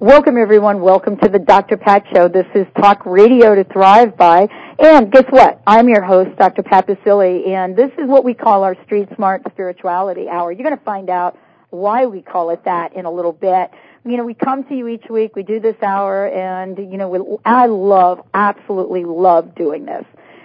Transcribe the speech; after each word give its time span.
Welcome 0.00 0.36
everyone. 0.38 0.80
Welcome 0.80 1.16
to 1.24 1.28
the 1.28 1.40
Dr. 1.40 1.76
Pat 1.76 2.04
Show. 2.14 2.28
This 2.28 2.46
is 2.54 2.68
Talk 2.80 3.04
Radio 3.04 3.56
to 3.56 3.64
Thrive 3.64 4.16
By. 4.16 4.46
And 4.78 5.10
guess 5.10 5.24
what? 5.28 5.60
I'm 5.66 5.88
your 5.88 6.02
host, 6.02 6.38
Dr. 6.38 6.62
Pat 6.62 6.86
Baccili, 6.86 7.48
and 7.48 7.76
this 7.76 7.90
is 7.98 8.08
what 8.08 8.24
we 8.24 8.32
call 8.32 8.62
our 8.62 8.76
Street 8.84 9.08
Smart 9.16 9.42
Spirituality 9.50 10.28
Hour. 10.28 10.52
You're 10.52 10.62
going 10.62 10.78
to 10.78 10.84
find 10.84 11.10
out 11.10 11.36
why 11.70 12.06
we 12.06 12.22
call 12.22 12.50
it 12.50 12.64
that 12.64 12.92
in 12.92 13.06
a 13.06 13.10
little 13.10 13.32
bit. 13.32 13.72
You 14.04 14.16
know, 14.16 14.24
we 14.24 14.34
come 14.34 14.62
to 14.68 14.74
you 14.76 14.86
each 14.86 15.06
week, 15.10 15.34
we 15.34 15.42
do 15.42 15.58
this 15.58 15.74
hour, 15.82 16.28
and, 16.28 16.78
you 16.78 16.96
know, 16.96 17.08
we, 17.08 17.36
I 17.44 17.66
love, 17.66 18.24
absolutely 18.32 19.04
love 19.04 19.56
doing 19.56 19.84
this. 19.84 20.04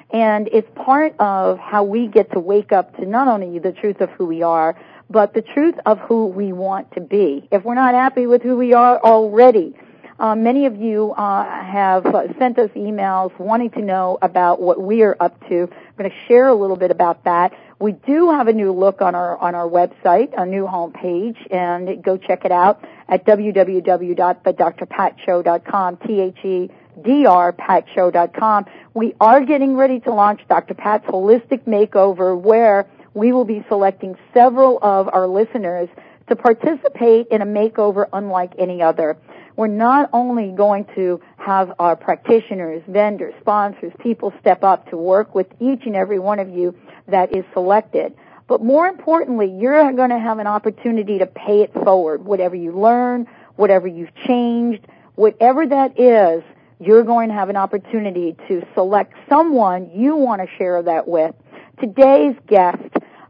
And 0.10 0.50
it's 0.52 0.68
part 0.74 1.14
of 1.20 1.60
how 1.60 1.84
we 1.84 2.08
get 2.08 2.32
to 2.32 2.40
wake 2.40 2.72
up 2.72 2.98
to 2.98 3.06
not 3.06 3.28
only 3.28 3.60
the 3.60 3.72
truth 3.72 4.02
of 4.02 4.10
who 4.10 4.26
we 4.26 4.42
are, 4.42 4.76
but 5.10 5.34
the 5.34 5.42
truth 5.42 5.76
of 5.86 6.00
who 6.00 6.28
we 6.28 6.54
want 6.54 6.94
to 6.94 7.02
be. 7.02 7.48
If 7.52 7.64
we're 7.64 7.76
not 7.76 7.94
happy 7.94 8.26
with 8.26 8.42
who 8.42 8.58
we 8.58 8.74
are 8.74 9.00
already, 9.00 9.76
uh, 10.20 10.36
many 10.36 10.68
of 10.68 10.78
you 10.78 11.12
uh, 11.12 11.44
have 11.44 12.04
sent 12.38 12.58
us 12.60 12.70
emails 12.76 13.38
wanting 13.40 13.72
to 13.72 13.82
know 13.82 14.20
about 14.22 14.62
what 14.62 14.80
we 14.82 15.02
are 15.02 15.18
up 15.20 15.38
to. 15.50 15.64
I'm 15.64 15.70
going 15.98 16.10
to 16.10 16.16
share 16.28 16.48
a 16.48 16.56
little 16.56 16.78
bit 16.78 16.92
about 16.92 17.26
that. 17.26 17.52
We 17.80 17.94
do 17.94 18.32
have 18.32 18.48
a 18.48 18.54
new 18.54 18.72
look 18.72 19.02
on 19.02 19.16
our 19.16 19.36
on 19.38 19.56
our 19.56 19.68
website, 19.68 20.30
a 20.38 20.46
new 20.46 20.66
homepage, 20.66 21.36
and 21.52 22.04
go 22.04 22.18
check 22.18 22.46
it 22.46 22.52
out 22.52 22.84
at 23.10 23.26
www.thedrpatshow.com. 23.26 25.98
T 25.98 26.22
H 26.22 26.46
E 26.46 26.70
D 27.04 27.26
R 27.26 27.52
patshow.com. 27.52 28.66
We 28.94 29.16
are 29.20 29.44
getting 29.44 29.76
ready 29.76 30.00
to 30.02 30.14
launch 30.14 30.42
Dr. 30.48 30.76
Pat's 30.76 31.08
Holistic 31.08 31.64
Makeover, 31.66 32.40
where 32.40 32.86
we 33.14 33.32
will 33.32 33.46
be 33.46 33.64
selecting 33.70 34.16
several 34.34 34.80
of 34.82 35.10
our 35.12 35.28
listeners 35.28 35.90
to 36.30 36.36
participate 36.36 37.28
in 37.28 37.42
a 37.42 37.46
makeover 37.46 38.08
unlike 38.14 38.54
any 38.58 38.82
other. 38.82 39.18
We're 39.56 39.68
not 39.68 40.10
only 40.14 40.52
going 40.52 40.86
to 40.96 41.22
have 41.38 41.74
our 41.78 41.96
practitioners, 41.96 42.82
vendors, 42.88 43.34
sponsors, 43.42 43.94
people 44.00 44.34
step 44.40 44.64
up 44.64 44.90
to 44.90 44.98
work 44.98 45.36
with 45.36 45.48
each 45.60 45.82
and 45.86 45.96
every 45.96 46.20
one 46.20 46.40
of 46.40 46.50
you 46.50 46.76
that 47.08 47.36
is 47.36 47.46
selected, 47.54 48.16
but 48.48 48.64
more 48.64 48.88
importantly, 48.88 49.50
you're 49.50 49.92
going 49.94 50.10
to 50.10 50.20
have 50.20 50.40
an 50.40 50.48
opportunity 50.48 51.20
to 51.20 51.26
pay 51.26 51.62
it 51.62 51.74
forward. 51.74 52.26
Whatever 52.26 52.56
you 52.56 52.72
learn, 52.72 53.28
whatever 53.56 53.88
you've 53.88 54.14
changed, 54.28 54.86
whatever 55.16 55.68
that 55.68 56.00
is, 56.00 56.44
you're 56.80 57.04
going 57.04 57.30
to 57.30 57.36
have 57.36 57.50
an 57.50 57.56
opportunity 57.56 58.36
to 58.48 58.66
select 58.74 59.14
someone 59.30 59.92
you 59.94 60.16
want 60.16 60.42
to 60.42 60.48
share 60.58 60.82
that 60.82 61.08
with. 61.08 61.36
Today's 61.80 62.36
guest 62.48 62.82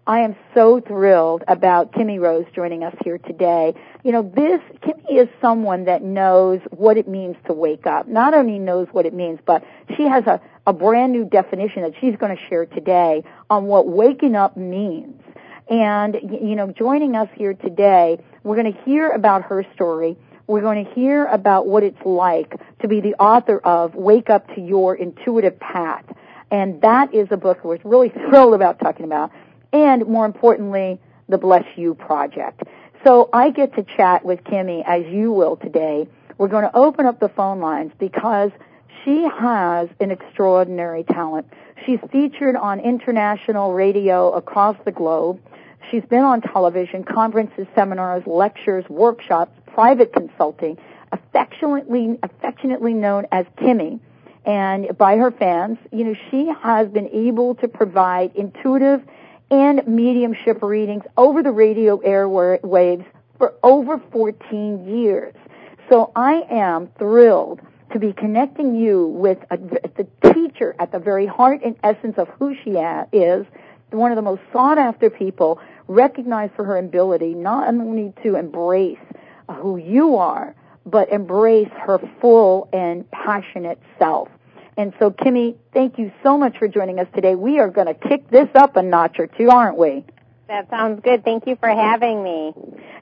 I 0.06 0.20
am 0.20 0.36
so 0.54 0.82
thrilled 0.82 1.46
about 1.48 1.94
Kimmie 1.94 2.20
Rose 2.20 2.46
joining 2.54 2.84
us 2.84 2.94
here 3.06 3.18
today. 3.18 3.74
You 4.04 4.12
know, 4.12 4.22
this, 4.22 4.60
Kimmie 4.82 5.22
is 5.22 5.30
someone 5.40 5.86
that 5.86 6.04
knows 6.04 6.60
what 6.72 6.98
it 6.98 7.08
means 7.08 7.38
to 7.48 7.54
wake 7.54 7.88
up. 7.88 8.06
Not 8.06 8.34
only 8.34 8.60
knows 8.60 8.90
what 8.92 9.06
it 9.06 9.14
means, 9.14 9.40
but 9.46 9.64
she 9.96 10.04
has 10.04 10.26
a, 10.28 10.42
a 10.68 10.74
brand 10.74 11.14
new 11.14 11.24
definition 11.24 11.84
that 11.84 11.94
she's 12.02 12.18
going 12.18 12.36
to 12.36 12.44
share 12.50 12.66
today 12.66 13.24
on 13.50 13.66
what 13.66 13.88
waking 13.88 14.36
up 14.36 14.58
means. 14.58 15.22
And, 15.70 16.16
you 16.22 16.58
know, 16.58 16.70
joining 16.70 17.16
us 17.16 17.30
here 17.36 17.54
today, 17.54 18.20
we're 18.44 18.62
going 18.62 18.74
to 18.74 18.82
hear 18.82 19.10
about 19.10 19.44
her 19.44 19.66
story. 19.74 20.18
We're 20.48 20.60
going 20.60 20.84
to 20.84 20.92
hear 20.92 21.26
about 21.28 21.66
what 21.66 21.84
it's 21.84 22.04
like 22.04 22.60
to 22.82 22.90
be 22.90 23.00
the 23.00 23.14
author 23.14 23.58
of 23.60 23.96
Wake 23.96 24.30
Up 24.30 24.54
to 24.56 24.60
Your 24.60 24.96
Intuitive 24.96 25.58
Path. 25.62 26.04
And 26.52 26.82
that 26.82 27.14
is 27.14 27.30
a 27.32 27.38
book 27.38 27.64
we're 27.64 27.80
really 27.86 28.10
thrilled 28.30 28.54
about 28.54 28.80
talking 28.80 29.06
about 29.06 29.32
and 29.74 30.06
more 30.08 30.26
importantly, 30.26 31.00
the 31.28 31.38
Bless 31.38 31.66
You 31.76 31.96
Project. 31.96 32.64
So 33.04 33.30
I 33.34 33.50
get 33.50 33.76
to 33.76 33.84
chat 33.84 34.24
with 34.24 34.44
Kimmie 34.46 34.84
as 34.86 35.06
you 35.12 35.34
will 35.34 35.58
today. 35.58 36.08
We're 36.38 36.48
going 36.48 36.64
to 36.64 36.76
open 36.76 37.06
up 37.06 37.20
the 37.20 37.30
phone 37.30 37.60
lines 37.60 37.92
because 38.00 38.52
she 39.04 39.24
has 39.24 39.90
an 40.00 40.12
extraordinary 40.12 41.04
talent. 41.04 41.48
She's 41.86 42.00
featured 42.12 42.56
on 42.56 42.80
international 42.80 43.74
radio 43.74 44.32
across 44.32 44.78
the 44.86 44.92
globe. 44.92 45.42
She's 45.92 46.04
been 46.04 46.24
on 46.24 46.42
television, 46.42 47.04
conferences, 47.04 47.68
seminars, 47.76 48.24
lectures, 48.26 48.86
workshops, 48.88 49.52
private 49.74 50.14
consulting, 50.14 50.78
affectionately, 51.12 52.18
affectionately 52.24 52.94
known 52.94 53.28
as 53.32 53.46
Kimmie. 53.58 54.00
And 54.46 54.98
by 54.98 55.18
her 55.18 55.32
fans, 55.32 55.78
you 55.92 56.06
know, 56.06 56.16
she 56.32 56.52
has 56.62 56.88
been 56.88 57.10
able 57.10 57.56
to 57.56 57.68
provide 57.68 58.36
intuitive 58.36 59.02
and 59.52 59.88
mediumship 59.88 60.62
readings 60.62 61.04
over 61.18 61.44
the 61.44 61.52
radio 61.52 61.98
airwaves 62.00 63.06
for 63.38 63.54
over 63.64 64.02
14 64.12 64.88
years. 64.88 65.36
So 65.90 66.12
I 66.16 66.44
am 66.50 66.90
thrilled 66.98 67.62
to 67.92 68.00
be 68.00 68.14
connecting 68.14 68.76
you 68.76 69.08
with 69.08 69.38
a, 69.52 69.58
the 69.58 70.08
teacher 70.34 70.76
at 70.80 70.92
the 70.92 71.00
very 71.00 71.28
heart 71.28 71.62
and 71.64 71.76
essence 71.84 72.16
of 72.18 72.28
who 72.40 72.56
she 72.64 72.72
is, 72.72 73.46
one 73.92 74.12
of 74.12 74.16
the 74.16 74.22
most 74.22 74.42
sought 74.52 74.78
after 74.78 75.10
people, 75.10 75.60
recognized 75.88 76.54
for 76.56 76.64
her 76.66 76.78
ability 76.78 77.34
not 77.36 77.68
only 77.68 78.14
to 78.24 78.36
embrace 78.36 78.98
uh, 79.48 79.54
who 79.54 79.78
you 79.78 80.16
are, 80.16 80.56
but 80.86 81.10
embrace 81.10 81.70
her 81.86 82.00
full 82.20 82.68
and 82.74 83.10
passionate 83.12 83.80
self. 84.00 84.30
And 84.78 84.94
so, 85.00 85.12
Kimmie, 85.12 85.56
thank 85.74 85.98
you 85.98 86.12
so 86.24 86.38
much 86.38 86.58
for 86.58 86.68
joining 86.68 87.00
us 87.00 87.08
today. 87.14 87.36
We 87.36 87.60
are 87.60 87.70
going 87.70 87.88
to 87.88 87.94
kick 87.94 88.30
this 88.30 88.50
up 88.56 88.76
a 88.76 88.82
notch 88.82 89.20
or 89.20 89.28
two, 89.28 89.50
aren't 89.50 89.78
we? 89.78 90.06
That 90.48 90.70
sounds 90.70 91.02
good. 91.04 91.24
Thank 91.24 91.48
you 91.48 91.56
for 91.56 91.70
having 91.70 92.24
me. 92.24 92.54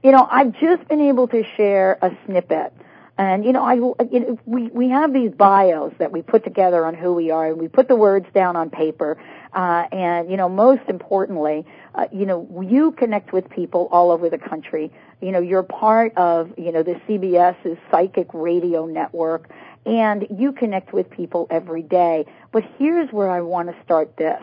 You 0.03 0.11
know, 0.11 0.27
I've 0.29 0.53
just 0.59 0.87
been 0.87 1.01
able 1.01 1.27
to 1.29 1.43
share 1.55 1.97
a 2.01 2.11
snippet. 2.25 2.73
And 3.17 3.45
you 3.45 3.51
know, 3.51 3.63
I 3.63 3.73
you 3.75 4.19
know, 4.19 4.39
we 4.45 4.69
we 4.69 4.89
have 4.89 5.13
these 5.13 5.31
bios 5.31 5.93
that 5.99 6.11
we 6.11 6.21
put 6.21 6.43
together 6.43 6.85
on 6.85 6.95
who 6.95 7.13
we 7.13 7.29
are, 7.29 7.49
and 7.49 7.59
we 7.59 7.67
put 7.67 7.87
the 7.87 7.95
words 7.95 8.25
down 8.33 8.55
on 8.55 8.69
paper. 8.69 9.21
Uh, 9.53 9.85
and 9.91 10.31
you 10.31 10.37
know, 10.37 10.47
most 10.47 10.81
importantly, 10.87 11.65
uh, 11.93 12.07
you 12.11 12.25
know, 12.25 12.65
you 12.67 12.93
connect 12.93 13.33
with 13.33 13.49
people 13.49 13.89
all 13.91 14.11
over 14.11 14.29
the 14.29 14.37
country. 14.37 14.91
You 15.21 15.31
know, 15.33 15.39
you're 15.39 15.61
part 15.61 16.17
of 16.17 16.51
you 16.57 16.71
know 16.71 16.83
the 16.83 16.95
CBS's 17.07 17.77
psychic 17.91 18.27
radio 18.33 18.85
network, 18.85 19.51
and 19.85 20.27
you 20.37 20.51
connect 20.51 20.93
with 20.93 21.09
people 21.09 21.47
every 21.49 21.81
day. 21.81 22.25
But 22.51 22.63
here's 22.77 23.11
where 23.11 23.29
I 23.29 23.41
want 23.41 23.69
to 23.69 23.83
start 23.83 24.15
this. 24.17 24.41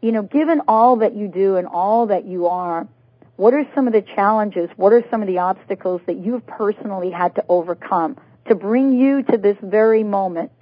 You 0.00 0.12
know, 0.12 0.22
given 0.22 0.62
all 0.68 0.96
that 0.96 1.16
you 1.16 1.28
do 1.28 1.56
and 1.56 1.66
all 1.66 2.06
that 2.06 2.24
you 2.24 2.46
are, 2.46 2.86
what 3.36 3.54
are 3.54 3.64
some 3.74 3.86
of 3.86 3.92
the 3.92 4.02
challenges? 4.02 4.68
What 4.76 4.92
are 4.92 5.04
some 5.10 5.22
of 5.22 5.28
the 5.28 5.38
obstacles 5.38 6.00
that 6.06 6.16
you've 6.16 6.46
personally 6.46 7.10
had 7.10 7.34
to 7.36 7.44
overcome 7.48 8.16
to 8.48 8.54
bring 8.54 8.98
you 8.98 9.22
to 9.22 9.36
this 9.36 9.56
very 9.62 10.02
moment? 10.02 10.52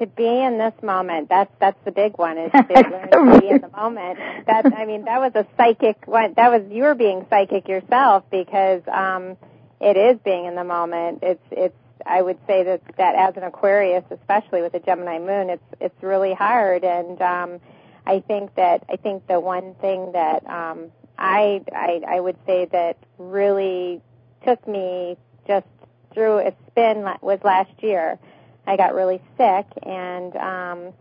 To 0.00 0.06
be 0.06 0.26
in 0.26 0.58
this 0.58 0.74
moment, 0.82 1.28
that's 1.28 1.52
that's 1.60 1.78
the 1.84 1.92
big 1.92 2.18
one. 2.18 2.36
Is 2.36 2.50
to 2.50 2.58
learn 2.68 3.32
to 3.32 3.40
be 3.40 3.48
in 3.48 3.60
the 3.60 3.70
moment. 3.74 4.18
That 4.46 4.66
I 4.74 4.86
mean, 4.86 5.04
that 5.04 5.20
was 5.20 5.32
a 5.34 5.46
psychic 5.56 6.06
one. 6.06 6.34
That 6.34 6.50
was 6.50 6.70
you 6.70 6.82
were 6.82 6.96
being 6.96 7.26
psychic 7.30 7.68
yourself 7.68 8.24
because 8.30 8.82
um, 8.92 9.36
it 9.80 9.96
is 9.96 10.18
being 10.24 10.46
in 10.46 10.56
the 10.56 10.64
moment. 10.64 11.20
It's 11.22 11.44
it's 11.52 11.76
I 12.06 12.22
would 12.22 12.38
say 12.46 12.62
that 12.64 12.82
that 12.96 13.14
as 13.14 13.36
an 13.36 13.42
Aquarius, 13.42 14.04
especially 14.10 14.62
with 14.62 14.72
the 14.72 14.80
Gemini 14.80 15.18
moon, 15.18 15.50
it's 15.50 15.64
it's 15.80 16.02
really 16.02 16.34
hard. 16.34 16.84
And 16.84 17.20
um, 17.20 17.60
I 18.06 18.20
think 18.20 18.54
that 18.56 18.84
I 18.88 18.96
think 18.96 19.26
the 19.26 19.40
one 19.40 19.74
thing 19.76 20.12
that 20.12 20.46
um, 20.46 20.90
I, 21.18 21.62
I 21.72 22.02
I 22.06 22.20
would 22.20 22.36
say 22.46 22.66
that 22.66 22.96
really 23.18 24.00
took 24.44 24.66
me 24.68 25.16
just 25.46 25.66
through 26.12 26.38
a 26.38 26.52
spin 26.68 27.04
was 27.20 27.40
last 27.42 27.82
year. 27.82 28.18
I 28.66 28.76
got 28.76 28.94
really 28.94 29.20
sick 29.36 29.66
and 29.82 30.34
um, 30.36 30.92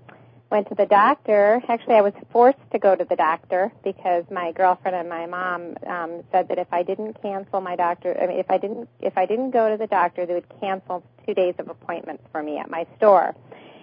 went 0.53 0.69
to 0.69 0.75
the 0.75 0.85
doctor. 0.85 1.59
Actually, 1.67 1.95
I 1.95 2.01
was 2.01 2.13
forced 2.31 2.59
to 2.71 2.77
go 2.77 2.95
to 2.95 3.03
the 3.03 3.15
doctor 3.15 3.71
because 3.83 4.23
my 4.29 4.51
girlfriend 4.51 4.95
and 4.95 5.09
my 5.09 5.25
mom 5.25 5.75
um, 5.87 6.23
said 6.31 6.47
that 6.49 6.59
if 6.59 6.67
I 6.71 6.83
didn't 6.83 7.19
cancel 7.23 7.59
my 7.59 7.75
doctor, 7.75 8.15
I 8.21 8.27
mean, 8.27 8.37
if 8.37 8.51
I 8.51 8.59
didn't 8.59 8.87
if 9.01 9.17
I 9.17 9.25
didn't 9.25 9.49
go 9.49 9.71
to 9.71 9.77
the 9.77 9.87
doctor, 9.87 10.27
they 10.27 10.35
would 10.35 10.47
cancel 10.61 11.03
two 11.25 11.33
days 11.33 11.55
of 11.57 11.69
appointments 11.69 12.23
for 12.31 12.43
me 12.43 12.59
at 12.59 12.69
my 12.69 12.85
store. 12.97 13.35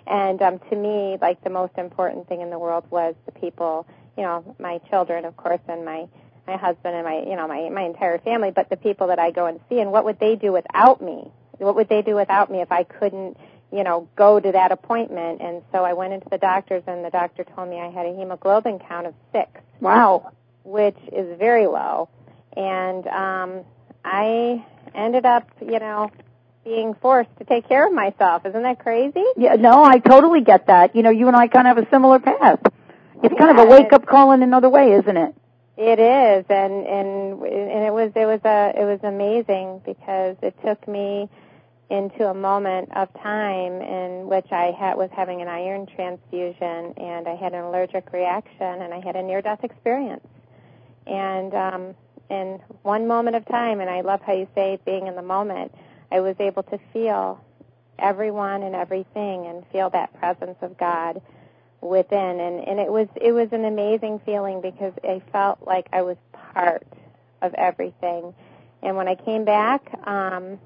And 0.06 0.40
um, 0.40 0.60
to 0.70 0.76
me, 0.76 1.18
like 1.20 1.42
the 1.42 1.50
most 1.50 1.76
important 1.76 2.28
thing 2.28 2.40
in 2.40 2.50
the 2.50 2.58
world 2.58 2.84
was 2.88 3.16
the 3.26 3.32
people, 3.32 3.84
you 4.16 4.22
know, 4.22 4.54
my 4.60 4.78
children, 4.90 5.24
of 5.24 5.36
course, 5.36 5.60
and 5.68 5.84
my 5.84 6.06
my 6.46 6.56
husband 6.56 6.94
and 6.94 7.04
my 7.04 7.18
you 7.28 7.34
know 7.34 7.48
my 7.48 7.68
my 7.68 7.82
entire 7.82 8.18
family, 8.20 8.52
but 8.52 8.70
the 8.70 8.76
people 8.76 9.08
that 9.08 9.18
I 9.18 9.32
go 9.32 9.46
and 9.46 9.58
see, 9.68 9.80
and 9.80 9.90
what 9.90 10.04
would 10.04 10.20
they 10.20 10.36
do 10.36 10.52
without 10.52 11.02
me? 11.02 11.32
What 11.58 11.74
would 11.74 11.88
they 11.88 12.02
do 12.02 12.14
without 12.14 12.48
me 12.48 12.60
if 12.60 12.70
I 12.70 12.84
couldn't 12.84 13.36
you 13.72 13.84
know, 13.84 14.08
go 14.16 14.40
to 14.40 14.52
that 14.52 14.72
appointment. 14.72 15.40
And 15.40 15.62
so 15.72 15.84
I 15.84 15.92
went 15.92 16.12
into 16.12 16.28
the 16.28 16.38
doctor's 16.38 16.82
and 16.86 17.04
the 17.04 17.10
doctor 17.10 17.44
told 17.44 17.68
me 17.68 17.80
I 17.80 17.90
had 17.90 18.06
a 18.06 18.14
hemoglobin 18.14 18.80
count 18.80 19.06
of 19.06 19.14
six. 19.32 19.48
Wow. 19.80 20.32
Which 20.64 20.98
is 21.12 21.38
very 21.38 21.66
low. 21.66 22.08
And, 22.56 23.06
um, 23.06 23.64
I 24.04 24.64
ended 24.94 25.26
up, 25.26 25.48
you 25.60 25.78
know, 25.78 26.10
being 26.64 26.94
forced 26.94 27.30
to 27.38 27.44
take 27.44 27.68
care 27.68 27.86
of 27.86 27.92
myself. 27.92 28.44
Isn't 28.46 28.62
that 28.62 28.78
crazy? 28.78 29.24
Yeah, 29.36 29.54
no, 29.54 29.82
I 29.84 29.98
totally 29.98 30.42
get 30.42 30.66
that. 30.66 30.94
You 30.94 31.02
know, 31.02 31.10
you 31.10 31.26
and 31.28 31.36
I 31.36 31.48
kind 31.48 31.66
of 31.66 31.76
have 31.76 31.86
a 31.86 31.90
similar 31.90 32.18
path. 32.18 32.60
It's 33.22 33.34
yeah, 33.34 33.38
kind 33.38 33.58
of 33.58 33.66
a 33.66 33.70
wake 33.70 33.92
up 33.92 34.06
call 34.06 34.32
in 34.32 34.42
another 34.42 34.68
way, 34.68 34.92
isn't 34.92 35.16
it? 35.16 35.34
It 35.76 35.98
is, 35.98 36.44
and 36.50 36.86
and 36.86 37.42
and 37.42 37.84
it 37.84 37.92
was 37.92 38.12
it 38.14 38.26
was 38.26 38.40
a 38.44 38.72
it 38.76 38.84
was 38.84 39.00
amazing 39.02 39.80
because 39.86 40.36
it 40.42 40.54
took 40.62 40.86
me 40.86 41.28
into 41.90 42.28
a 42.28 42.34
moment 42.34 42.88
of 42.94 43.12
time 43.20 43.82
in 43.82 44.28
which 44.28 44.46
I 44.52 44.70
had 44.78 44.96
was 44.96 45.10
having 45.12 45.42
an 45.42 45.48
iron 45.48 45.86
transfusion 45.86 46.94
and 46.96 47.26
I 47.26 47.34
had 47.34 47.52
an 47.52 47.64
allergic 47.64 48.12
reaction 48.12 48.82
and 48.82 48.94
I 48.94 49.00
had 49.00 49.16
a 49.16 49.22
near 49.22 49.42
death 49.42 49.64
experience. 49.64 50.26
And 51.06 51.52
um 51.52 51.94
in 52.30 52.60
one 52.82 53.08
moment 53.08 53.34
of 53.34 53.44
time 53.46 53.80
and 53.80 53.90
I 53.90 54.02
love 54.02 54.20
how 54.22 54.32
you 54.34 54.46
say 54.54 54.78
being 54.86 55.08
in 55.08 55.16
the 55.16 55.22
moment, 55.22 55.74
I 56.12 56.20
was 56.20 56.36
able 56.38 56.62
to 56.64 56.78
feel 56.92 57.42
everyone 57.98 58.62
and 58.62 58.76
everything 58.76 59.46
and 59.46 59.66
feel 59.72 59.90
that 59.90 60.14
presence 60.14 60.56
of 60.62 60.78
God 60.78 61.20
within 61.80 62.40
and 62.40 62.60
and 62.68 62.78
it 62.78 62.92
was 62.92 63.08
it 63.20 63.32
was 63.32 63.48
an 63.50 63.64
amazing 63.64 64.20
feeling 64.24 64.60
because 64.60 64.92
I 65.02 65.22
felt 65.32 65.58
like 65.66 65.88
I 65.92 66.02
was 66.02 66.16
part 66.54 66.86
of 67.42 67.52
everything. 67.54 68.32
And 68.80 68.96
when 68.96 69.08
I 69.08 69.16
came 69.16 69.44
back, 69.44 69.92
um 70.06 70.60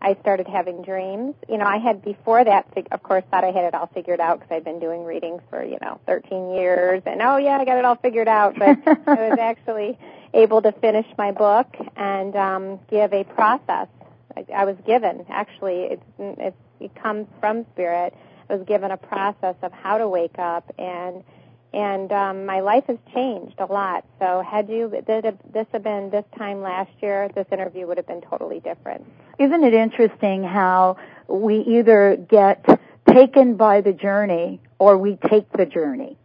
I 0.00 0.16
started 0.20 0.46
having 0.46 0.82
dreams. 0.82 1.34
You 1.48 1.58
know, 1.58 1.64
I 1.64 1.78
had 1.78 2.02
before 2.02 2.44
that, 2.44 2.66
of 2.92 3.02
course, 3.02 3.24
thought 3.30 3.44
I 3.44 3.50
had 3.50 3.64
it 3.64 3.74
all 3.74 3.88
figured 3.92 4.20
out 4.20 4.38
because 4.38 4.54
I'd 4.54 4.64
been 4.64 4.78
doing 4.78 5.04
readings 5.04 5.42
for, 5.50 5.64
you 5.64 5.78
know, 5.80 6.00
13 6.06 6.54
years 6.54 7.02
and, 7.04 7.20
oh 7.20 7.36
yeah, 7.36 7.58
I 7.58 7.64
got 7.64 7.78
it 7.78 7.84
all 7.84 7.96
figured 7.96 8.28
out. 8.28 8.54
But 8.58 8.78
I 8.86 9.28
was 9.28 9.38
actually 9.40 9.98
able 10.34 10.62
to 10.62 10.72
finish 10.72 11.06
my 11.16 11.32
book 11.32 11.74
and 11.96 12.36
um, 12.36 12.80
give 12.90 13.12
a 13.12 13.24
process. 13.24 13.88
I, 14.36 14.46
I 14.54 14.64
was 14.64 14.76
given, 14.86 15.26
actually, 15.28 15.84
it's, 15.90 16.04
it's, 16.18 16.56
it 16.80 16.94
comes 16.94 17.26
from 17.40 17.66
spirit. 17.72 18.14
I 18.48 18.54
was 18.54 18.66
given 18.66 18.92
a 18.92 18.96
process 18.96 19.56
of 19.62 19.72
how 19.72 19.98
to 19.98 20.08
wake 20.08 20.38
up 20.38 20.72
and 20.78 21.24
and 21.72 22.10
um, 22.12 22.46
my 22.46 22.60
life 22.60 22.84
has 22.86 22.96
changed 23.14 23.56
a 23.58 23.66
lot. 23.66 24.04
So 24.18 24.42
had 24.42 24.68
you 24.68 24.90
did 25.06 25.38
this 25.52 25.66
have 25.72 25.82
been 25.82 26.10
this 26.10 26.24
time 26.36 26.62
last 26.62 26.90
year, 27.02 27.28
this 27.34 27.46
interview 27.52 27.86
would 27.86 27.98
have 27.98 28.06
been 28.06 28.22
totally 28.22 28.60
different. 28.60 29.04
Isn't 29.38 29.64
it 29.64 29.74
interesting 29.74 30.44
how 30.44 30.96
we 31.26 31.58
either 31.60 32.16
get 32.16 32.64
taken 33.12 33.56
by 33.56 33.80
the 33.82 33.92
journey 33.92 34.60
or 34.78 34.96
we 34.96 35.18
take 35.28 35.50
the 35.52 35.66
journey? 35.66 36.16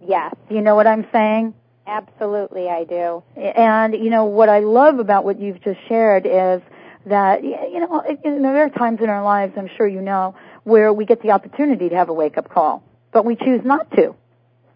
Yes. 0.00 0.34
You 0.48 0.60
know 0.60 0.76
what 0.76 0.86
I'm 0.86 1.06
saying? 1.12 1.54
Absolutely, 1.86 2.68
I 2.68 2.84
do. 2.84 3.22
And 3.36 3.94
you 3.94 4.10
know 4.10 4.24
what 4.24 4.48
I 4.48 4.60
love 4.60 5.00
about 5.00 5.24
what 5.24 5.40
you've 5.40 5.62
just 5.62 5.80
shared 5.88 6.24
is 6.24 6.62
that 7.06 7.42
you 7.42 7.80
know, 7.80 8.02
you 8.24 8.38
know 8.38 8.52
there 8.52 8.64
are 8.64 8.70
times 8.70 9.00
in 9.02 9.10
our 9.10 9.22
lives, 9.22 9.54
I'm 9.56 9.68
sure 9.76 9.86
you 9.86 10.00
know, 10.00 10.34
where 10.62 10.92
we 10.92 11.04
get 11.04 11.20
the 11.20 11.32
opportunity 11.32 11.90
to 11.90 11.96
have 11.96 12.08
a 12.08 12.14
wake 12.14 12.38
up 12.38 12.48
call, 12.48 12.82
but 13.12 13.24
we 13.24 13.36
choose 13.36 13.60
not 13.64 13.90
to 13.96 14.14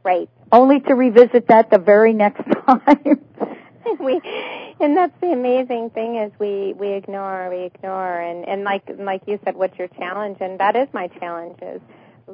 Right. 0.04 0.28
Only 0.50 0.80
to 0.80 0.94
revisit 0.94 1.48
that 1.48 1.70
the 1.70 1.78
very 1.78 2.12
next 2.12 2.42
time. 2.66 3.20
we 4.00 4.20
and 4.80 4.96
that's 4.96 5.18
the 5.20 5.32
amazing 5.32 5.90
thing 5.90 6.16
is 6.16 6.32
we 6.38 6.74
we 6.74 6.92
ignore 6.92 7.48
we 7.50 7.64
ignore 7.64 8.20
and 8.20 8.46
and 8.46 8.62
like 8.64 8.82
like 8.98 9.22
you 9.26 9.38
said 9.44 9.56
what's 9.56 9.78
your 9.78 9.88
challenge 9.88 10.36
and 10.40 10.60
that 10.60 10.76
is 10.76 10.88
my 10.92 11.08
challenge 11.08 11.58
is 11.62 11.80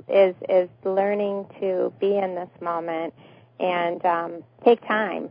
is 0.09 0.35
is 0.49 0.69
learning 0.85 1.47
to 1.61 1.93
be 2.01 2.17
in 2.17 2.35
this 2.35 2.49
moment 2.61 3.15
and 3.61 4.05
um 4.05 4.43
take 4.65 4.85
time 4.87 5.31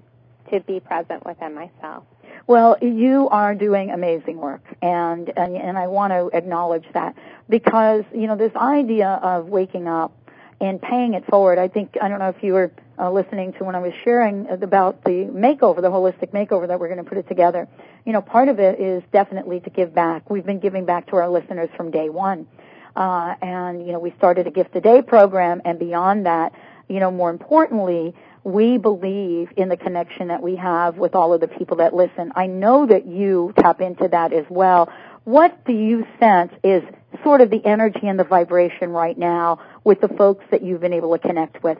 to 0.49 0.61
be 0.61 0.79
present 0.79 1.25
within 1.25 1.53
myself 1.53 2.05
well, 2.45 2.77
you 2.81 3.29
are 3.29 3.55
doing 3.55 3.91
amazing 3.91 4.37
work, 4.37 4.65
and, 4.81 5.31
and 5.37 5.55
and 5.55 5.77
I 5.77 5.87
want 5.87 6.11
to 6.11 6.35
acknowledge 6.35 6.83
that 6.93 7.15
because 7.47 8.03
you 8.13 8.27
know 8.27 8.35
this 8.35 8.53
idea 8.55 9.07
of 9.07 9.47
waking 9.47 9.87
up 9.87 10.11
and 10.59 10.81
paying 10.81 11.13
it 11.13 11.25
forward. 11.25 11.57
I 11.57 11.67
think 11.67 11.97
I 12.01 12.07
don't 12.07 12.19
know 12.19 12.29
if 12.29 12.41
you 12.43 12.53
were 12.53 12.71
uh, 12.99 13.11
listening 13.11 13.53
to 13.53 13.63
when 13.63 13.75
I 13.75 13.79
was 13.79 13.93
sharing 14.03 14.47
about 14.49 15.03
the 15.03 15.29
makeover, 15.31 15.81
the 15.81 15.89
holistic 15.89 16.31
makeover 16.31 16.67
that 16.67 16.79
we're 16.79 16.87
going 16.87 17.03
to 17.03 17.09
put 17.09 17.17
it 17.17 17.27
together. 17.27 17.67
You 18.05 18.13
know, 18.13 18.21
part 18.21 18.49
of 18.49 18.59
it 18.59 18.79
is 18.79 19.03
definitely 19.11 19.59
to 19.61 19.69
give 19.69 19.93
back. 19.93 20.29
We've 20.29 20.45
been 20.45 20.59
giving 20.59 20.85
back 20.85 21.07
to 21.07 21.17
our 21.17 21.29
listeners 21.29 21.69
from 21.75 21.91
day 21.91 22.09
one, 22.09 22.47
uh, 22.95 23.35
and 23.41 23.85
you 23.85 23.93
know, 23.93 23.99
we 23.99 24.13
started 24.17 24.47
a 24.47 24.51
gift 24.51 24.75
a 24.75 24.81
day 24.81 25.01
program, 25.01 25.61
and 25.65 25.79
beyond 25.79 26.25
that, 26.25 26.53
you 26.87 26.99
know, 26.99 27.11
more 27.11 27.29
importantly, 27.29 28.13
we 28.43 28.77
believe 28.77 29.49
in 29.55 29.69
the 29.69 29.77
connection 29.77 30.27
that 30.27 30.41
we 30.41 30.57
have 30.57 30.97
with 30.97 31.15
all 31.15 31.33
of 31.33 31.41
the 31.41 31.47
people 31.47 31.77
that 31.77 31.95
listen. 31.95 32.33
I 32.35 32.47
know 32.47 32.85
that 32.85 33.05
you 33.05 33.53
tap 33.57 33.79
into 33.79 34.09
that 34.09 34.33
as 34.33 34.45
well. 34.49 34.91
What 35.23 35.63
do 35.65 35.71
you 35.71 36.05
sense 36.19 36.51
is 36.63 36.83
sort 37.23 37.41
of 37.41 37.49
the 37.49 37.63
energy 37.65 38.07
and 38.07 38.19
the 38.19 38.23
vibration 38.23 38.91
right 38.91 39.17
now 39.17 39.59
with 39.83 40.01
the 40.01 40.07
folks 40.07 40.45
that 40.51 40.63
you've 40.63 40.81
been 40.81 40.93
able 40.93 41.11
to 41.17 41.19
connect 41.19 41.63
with? 41.63 41.77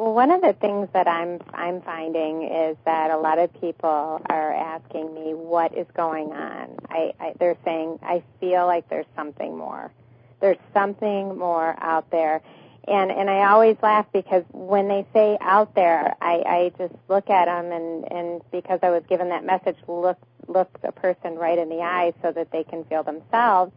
Well, 0.00 0.14
one 0.14 0.30
of 0.30 0.40
the 0.40 0.54
things 0.54 0.88
that 0.94 1.06
I'm 1.06 1.40
I'm 1.52 1.82
finding 1.82 2.44
is 2.44 2.78
that 2.86 3.10
a 3.10 3.18
lot 3.18 3.38
of 3.38 3.52
people 3.60 4.22
are 4.30 4.52
asking 4.54 5.14
me 5.14 5.34
what 5.34 5.76
is 5.76 5.86
going 5.94 6.32
on. 6.32 6.78
I, 6.88 7.12
I 7.20 7.34
they're 7.38 7.58
saying 7.66 7.98
I 8.02 8.22
feel 8.40 8.66
like 8.66 8.88
there's 8.88 9.04
something 9.14 9.58
more. 9.58 9.92
There's 10.40 10.56
something 10.72 11.36
more 11.36 11.76
out 11.78 12.10
there. 12.10 12.40
And 12.88 13.10
and 13.10 13.28
I 13.28 13.50
always 13.50 13.76
laugh 13.82 14.06
because 14.10 14.44
when 14.52 14.88
they 14.88 15.06
say 15.12 15.36
out 15.38 15.74
there, 15.74 16.14
I 16.18 16.34
I 16.46 16.72
just 16.78 16.94
look 17.08 17.28
at 17.28 17.44
them 17.44 17.70
and 17.70 18.10
and 18.10 18.40
because 18.50 18.80
I 18.82 18.88
was 18.88 19.02
given 19.06 19.28
that 19.28 19.44
message, 19.44 19.76
look 19.86 20.16
look 20.48 20.80
the 20.80 20.92
person 20.92 21.34
right 21.34 21.58
in 21.58 21.68
the 21.68 21.82
eye 21.82 22.14
so 22.22 22.32
that 22.32 22.50
they 22.52 22.64
can 22.64 22.84
feel 22.84 23.02
themselves 23.02 23.72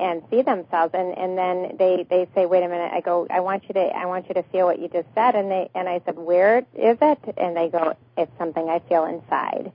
and 0.00 0.22
see 0.30 0.40
themselves 0.40 0.92
and 0.94 1.16
and 1.16 1.36
then 1.36 1.76
they 1.78 2.06
they 2.08 2.26
say 2.34 2.46
wait 2.46 2.62
a 2.62 2.68
minute 2.68 2.90
i 2.92 3.00
go 3.00 3.26
i 3.30 3.40
want 3.40 3.62
you 3.68 3.74
to 3.74 3.80
i 3.80 4.06
want 4.06 4.26
you 4.28 4.34
to 4.34 4.42
feel 4.44 4.64
what 4.64 4.80
you 4.80 4.88
just 4.88 5.06
said 5.14 5.34
and 5.34 5.50
they 5.50 5.70
and 5.74 5.88
i 5.88 6.00
said 6.06 6.16
where 6.16 6.58
is 6.58 6.96
it? 7.00 7.18
And 7.36 7.56
they 7.56 7.68
go 7.68 7.94
it's 8.16 8.32
something 8.38 8.68
i 8.68 8.80
feel 8.88 9.04
inside. 9.04 9.72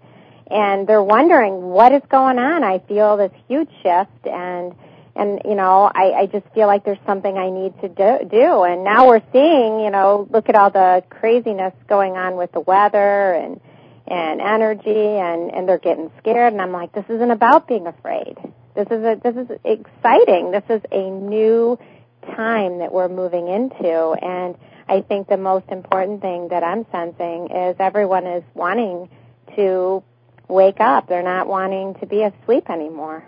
And 0.50 0.88
they're 0.88 1.04
wondering 1.04 1.62
what 1.62 1.92
is 1.92 2.04
going 2.10 2.38
on? 2.40 2.64
I 2.64 2.80
feel 2.80 3.18
this 3.18 3.32
huge 3.48 3.70
shift 3.84 4.26
and 4.26 4.76
and 5.16 5.42
you 5.46 5.56
know 5.56 5.90
i 5.94 6.12
i 6.22 6.26
just 6.26 6.48
feel 6.56 6.68
like 6.68 6.84
there's 6.84 7.06
something 7.06 7.38
i 7.38 7.52
need 7.52 7.80
to 7.82 7.88
do 7.88 8.28
do. 8.28 8.64
And 8.64 8.84
now 8.84 9.08
we're 9.08 9.24
seeing 9.32 9.80
you 9.80 9.92
know 9.92 10.28
look 10.32 10.50
at 10.50 10.56
all 10.56 10.72
the 10.72 11.04
craziness 11.10 11.74
going 11.88 12.18
on 12.18 12.36
with 12.36 12.52
the 12.52 12.62
weather 12.62 13.34
and 13.34 13.62
and 14.08 14.42
energy 14.42 14.90
and 14.90 15.54
and 15.54 15.68
they're 15.68 15.80
getting 15.80 16.12
scared 16.20 16.54
and 16.54 16.62
i'm 16.62 16.72
like 16.72 16.92
this 16.94 17.06
isn't 17.10 17.32
about 17.32 17.68
being 17.68 17.88
afraid 17.88 18.38
this 18.76 18.88
is 18.92 19.04
a, 19.04 19.20
this 19.24 19.36
is 19.36 19.58
exciting. 19.64 20.52
This 20.52 20.64
is 20.70 20.82
a 20.92 21.10
new 21.10 21.80
time 22.36 22.80
that 22.80 22.92
we're 22.92 23.08
moving 23.08 23.48
into, 23.48 24.12
and 24.22 24.56
I 24.88 25.02
think 25.02 25.28
the 25.28 25.38
most 25.38 25.66
important 25.70 26.22
thing 26.22 26.50
that 26.50 26.64
I'm 26.64 26.86
sensing 26.92 27.50
is 27.52 27.76
everyone 27.80 28.28
is 28.28 28.44
wanting 28.54 29.10
to 29.56 30.04
wake 30.48 30.80
up. 30.80 31.08
They're 31.08 31.24
not 31.24 31.48
wanting 31.48 31.96
to 31.96 32.06
be 32.06 32.24
asleep 32.24 32.70
anymore. 32.70 33.24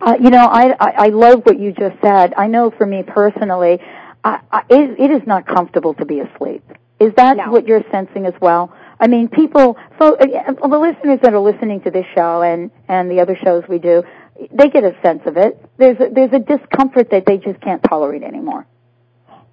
Uh, 0.00 0.16
you 0.20 0.30
know, 0.30 0.44
I, 0.44 0.74
I 0.78 0.90
I 0.96 1.08
love 1.08 1.42
what 1.44 1.58
you 1.58 1.72
just 1.72 1.96
said. 2.02 2.34
I 2.36 2.46
know 2.46 2.70
for 2.70 2.84
me 2.86 3.02
personally, 3.02 3.78
I, 4.22 4.40
I, 4.50 4.62
it, 4.68 5.00
it 5.00 5.10
is 5.10 5.26
not 5.26 5.46
comfortable 5.46 5.94
to 5.94 6.04
be 6.04 6.20
asleep. 6.20 6.62
Is 7.00 7.12
that 7.16 7.36
no. 7.36 7.50
what 7.50 7.66
you're 7.66 7.84
sensing 7.90 8.26
as 8.26 8.34
well? 8.40 8.72
I 9.00 9.08
mean, 9.08 9.28
people, 9.28 9.76
so, 9.98 10.16
uh, 10.16 10.52
the 10.68 10.78
listeners 10.78 11.18
that 11.22 11.34
are 11.34 11.40
listening 11.40 11.80
to 11.82 11.90
this 11.90 12.06
show 12.14 12.42
and 12.42 12.70
and 12.88 13.10
the 13.10 13.20
other 13.20 13.36
shows 13.42 13.64
we 13.68 13.78
do, 13.78 14.04
they 14.52 14.68
get 14.68 14.84
a 14.84 14.96
sense 15.02 15.22
of 15.26 15.36
it. 15.36 15.60
There's 15.76 15.98
a, 16.00 16.08
there's 16.12 16.32
a 16.32 16.38
discomfort 16.38 17.10
that 17.10 17.24
they 17.26 17.38
just 17.38 17.60
can't 17.60 17.82
tolerate 17.82 18.22
anymore. 18.22 18.66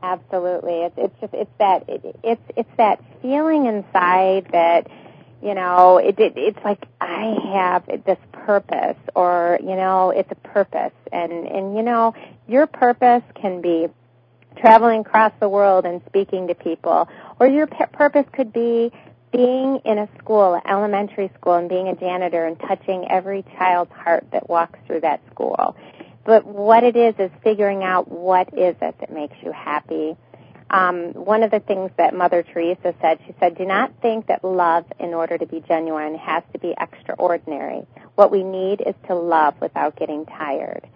Absolutely, 0.03 0.81
it's 0.81 0.95
it's 0.97 1.19
just 1.21 1.33
it's 1.33 1.51
that 1.59 1.88
it, 1.88 2.15
it's 2.23 2.41
it's 2.57 2.69
that 2.77 3.03
feeling 3.21 3.67
inside 3.67 4.47
that 4.51 4.88
you 5.43 5.53
know 5.53 6.00
it, 6.00 6.19
it 6.19 6.33
it's 6.35 6.57
like 6.65 6.83
I 7.00 7.35
have 7.53 8.03
this 8.03 8.17
purpose 8.31 8.97
or 9.15 9.59
you 9.61 9.75
know 9.75 10.09
it's 10.09 10.31
a 10.31 10.47
purpose 10.47 10.93
and 11.11 11.31
and 11.31 11.75
you 11.75 11.83
know 11.83 12.15
your 12.47 12.65
purpose 12.65 13.21
can 13.35 13.61
be 13.61 13.88
traveling 14.57 15.01
across 15.01 15.33
the 15.39 15.47
world 15.47 15.85
and 15.85 16.01
speaking 16.07 16.47
to 16.47 16.55
people 16.55 17.07
or 17.39 17.47
your 17.47 17.67
p- 17.67 17.85
purpose 17.93 18.25
could 18.33 18.51
be 18.51 18.91
being 19.31 19.79
in 19.85 19.97
a 19.97 20.09
school, 20.19 20.53
an 20.55 20.61
elementary 20.69 21.31
school, 21.39 21.53
and 21.53 21.69
being 21.69 21.88
a 21.88 21.95
janitor 21.95 22.45
and 22.45 22.59
touching 22.59 23.07
every 23.09 23.43
child's 23.57 23.91
heart 23.91 24.25
that 24.31 24.50
walks 24.50 24.79
through 24.88 25.01
that 25.01 25.21
school. 25.31 25.75
But 26.23 26.45
what 26.45 26.83
it 26.83 26.95
is 26.95 27.15
is 27.17 27.31
figuring 27.43 27.83
out 27.83 28.09
what 28.09 28.50
is 28.50 28.75
it 28.81 28.95
that 29.00 29.11
makes 29.11 29.35
you 29.43 29.51
happy. 29.51 30.15
Um, 30.69 31.13
one 31.13 31.43
of 31.43 31.51
the 31.51 31.59
things 31.59 31.91
that 31.97 32.13
Mother 32.13 32.43
Teresa 32.43 32.93
said, 33.01 33.19
she 33.25 33.33
said, 33.39 33.57
do 33.57 33.65
not 33.65 33.91
think 34.01 34.27
that 34.27 34.43
love, 34.43 34.85
in 35.00 35.13
order 35.13 35.38
to 35.38 35.45
be 35.45 35.61
genuine, 35.67 36.15
has 36.15 36.43
to 36.53 36.59
be 36.59 36.73
extraordinary. 36.79 37.85
What 38.15 38.31
we 38.31 38.43
need 38.43 38.81
is 38.81 38.95
to 39.07 39.15
love 39.15 39.55
without 39.59 39.97
getting 39.97 40.25
tired. 40.25 40.88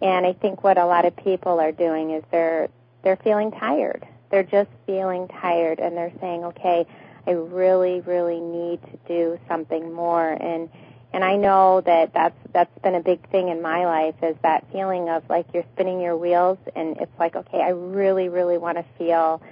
And 0.00 0.26
I 0.26 0.34
think 0.34 0.62
what 0.62 0.78
a 0.78 0.86
lot 0.86 1.06
of 1.06 1.16
people 1.16 1.58
are 1.58 1.72
doing 1.72 2.10
is 2.10 2.22
they're 2.30 2.68
they're 3.02 3.16
feeling 3.16 3.50
tired. 3.52 4.06
They're 4.30 4.42
just 4.42 4.68
feeling 4.84 5.28
tired, 5.28 5.78
and 5.78 5.96
they're 5.96 6.12
saying, 6.20 6.44
okay, 6.44 6.86
I 7.26 7.32
really, 7.32 8.00
really 8.00 8.40
need 8.40 8.80
to 8.82 8.98
do 9.08 9.38
something 9.48 9.92
more. 9.92 10.30
And 10.30 10.68
and 11.12 11.24
I 11.24 11.36
know 11.36 11.80
that 11.80 12.12
that's 12.12 12.36
that's 12.52 12.78
been 12.82 12.94
a 12.94 13.00
big 13.00 13.28
thing 13.30 13.48
in 13.48 13.62
my 13.62 13.86
life 13.86 14.16
is 14.22 14.36
that 14.42 14.64
feeling 14.72 15.08
of 15.08 15.22
like 15.28 15.46
you're 15.54 15.64
spinning 15.74 16.00
your 16.00 16.16
wheels 16.16 16.58
and 16.74 16.96
it's 16.98 17.18
like 17.18 17.36
okay, 17.36 17.60
I 17.60 17.70
really, 17.70 18.28
really 18.28 18.58
want 18.58 18.78
to 18.78 18.84
feel 18.98 19.42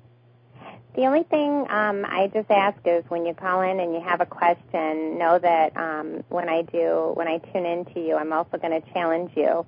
The 0.96 1.06
only 1.06 1.24
thing 1.24 1.66
um, 1.70 2.04
I 2.06 2.30
just 2.32 2.48
ask 2.50 2.78
is 2.84 3.04
when 3.08 3.26
you 3.26 3.34
call 3.34 3.62
in 3.62 3.80
and 3.80 3.94
you 3.94 4.00
have 4.00 4.20
a 4.20 4.26
question, 4.26 5.18
know 5.18 5.38
that 5.40 5.76
um, 5.76 6.22
when 6.28 6.48
I 6.48 6.62
do 6.62 7.10
when 7.14 7.26
I 7.26 7.38
tune 7.38 7.66
into 7.66 7.98
you, 8.00 8.14
I'm 8.16 8.32
also 8.32 8.58
going 8.58 8.80
to 8.80 8.92
challenge 8.92 9.32
you 9.36 9.66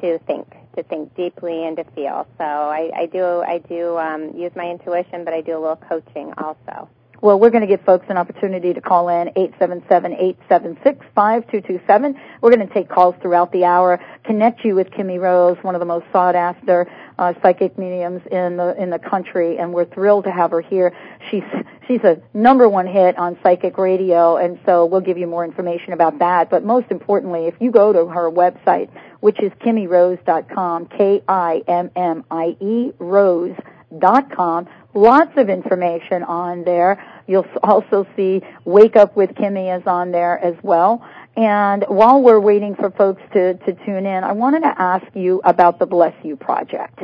to 0.00 0.18
think, 0.26 0.46
to 0.76 0.82
think 0.82 1.14
deeply 1.14 1.66
and 1.66 1.76
to 1.76 1.84
feel. 1.84 2.26
So 2.38 2.44
I, 2.44 2.90
I 2.94 3.06
do, 3.06 3.42
I 3.42 3.58
do 3.58 3.98
um, 3.98 4.36
use 4.36 4.52
my 4.54 4.70
intuition, 4.70 5.24
but 5.24 5.34
I 5.34 5.40
do 5.40 5.52
a 5.52 5.60
little 5.60 5.76
coaching 5.76 6.32
also. 6.38 6.88
Well, 7.22 7.38
we're 7.38 7.50
going 7.50 7.60
to 7.60 7.66
give 7.66 7.82
folks 7.82 8.06
an 8.08 8.16
opportunity 8.16 8.72
to 8.72 8.80
call 8.80 9.10
in 9.10 9.28
877-876-5227. 9.60 12.18
We're 12.40 12.50
going 12.50 12.66
to 12.66 12.72
take 12.72 12.88
calls 12.88 13.14
throughout 13.20 13.52
the 13.52 13.64
hour, 13.64 14.00
connect 14.24 14.64
you 14.64 14.74
with 14.74 14.90
Kimmie 14.90 15.20
Rose, 15.20 15.58
one 15.60 15.74
of 15.74 15.80
the 15.80 15.86
most 15.86 16.06
sought 16.12 16.34
after 16.34 16.90
uh, 17.18 17.34
psychic 17.42 17.76
mediums 17.76 18.22
in 18.32 18.56
the 18.56 18.74
in 18.80 18.88
the 18.88 18.98
country, 18.98 19.58
and 19.58 19.74
we're 19.74 19.84
thrilled 19.84 20.24
to 20.24 20.32
have 20.32 20.52
her 20.52 20.62
here. 20.62 20.96
She's 21.30 21.42
she's 21.86 22.00
a 22.02 22.22
number 22.32 22.66
one 22.66 22.86
hit 22.86 23.18
on 23.18 23.36
psychic 23.42 23.76
radio, 23.76 24.38
and 24.38 24.58
so 24.64 24.86
we'll 24.86 25.02
give 25.02 25.18
you 25.18 25.26
more 25.26 25.44
information 25.44 25.92
about 25.92 26.20
that. 26.20 26.48
But 26.48 26.64
most 26.64 26.90
importantly, 26.90 27.44
if 27.46 27.54
you 27.60 27.70
go 27.70 27.92
to 27.92 28.06
her 28.06 28.30
website, 28.30 28.88
which 29.20 29.38
is 29.42 29.52
kimmierose.com, 29.60 30.86
K-I-M-M-I-E 30.86 32.92
Rose.com, 32.98 34.68
lots 34.94 35.32
of 35.36 35.48
information 35.48 36.22
on 36.22 36.64
there. 36.64 37.02
You'll 37.26 37.46
also 37.62 38.06
see 38.16 38.42
Wake 38.64 38.96
Up 38.96 39.16
with 39.16 39.30
Kimmie 39.30 39.76
is 39.76 39.86
on 39.86 40.10
there 40.10 40.38
as 40.38 40.54
well. 40.62 41.06
And 41.36 41.84
while 41.88 42.20
we're 42.20 42.40
waiting 42.40 42.74
for 42.74 42.90
folks 42.90 43.22
to, 43.32 43.54
to 43.54 43.72
tune 43.86 44.06
in, 44.06 44.24
I 44.24 44.32
wanted 44.32 44.60
to 44.60 44.74
ask 44.76 45.06
you 45.14 45.40
about 45.44 45.78
the 45.78 45.86
Bless 45.86 46.14
You 46.24 46.36
Project. 46.36 47.00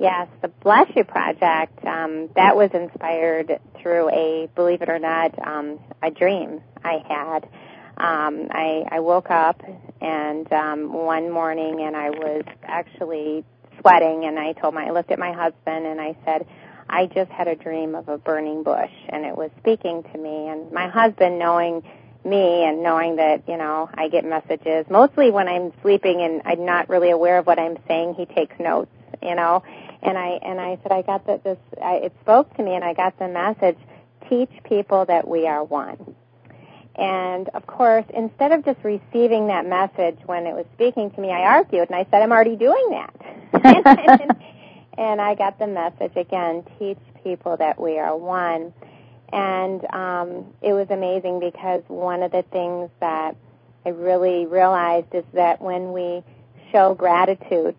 Yes, 0.00 0.28
the 0.42 0.48
Bless 0.48 0.86
You 0.94 1.04
Project, 1.04 1.84
um, 1.84 2.30
that 2.36 2.56
was 2.56 2.70
inspired 2.72 3.60
through 3.80 4.08
a, 4.10 4.48
believe 4.54 4.80
it 4.80 4.88
or 4.88 4.98
not, 4.98 5.38
um, 5.46 5.78
a 6.02 6.10
dream 6.10 6.62
I 6.84 7.02
had. 7.06 7.48
Um, 7.98 8.46
I, 8.52 8.84
I 8.92 9.00
woke 9.00 9.30
up 9.30 9.60
and 10.00 10.50
um, 10.52 10.92
one 10.92 11.30
morning 11.30 11.80
and 11.82 11.96
I 11.96 12.10
was 12.10 12.44
actually 12.62 13.44
sweating 13.80 14.24
and 14.24 14.38
I 14.38 14.52
told 14.52 14.74
my, 14.74 14.86
I 14.86 14.90
looked 14.90 15.10
at 15.10 15.18
my 15.18 15.32
husband 15.32 15.84
and 15.84 16.00
I 16.00 16.16
said, 16.24 16.46
I 16.88 17.06
just 17.06 17.30
had 17.30 17.48
a 17.48 17.54
dream 17.54 17.94
of 17.94 18.08
a 18.08 18.18
burning 18.18 18.62
bush 18.62 18.90
and 19.08 19.24
it 19.24 19.36
was 19.36 19.50
speaking 19.58 20.02
to 20.02 20.18
me 20.18 20.48
and 20.48 20.72
my 20.72 20.88
husband 20.88 21.38
knowing 21.38 21.82
me 22.24 22.64
and 22.64 22.82
knowing 22.82 23.16
that, 23.16 23.48
you 23.48 23.56
know, 23.56 23.88
I 23.92 24.08
get 24.08 24.24
messages 24.24 24.86
mostly 24.90 25.30
when 25.30 25.48
I'm 25.48 25.72
sleeping 25.82 26.20
and 26.22 26.42
I'm 26.44 26.64
not 26.64 26.88
really 26.88 27.10
aware 27.10 27.38
of 27.38 27.46
what 27.46 27.58
I'm 27.58 27.76
saying, 27.86 28.14
he 28.14 28.26
takes 28.26 28.58
notes, 28.58 28.90
you 29.22 29.34
know. 29.34 29.62
And 30.02 30.16
I 30.16 30.38
and 30.42 30.60
I 30.60 30.78
said 30.82 30.92
I 30.92 31.02
got 31.02 31.26
that 31.26 31.44
this 31.44 31.58
I, 31.82 31.94
it 31.96 32.12
spoke 32.22 32.54
to 32.56 32.62
me 32.62 32.74
and 32.74 32.84
I 32.84 32.94
got 32.94 33.18
the 33.18 33.28
message 33.28 33.78
teach 34.28 34.50
people 34.64 35.04
that 35.06 35.26
we 35.26 35.46
are 35.46 35.64
one. 35.64 36.14
And 36.94 37.48
of 37.50 37.66
course, 37.66 38.04
instead 38.12 38.52
of 38.52 38.64
just 38.64 38.78
receiving 38.82 39.46
that 39.48 39.66
message 39.66 40.18
when 40.26 40.46
it 40.46 40.54
was 40.54 40.66
speaking 40.74 41.10
to 41.12 41.20
me, 41.20 41.30
I 41.30 41.42
argued 41.42 41.88
and 41.90 41.94
I 41.94 42.06
said 42.10 42.22
I'm 42.22 42.32
already 42.32 42.56
doing 42.56 42.90
that. 42.90 43.14
and 44.20 44.36
I 44.98 45.34
got 45.34 45.58
the 45.58 45.66
message 45.66 46.16
again, 46.16 46.64
teach 46.78 46.98
people 47.22 47.56
that 47.56 47.80
we 47.80 47.98
are 47.98 48.16
one. 48.16 48.72
And 49.32 49.84
um, 49.92 50.54
it 50.62 50.72
was 50.72 50.88
amazing 50.90 51.40
because 51.40 51.82
one 51.88 52.22
of 52.22 52.32
the 52.32 52.42
things 52.42 52.90
that 53.00 53.36
I 53.84 53.90
really 53.90 54.46
realized 54.46 55.14
is 55.14 55.24
that 55.34 55.60
when 55.60 55.92
we 55.92 56.22
show 56.72 56.94
gratitude 56.94 57.76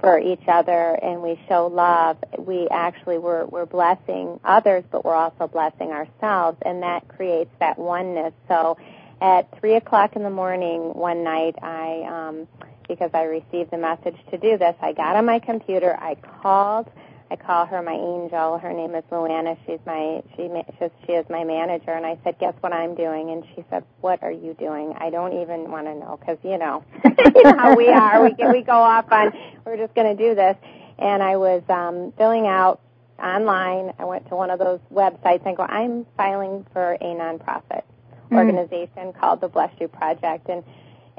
for 0.00 0.18
each 0.18 0.46
other 0.46 0.98
and 1.02 1.22
we 1.22 1.40
show 1.48 1.66
love, 1.66 2.18
we 2.38 2.68
actually 2.70 3.18
we're, 3.18 3.44
we're 3.44 3.66
blessing 3.66 4.38
others, 4.44 4.84
but 4.90 5.04
we're 5.04 5.14
also 5.14 5.48
blessing 5.48 5.90
ourselves, 5.90 6.58
and 6.64 6.82
that 6.82 7.08
creates 7.08 7.50
that 7.60 7.78
oneness. 7.78 8.32
So, 8.46 8.78
at 9.20 9.58
three 9.58 9.74
o'clock 9.74 10.14
in 10.14 10.22
the 10.22 10.30
morning 10.30 10.94
one 10.94 11.24
night, 11.24 11.56
I 11.60 12.28
um, 12.28 12.48
because 12.88 13.10
I 13.14 13.24
received 13.24 13.70
the 13.70 13.78
message 13.78 14.16
to 14.30 14.38
do 14.38 14.58
this, 14.58 14.74
I 14.80 14.92
got 14.92 15.16
on 15.16 15.26
my 15.26 15.38
computer, 15.38 15.96
I 16.00 16.16
called 16.16 16.90
I 17.30 17.36
call 17.36 17.66
her 17.66 17.82
my 17.82 17.92
angel. 17.92 18.56
Her 18.56 18.72
name 18.72 18.94
is 18.94 19.04
Luana. 19.10 19.58
She's 19.66 19.80
my 19.84 20.22
she 20.34 20.48
she, 20.78 20.86
she 21.06 21.12
is 21.12 21.28
my 21.28 21.44
manager. 21.44 21.90
And 21.90 22.06
I 22.06 22.18
said, 22.24 22.38
guess 22.38 22.54
what 22.60 22.72
I'm 22.72 22.94
doing? 22.94 23.30
And 23.30 23.44
she 23.54 23.64
said, 23.68 23.84
what 24.00 24.22
are 24.22 24.32
you 24.32 24.54
doing? 24.54 24.94
I 24.98 25.10
don't 25.10 25.42
even 25.42 25.70
want 25.70 25.86
to 25.86 25.94
know 25.94 26.18
because 26.18 26.38
you 26.42 26.56
know 26.56 26.84
you 27.04 27.42
know 27.42 27.56
how 27.56 27.76
we 27.76 27.88
are. 27.88 28.24
We 28.24 28.32
get, 28.32 28.50
we 28.50 28.62
go 28.62 28.72
off 28.72 29.12
on 29.12 29.32
we're 29.66 29.76
just 29.76 29.94
going 29.94 30.16
to 30.16 30.22
do 30.28 30.34
this. 30.34 30.56
And 30.98 31.22
I 31.22 31.36
was 31.36 31.62
um, 31.68 32.12
filling 32.16 32.46
out 32.46 32.80
online. 33.22 33.92
I 33.98 34.04
went 34.04 34.28
to 34.30 34.36
one 34.36 34.50
of 34.50 34.58
those 34.58 34.80
websites 34.92 35.44
and 35.46 35.56
go, 35.56 35.64
I'm 35.64 36.06
filing 36.16 36.66
for 36.72 36.94
a 36.94 37.04
nonprofit 37.04 37.82
mm. 38.30 38.36
organization 38.36 39.12
called 39.12 39.40
the 39.42 39.48
Bless 39.48 39.70
You 39.80 39.88
Project. 39.88 40.48
And 40.48 40.64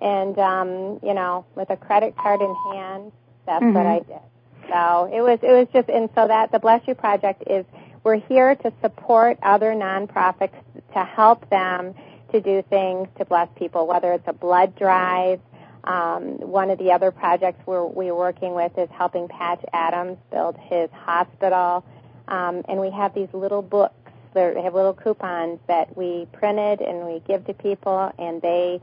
and 0.01 0.37
um, 0.39 0.99
you 1.03 1.13
know, 1.13 1.45
with 1.55 1.69
a 1.69 1.77
credit 1.77 2.15
card 2.17 2.41
in 2.41 2.55
hand, 2.73 3.11
that's 3.45 3.63
mm-hmm. 3.63 3.73
what 3.73 3.85
I 3.85 3.99
did. 3.99 4.21
So 4.69 5.09
it 5.11 5.21
was 5.21 5.39
it 5.41 5.51
was 5.51 5.67
just 5.73 5.89
and 5.89 6.09
so 6.15 6.27
that 6.27 6.51
the 6.51 6.59
Bless 6.59 6.81
You 6.87 6.95
Project 6.95 7.43
is 7.47 7.65
we're 8.03 8.19
here 8.19 8.55
to 8.55 8.73
support 8.81 9.39
other 9.41 9.73
nonprofits 9.73 10.53
to 10.93 11.03
help 11.03 11.49
them 11.49 11.95
to 12.31 12.41
do 12.41 12.63
things 12.69 13.07
to 13.17 13.25
bless 13.25 13.49
people, 13.57 13.87
whether 13.87 14.13
it's 14.13 14.27
a 14.27 14.33
blood 14.33 14.75
drive. 14.75 15.39
Um, 15.83 16.39
one 16.39 16.69
of 16.69 16.77
the 16.77 16.91
other 16.91 17.11
projects 17.11 17.65
we're, 17.65 17.85
we're 17.85 18.15
working 18.15 18.53
with 18.53 18.77
is 18.77 18.89
helping 18.91 19.27
Patch 19.27 19.63
Adams 19.73 20.17
build 20.31 20.57
his 20.57 20.89
hospital. 20.91 21.83
Um, 22.27 22.63
and 22.67 22.79
we 22.79 22.91
have 22.91 23.13
these 23.15 23.29
little 23.33 23.61
books. 23.61 23.95
They 24.33 24.61
have 24.61 24.75
little 24.75 24.93
coupons 24.93 25.59
that 25.67 25.97
we 25.97 26.27
printed 26.31 26.81
and 26.81 27.07
we 27.07 27.21
give 27.27 27.45
to 27.47 27.53
people, 27.53 28.13
and 28.19 28.41
they 28.41 28.79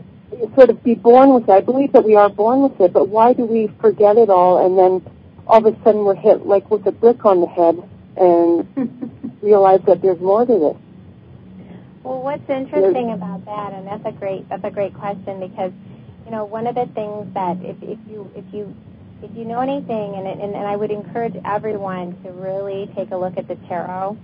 sort 0.55 0.71
of 0.71 0.83
be 0.83 0.95
born 0.95 1.35
with 1.35 1.45
it? 1.45 1.51
I 1.51 1.61
believe 1.61 1.93
that 1.93 2.05
we 2.05 2.15
are 2.15 2.29
born 2.29 2.63
with 2.63 2.81
it, 2.81 2.93
but 2.93 3.09
why 3.09 3.33
do 3.33 3.45
we 3.45 3.71
forget 3.81 4.17
it 4.17 4.31
all 4.31 4.65
and 4.65 4.79
then 4.79 5.13
all 5.47 5.67
of 5.67 5.75
a 5.75 5.77
sudden 5.83 6.05
we're 6.05 6.15
hit 6.15 6.47
like 6.47 6.71
with 6.71 6.87
a 6.87 6.93
brick 6.93 7.25
on 7.25 7.41
the 7.41 7.47
head 7.47 7.77
and 8.17 9.39
realize 9.43 9.81
that 9.87 10.01
there's 10.03 10.21
more 10.21 10.47
to 10.47 10.53
this? 10.53 10.77
Well, 12.03 12.23
what's 12.23 12.49
interesting 12.49 13.13
about 13.13 13.45
that, 13.45 13.73
and 13.75 13.87
that's 13.87 14.05
a 14.05 14.13
great 14.13 14.49
that's 14.49 14.65
a 14.65 14.71
great 14.71 14.93
question 14.95 15.39
because, 15.39 15.73
you 16.25 16.33
know, 16.33 16.45
one 16.45 16.67
of 16.67 16.75
the 16.75 16.87
things 16.95 17.33
that 17.35 17.59
if, 17.63 17.77
if 17.83 17.99
you 18.11 18.31
if 18.35 18.45
you 18.53 18.75
if 19.23 19.31
you 19.37 19.45
know 19.45 19.61
anything, 19.61 20.15
and, 20.15 20.27
and, 20.27 20.55
and 20.55 20.67
I 20.67 20.77
would 20.77 20.91
encourage 20.91 21.35
everyone 21.45 22.21
to 22.25 22.33
really 22.33 22.91
take 22.97 23.11
a 23.13 23.17
look 23.17 23.39
at 23.39 23.49
the 23.49 23.57
tarot 23.69 24.17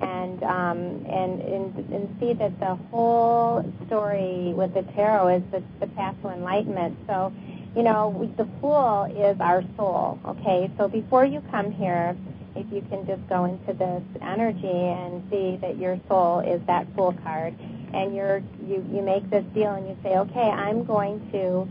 and 0.00 0.42
um, 0.42 0.78
and, 1.06 1.40
and 1.40 1.92
and 1.92 2.16
see 2.20 2.32
that 2.34 2.58
the 2.60 2.74
whole 2.90 3.64
story 3.86 4.52
with 4.54 4.74
the 4.74 4.82
tarot 4.94 5.36
is 5.36 5.42
the, 5.50 5.62
the 5.80 5.86
path 5.94 6.14
to 6.22 6.28
enlightenment. 6.28 6.98
So, 7.06 7.32
you 7.74 7.82
know, 7.82 8.08
we, 8.08 8.26
the 8.26 8.48
fool 8.60 9.04
is 9.04 9.40
our 9.40 9.62
soul. 9.76 10.18
Okay, 10.26 10.70
so 10.76 10.88
before 10.88 11.24
you 11.24 11.42
come 11.50 11.70
here, 11.70 12.16
if 12.54 12.66
you 12.72 12.82
can 12.90 13.06
just 13.06 13.26
go 13.28 13.44
into 13.44 13.72
this 13.72 14.02
energy 14.20 14.68
and 14.68 15.22
see 15.30 15.56
that 15.60 15.78
your 15.78 15.98
soul 16.08 16.40
is 16.40 16.60
that 16.66 16.86
fool 16.94 17.14
card, 17.22 17.54
and 17.94 18.14
you're 18.14 18.42
you 18.66 18.86
you 18.92 19.02
make 19.02 19.28
this 19.30 19.44
deal 19.54 19.72
and 19.72 19.88
you 19.88 19.96
say, 20.02 20.16
okay, 20.16 20.50
I'm 20.50 20.84
going 20.84 21.20
to 21.32 21.68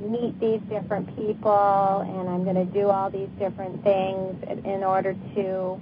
meet 0.00 0.38
these 0.40 0.60
different 0.68 1.14
people 1.16 2.00
and 2.06 2.28
I'm 2.28 2.44
going 2.44 2.56
to 2.56 2.64
do 2.64 2.88
all 2.88 3.10
these 3.10 3.28
different 3.38 3.82
things 3.82 4.36
in 4.64 4.84
order 4.84 5.14
to 5.34 5.80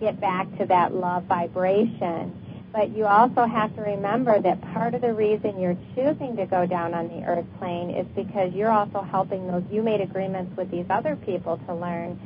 get 0.00 0.20
back 0.20 0.46
to 0.58 0.66
that 0.66 0.94
love 0.94 1.24
vibration. 1.24 2.40
But 2.72 2.96
you 2.96 3.06
also 3.06 3.44
have 3.46 3.74
to 3.76 3.82
remember 3.82 4.40
that 4.40 4.60
part 4.72 4.94
of 4.94 5.00
the 5.00 5.14
reason 5.14 5.60
you're 5.60 5.76
choosing 5.94 6.36
to 6.36 6.46
go 6.46 6.66
down 6.66 6.92
on 6.92 7.08
the 7.08 7.24
earth 7.24 7.46
plane 7.58 7.90
is 7.90 8.06
because 8.16 8.52
you're 8.52 8.72
also 8.72 9.00
helping 9.00 9.46
those, 9.46 9.62
you 9.70 9.82
made 9.82 10.00
agreements 10.00 10.56
with 10.56 10.70
these 10.70 10.86
other 10.90 11.14
people 11.14 11.60
to 11.68 11.74
learn 11.74 12.18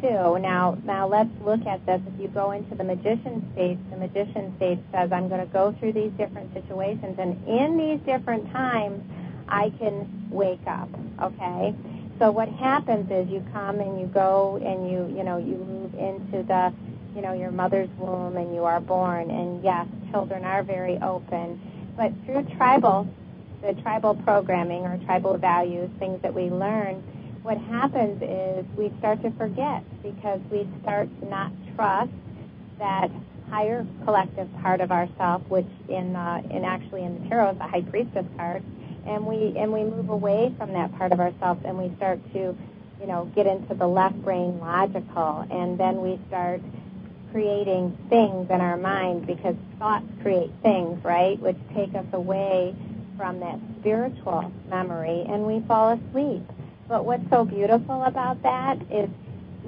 too. 0.00 0.38
Now, 0.38 0.78
now 0.84 1.06
let's 1.06 1.30
look 1.44 1.66
at 1.66 1.84
this. 1.84 2.00
If 2.14 2.20
you 2.20 2.28
go 2.28 2.52
into 2.52 2.74
the 2.74 2.84
magician 2.84 3.46
stage, 3.52 3.78
the 3.90 3.98
magician 3.98 4.56
stage 4.56 4.78
says, 4.90 5.12
I'm 5.12 5.28
going 5.28 5.46
to 5.46 5.52
go 5.52 5.72
through 5.78 5.92
these 5.92 6.12
different 6.12 6.54
situations 6.54 7.18
and 7.18 7.36
in 7.46 7.76
these 7.76 8.00
different 8.06 8.50
times, 8.52 9.02
I 9.50 9.70
can 9.78 10.28
wake 10.30 10.66
up. 10.66 10.88
Okay? 11.20 11.74
So 12.18 12.30
what 12.30 12.48
happens 12.48 13.10
is 13.10 13.30
you 13.30 13.44
come 13.52 13.80
and 13.80 13.98
you 14.00 14.06
go 14.06 14.60
and 14.62 14.90
you, 14.90 15.16
you 15.16 15.24
know, 15.24 15.38
you 15.38 15.56
move 15.56 15.94
into 15.94 16.46
the, 16.46 16.72
you 17.14 17.22
know, 17.22 17.32
your 17.32 17.50
mother's 17.50 17.88
womb 17.98 18.36
and 18.36 18.54
you 18.54 18.64
are 18.64 18.80
born. 18.80 19.30
And 19.30 19.62
yes, 19.64 19.86
children 20.10 20.44
are 20.44 20.62
very 20.62 20.98
open. 20.98 21.60
But 21.96 22.12
through 22.24 22.44
tribal, 22.56 23.08
the 23.62 23.74
tribal 23.82 24.14
programming 24.14 24.84
or 24.84 24.98
tribal 25.06 25.36
values, 25.38 25.90
things 25.98 26.20
that 26.22 26.34
we 26.34 26.50
learn, 26.50 27.02
what 27.42 27.56
happens 27.56 28.20
is 28.22 28.66
we 28.76 28.92
start 28.98 29.22
to 29.22 29.30
forget 29.32 29.82
because 30.02 30.40
we 30.50 30.68
start 30.82 31.08
to 31.20 31.28
not 31.28 31.50
trust 31.74 32.10
that 32.78 33.10
higher 33.48 33.86
collective 34.04 34.48
part 34.60 34.80
of 34.80 34.92
ourself, 34.92 35.42
which 35.48 35.66
in 35.88 36.14
uh, 36.14 36.42
in 36.50 36.64
actually 36.64 37.02
in 37.02 37.22
the 37.22 37.28
tarot 37.28 37.52
is 37.52 37.58
the 37.58 37.64
high 37.64 37.82
priestess 37.82 38.26
card, 38.36 38.62
and 39.06 39.26
we 39.26 39.56
and 39.56 39.72
we 39.72 39.84
move 39.84 40.08
away 40.10 40.52
from 40.58 40.72
that 40.72 40.96
part 40.96 41.12
of 41.12 41.20
ourselves 41.20 41.60
and 41.64 41.78
we 41.78 41.94
start 41.96 42.20
to 42.32 42.56
you 43.00 43.06
know 43.06 43.30
get 43.34 43.46
into 43.46 43.74
the 43.74 43.86
left 43.86 44.16
brain 44.22 44.58
logical. 44.60 45.46
And 45.50 45.78
then 45.78 46.00
we 46.00 46.18
start 46.28 46.60
creating 47.32 47.96
things 48.08 48.50
in 48.50 48.60
our 48.60 48.76
mind 48.76 49.26
because 49.26 49.54
thoughts 49.78 50.06
create 50.22 50.50
things 50.62 51.02
right? 51.04 51.38
Which 51.40 51.56
take 51.74 51.94
us 51.94 52.06
away 52.12 52.74
from 53.16 53.40
that 53.40 53.58
spiritual 53.80 54.52
memory 54.68 55.24
and 55.28 55.46
we 55.46 55.60
fall 55.66 55.90
asleep. 55.90 56.42
But 56.88 57.04
what's 57.04 57.28
so 57.30 57.44
beautiful 57.44 58.02
about 58.04 58.42
that 58.42 58.78
is 58.90 59.08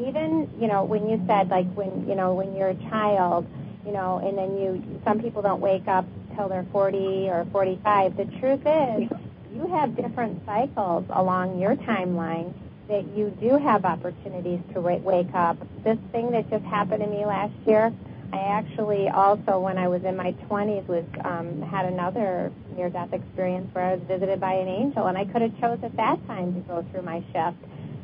even 0.01 0.51
you 0.61 0.69
know 0.69 0.85
when 0.85 1.09
you 1.09 1.23
said 1.27 1.51
like 1.51 1.71
when 1.75 2.09
you 2.09 2.15
know 2.15 2.35
when 2.35 2.57
you're 2.57 2.71
a 2.71 2.91
child 2.91 3.47
you 3.85 3.93
know 3.93 4.19
and 4.25 4.39
then 4.39 4.57
you 4.57 5.01
some 5.05 5.21
people 5.21 5.43
don't 5.43 5.61
wake 5.61 5.87
up 5.87 6.07
till 6.37 6.49
they're 6.49 6.67
40 6.73 7.29
or 7.29 7.47
45. 7.53 8.17
The 8.17 8.25
truth 8.25 8.61
is, 8.67 9.09
you 9.55 9.67
have 9.69 9.97
different 9.97 10.45
cycles 10.47 11.05
along 11.11 11.61
your 11.61 11.77
timeline 11.77 12.53
that 12.89 13.07
you 13.17 13.31
do 13.41 13.57
have 13.59 13.85
opportunities 13.85 14.61
to 14.75 14.81
wake 14.81 15.35
up. 15.35 15.57
This 15.85 15.99
thing 16.11 16.31
that 16.33 16.51
just 16.51 16.65
happened 16.65 17.03
to 17.03 17.09
me 17.09 17.25
last 17.25 17.55
year, 17.67 17.93
I 18.33 18.39
actually 18.39 19.09
also, 19.09 19.61
when 19.61 19.79
I 19.79 19.89
was 19.89 20.05
in 20.05 20.17
my 20.17 20.33
20s, 20.49 20.87
was 20.89 21.05
um, 21.25 21.63
had 21.63 21.85
another 21.87 22.51
near-death 22.77 23.13
experience 23.13 23.73
where 23.75 23.85
I 23.85 23.95
was 23.95 24.03
visited 24.09 24.41
by 24.41 24.55
an 24.55 24.69
angel, 24.69 25.07
and 25.07 25.19
I 25.19 25.25
could 25.25 25.43
have 25.43 25.61
chose 25.61 25.79
at 25.83 25.97
that 25.97 26.27
time 26.27 26.55
to 26.55 26.61
go 26.61 26.85
through 26.91 27.03
my 27.03 27.23
shift. 27.33 27.59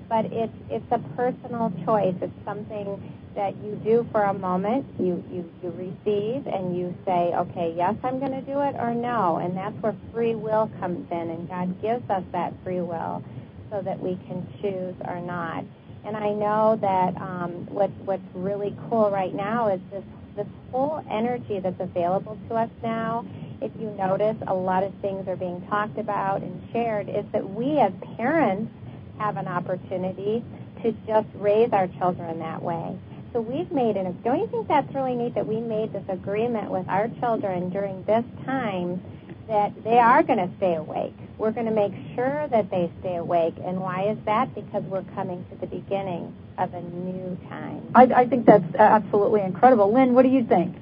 But 0.09 0.27
it's 0.27 0.53
it's 0.71 0.91
a 0.91 0.99
personal 1.17 1.73
choice. 1.85 2.15
It's 2.23 2.33
something 2.45 3.13
that 3.39 3.55
you 3.65 3.81
do 3.85 4.05
for 4.11 4.25
a 4.25 4.35
moment, 4.35 4.85
you, 4.99 5.23
you, 5.31 5.49
you 5.63 5.71
receive 5.71 6.45
and 6.49 6.77
you 6.77 6.93
say, 7.07 7.33
okay, 7.37 7.73
yes, 7.77 7.95
I'm 8.03 8.19
going 8.19 8.33
to 8.33 8.41
do 8.41 8.59
it 8.59 8.75
or 8.77 8.93
no. 8.93 9.37
And 9.37 9.57
that's 9.57 9.81
where 9.81 9.95
free 10.13 10.35
will 10.35 10.69
comes 10.81 11.09
in 11.13 11.31
and 11.31 11.49
God 11.49 11.81
gives 11.81 12.11
us 12.11 12.25
that 12.33 12.53
free 12.65 12.81
will 12.81 13.23
so 13.71 13.81
that 13.81 14.01
we 14.01 14.19
can 14.27 14.45
choose 14.61 14.97
or 15.07 15.21
not. 15.21 15.65
And 16.05 16.17
I 16.17 16.31
know 16.31 16.79
that 16.81 17.17
um, 17.21 17.67
what, 17.67 17.91
what's 18.05 18.27
really 18.35 18.77
cool 18.91 19.09
right 19.09 19.33
now 19.33 19.69
is 19.69 19.81
this, 19.93 20.03
this 20.35 20.47
whole 20.73 21.05
energy 21.09 21.61
that's 21.61 21.81
available 21.81 22.37
to 22.49 22.57
us 22.57 22.71
now. 22.83 23.25
If 23.63 23.71
you 23.79 23.91
notice, 23.91 24.37
a 24.49 24.55
lot 24.55 24.83
of 24.83 24.93
things 25.01 25.29
are 25.29 25.37
being 25.37 25.65
talked 25.69 25.99
about 25.99 26.43
and 26.43 26.61
shared, 26.73 27.09
is 27.09 27.25
that 27.31 27.49
we 27.49 27.79
as 27.79 27.93
parents 28.17 28.73
have 29.19 29.37
an 29.37 29.47
opportunity 29.47 30.43
to 30.83 30.91
just 31.07 31.29
raise 31.37 31.73
our 31.73 31.87
children 31.87 32.41
that 32.41 32.61
way. 32.61 32.99
So 33.33 33.41
we've 33.41 33.71
made 33.71 33.97
an, 33.97 34.17
don't 34.25 34.41
you 34.41 34.47
think 34.49 34.69
that's 34.69 34.93
really 34.95 35.15
neat 35.15 35.35
that 35.35 35.47
we 35.47 35.61
made 35.61 35.93
this 35.93 36.05
agreement 36.09 36.71
with 36.71 36.89
our 36.89 37.09
children 37.21 37.71
during 37.71 38.03
this 38.05 38.25
time 38.47 39.01
that 39.49 39.73
they 39.85 39.99
are 39.99 40.23
going 40.23 40.39
to 40.39 40.51
stay 40.57 40.75
awake. 40.75 41.15
We're 41.37 41.53
going 41.53 41.67
to 41.67 41.73
make 41.73 41.93
sure 42.15 42.49
that 42.49 42.71
they 42.71 42.91
stay 43.01 43.17
awake. 43.17 43.55
And 43.65 43.81
why 43.81 44.09
is 44.09 44.19
that? 44.25 44.55
Because 44.55 44.83
we're 44.85 45.05
coming 45.15 45.45
to 45.51 45.57
the 45.57 45.67
beginning 45.67 46.35
of 46.59 46.73
a 46.75 46.81
new 46.81 47.39
time. 47.49 47.83
I, 47.95 48.05
I 48.05 48.27
think 48.27 48.47
that's 48.47 48.75
absolutely 48.75 49.43
incredible. 49.43 49.93
Lynn, 49.93 50.15
what 50.15 50.23
do 50.23 50.31
you 50.31 50.45
think? 50.45 50.77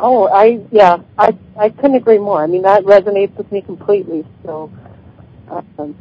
Oh, 0.00 0.28
I 0.28 0.60
yeah, 0.70 0.98
I 1.18 1.36
I 1.58 1.70
couldn't 1.70 1.96
agree 1.96 2.18
more. 2.18 2.40
I 2.40 2.46
mean, 2.46 2.62
that 2.62 2.84
resonates 2.84 3.36
with 3.36 3.50
me 3.50 3.62
completely. 3.62 4.24
So, 4.44 4.70
um, 5.50 5.96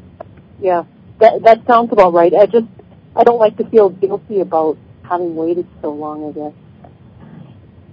yeah, 0.62 0.84
that 1.19 1.41
that 1.43 1.65
sounds 1.65 1.91
about 1.91 2.13
right. 2.13 2.32
I 2.32 2.45
just 2.45 2.67
I 3.15 3.23
don't 3.23 3.39
like 3.39 3.58
to 3.58 3.67
feel 3.69 3.89
guilty 3.89 4.41
about 4.41 4.78
having 5.08 5.36
waited 5.36 5.67
so 5.82 5.91
long, 5.91 6.30
I 6.30 6.32
guess. 6.32 6.54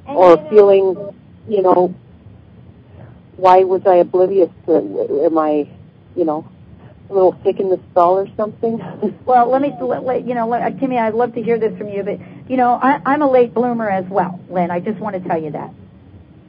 And 0.06 0.16
or 0.16 0.30
you 0.30 0.36
know, 0.36 0.50
feeling, 0.50 1.14
you 1.48 1.62
know, 1.62 1.94
why 3.36 3.64
was 3.64 3.82
I 3.86 3.96
oblivious 3.96 4.50
to 4.66 4.76
it? 4.76 5.26
Am 5.26 5.38
I, 5.38 5.68
you 6.16 6.24
know, 6.24 6.46
a 7.10 7.12
little 7.12 7.38
sick 7.44 7.60
in 7.60 7.70
the 7.70 7.80
stall 7.92 8.18
or 8.18 8.28
something? 8.36 8.78
well, 9.26 9.50
let 9.50 9.62
me, 9.62 9.72
let, 9.80 10.04
let, 10.04 10.26
you 10.26 10.34
know, 10.34 10.48
let, 10.48 10.76
Kimmie, 10.78 10.98
I'd 10.98 11.14
love 11.14 11.34
to 11.34 11.42
hear 11.42 11.58
this 11.58 11.76
from 11.78 11.88
you, 11.88 12.02
but, 12.02 12.18
you 12.50 12.56
know, 12.56 12.78
I, 12.80 13.00
I'm 13.04 13.22
a 13.22 13.30
late 13.30 13.54
bloomer 13.54 13.88
as 13.88 14.04
well, 14.06 14.40
Lynn. 14.50 14.70
I 14.70 14.80
just 14.80 14.98
want 14.98 15.20
to 15.20 15.28
tell 15.28 15.42
you 15.42 15.50
that. 15.52 15.70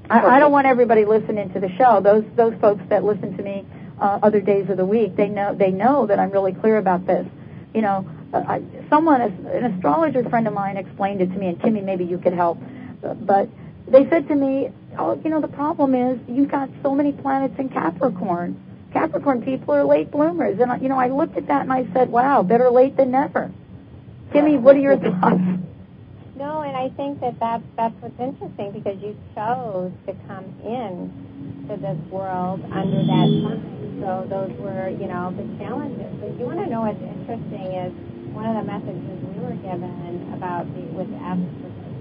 I, 0.09 0.35
I 0.35 0.39
don't 0.39 0.51
want 0.51 0.67
everybody 0.67 1.05
listening 1.05 1.51
to 1.53 1.59
the 1.59 1.69
show. 1.77 1.99
Those 2.01 2.23
those 2.35 2.53
folks 2.61 2.83
that 2.89 3.03
listen 3.03 3.35
to 3.37 3.43
me 3.43 3.65
uh, 3.99 4.19
other 4.21 4.39
days 4.39 4.69
of 4.69 4.77
the 4.77 4.85
week, 4.85 5.15
they 5.15 5.29
know 5.29 5.55
they 5.55 5.71
know 5.71 6.05
that 6.05 6.19
I'm 6.19 6.31
really 6.31 6.53
clear 6.53 6.77
about 6.77 7.07
this. 7.07 7.25
You 7.73 7.81
know, 7.81 8.07
I, 8.35 8.61
someone, 8.89 9.21
an 9.21 9.65
astrologer 9.65 10.27
friend 10.29 10.47
of 10.47 10.53
mine, 10.53 10.77
explained 10.77 11.21
it 11.21 11.31
to 11.31 11.37
me, 11.37 11.47
and 11.47 11.59
Kimmie, 11.59 11.83
maybe 11.83 12.05
you 12.05 12.17
could 12.17 12.33
help. 12.33 12.57
But 13.01 13.49
they 13.87 14.07
said 14.09 14.27
to 14.29 14.35
me, 14.35 14.69
"Oh, 14.97 15.19
you 15.23 15.29
know, 15.29 15.41
the 15.41 15.47
problem 15.47 15.95
is 15.95 16.19
you've 16.27 16.49
got 16.49 16.69
so 16.81 16.95
many 16.95 17.11
planets 17.11 17.57
in 17.59 17.69
Capricorn. 17.69 18.59
Capricorn 18.93 19.41
people 19.41 19.73
are 19.73 19.83
late 19.83 20.11
bloomers." 20.11 20.59
And 20.59 20.81
you 20.81 20.89
know, 20.89 20.97
I 20.97 21.09
looked 21.09 21.37
at 21.37 21.47
that 21.47 21.61
and 21.61 21.71
I 21.71 21.85
said, 21.93 22.11
"Wow, 22.11 22.43
better 22.43 22.69
late 22.69 22.97
than 22.97 23.11
never." 23.11 23.51
Kimmie, 24.31 24.57
what 24.57 24.75
are 24.75 24.79
your 24.79 24.97
thoughts? 24.97 25.41
No, 26.35 26.61
and 26.61 26.75
I 26.75 26.89
think 26.89 27.21
that 27.21 27.39
that's, 27.39 27.63
that's 27.77 27.95
what's 28.01 28.19
interesting 28.19 28.71
because 28.71 29.01
you 29.01 29.15
chose 29.33 29.93
to 30.05 30.13
come 30.27 30.43
in 30.65 31.65
to 31.69 31.77
this 31.77 31.97
world 32.11 32.59
under 32.73 33.05
that 33.07 33.27
sign. 33.31 34.01
So 34.01 34.27
those 34.27 34.51
were, 34.59 34.89
you 34.89 35.07
know, 35.07 35.31
the 35.31 35.47
challenges. 35.63 36.11
But 36.19 36.37
you 36.37 36.45
want 36.45 36.59
to 36.59 36.67
know 36.67 36.81
what's 36.81 37.01
interesting 37.01 37.71
is 37.71 37.93
one 38.35 38.45
of 38.51 38.59
the 38.59 38.67
messages 38.67 39.15
we 39.31 39.39
were 39.39 39.55
given 39.63 40.33
about 40.35 40.67
the 40.75 40.83
with, 40.91 41.07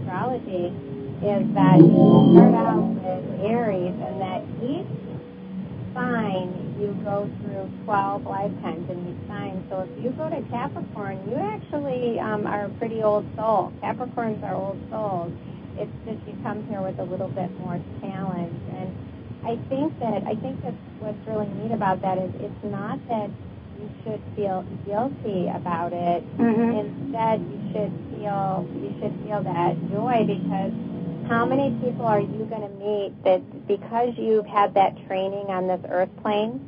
astrology 0.03 0.75
is 1.23 1.47
that 1.55 1.79
you 1.79 2.35
start 2.35 2.55
out 2.59 2.83
with 2.83 3.41
Aries 3.47 3.95
and 3.95 4.21
that 4.21 4.43
each 4.59 4.91
sign 5.95 6.51
you 6.79 6.91
go 7.07 7.31
through 7.41 7.71
12 7.85 8.27
lifetimes 8.27 8.91
in 8.91 8.99
each 9.09 9.29
sign. 9.29 9.65
So 9.71 9.87
if 9.87 10.05
you 10.05 10.11
go 10.11 10.29
to 10.29 10.43
Capricorn, 10.51 11.23
you 11.31 11.37
actually 11.37 12.19
um, 12.19 12.47
are 12.47 12.67
a 12.67 12.69
pretty 12.83 13.03
old 13.03 13.25
soul. 13.37 13.73
Capricorns 13.81 14.43
are 14.43 14.55
old 14.55 14.81
souls. 14.91 15.33
It's 15.79 15.93
just 16.05 16.19
you 16.27 16.35
come 16.43 16.67
here 16.67 16.83
with 16.83 16.99
a 16.99 17.05
little 17.05 17.29
bit 17.29 17.49
more 17.61 17.81
challenge. 18.01 18.59
And 18.75 18.91
I 19.47 19.57
think 19.71 19.99
that 20.01 20.27
I 20.27 20.35
think 20.35 20.63
that 20.63 20.75
what's 20.99 21.19
really 21.27 21.47
neat 21.63 21.71
about 21.73 22.03
that 22.03 22.19
is 22.19 22.31
it's 22.41 22.65
not 22.65 22.99
that 23.09 23.31
you 23.85 23.91
should 24.05 24.23
feel 24.37 24.63
guilty 24.87 25.49
about 25.49 25.93
it. 25.93 26.25
Mm-hmm. 26.39 26.79
Instead, 26.81 27.41
you 27.41 27.61
should 27.73 27.93
feel 28.17 28.67
you 28.81 28.91
should 29.01 29.15
feel 29.27 29.43
that 29.45 29.77
joy 29.91 30.25
because 30.27 30.73
how 31.29 31.45
many 31.47 31.71
people 31.83 32.05
are 32.07 32.21
you 32.21 32.47
going 32.51 32.63
to 32.63 32.75
meet 32.81 33.13
that 33.25 33.67
because 33.67 34.13
you've 34.17 34.47
had 34.47 34.75
that 34.75 34.95
training 35.07 35.47
on 35.49 35.67
this 35.67 35.81
earth 35.89 36.11
plane, 36.23 36.61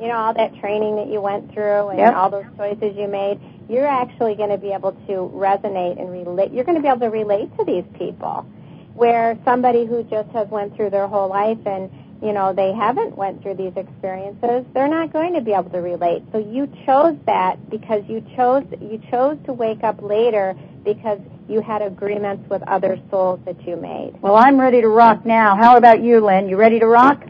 you 0.00 0.08
know, 0.08 0.14
all 0.14 0.34
that 0.34 0.54
training 0.60 0.96
that 0.96 1.08
you 1.08 1.20
went 1.20 1.52
through 1.52 1.88
and 1.88 1.98
Yep. 1.98 2.14
all 2.14 2.30
those 2.30 2.44
choices 2.56 2.96
you 2.96 3.08
made, 3.08 3.40
you're 3.68 3.86
actually 3.86 4.34
going 4.36 4.50
to 4.50 4.58
be 4.58 4.72
able 4.72 4.92
to 4.92 5.30
resonate 5.34 6.00
and 6.00 6.10
relate. 6.12 6.52
You're 6.52 6.64
going 6.64 6.76
to 6.76 6.82
be 6.82 6.88
able 6.88 7.00
to 7.00 7.10
relate 7.10 7.50
to 7.58 7.64
these 7.64 7.84
people. 7.98 8.46
Where 8.94 9.38
somebody 9.44 9.84
who 9.84 10.04
just 10.04 10.30
has 10.30 10.48
went 10.48 10.74
through 10.76 10.90
their 10.90 11.06
whole 11.06 11.28
life 11.28 11.58
and 11.66 11.90
you 12.22 12.32
know 12.32 12.52
they 12.52 12.72
haven't 12.72 13.16
went 13.16 13.42
through 13.42 13.54
these 13.56 13.72
experiences, 13.76 14.64
they're 14.74 14.88
not 14.88 15.12
going 15.12 15.34
to 15.34 15.40
be 15.40 15.52
able 15.52 15.70
to 15.70 15.78
relate. 15.80 16.22
So 16.32 16.38
you 16.38 16.66
chose 16.86 17.16
that 17.26 17.70
because 17.70 18.02
you 18.08 18.24
chose 18.36 18.64
you 18.80 19.00
chose 19.10 19.38
to 19.46 19.52
wake 19.52 19.82
up 19.84 20.00
later 20.02 20.54
because 20.84 21.20
you 21.48 21.60
had 21.60 21.82
agreements 21.82 22.48
with 22.50 22.62
other 22.62 22.98
souls 23.10 23.40
that 23.44 23.66
you 23.66 23.76
made. 23.76 24.14
Well, 24.20 24.36
I'm 24.36 24.58
ready 24.60 24.80
to 24.80 24.88
rock 24.88 25.24
now. 25.24 25.56
How 25.56 25.76
about 25.76 26.02
you, 26.02 26.24
Lynn? 26.24 26.48
You 26.48 26.56
ready 26.56 26.78
to 26.80 26.86
rock? 26.86 27.22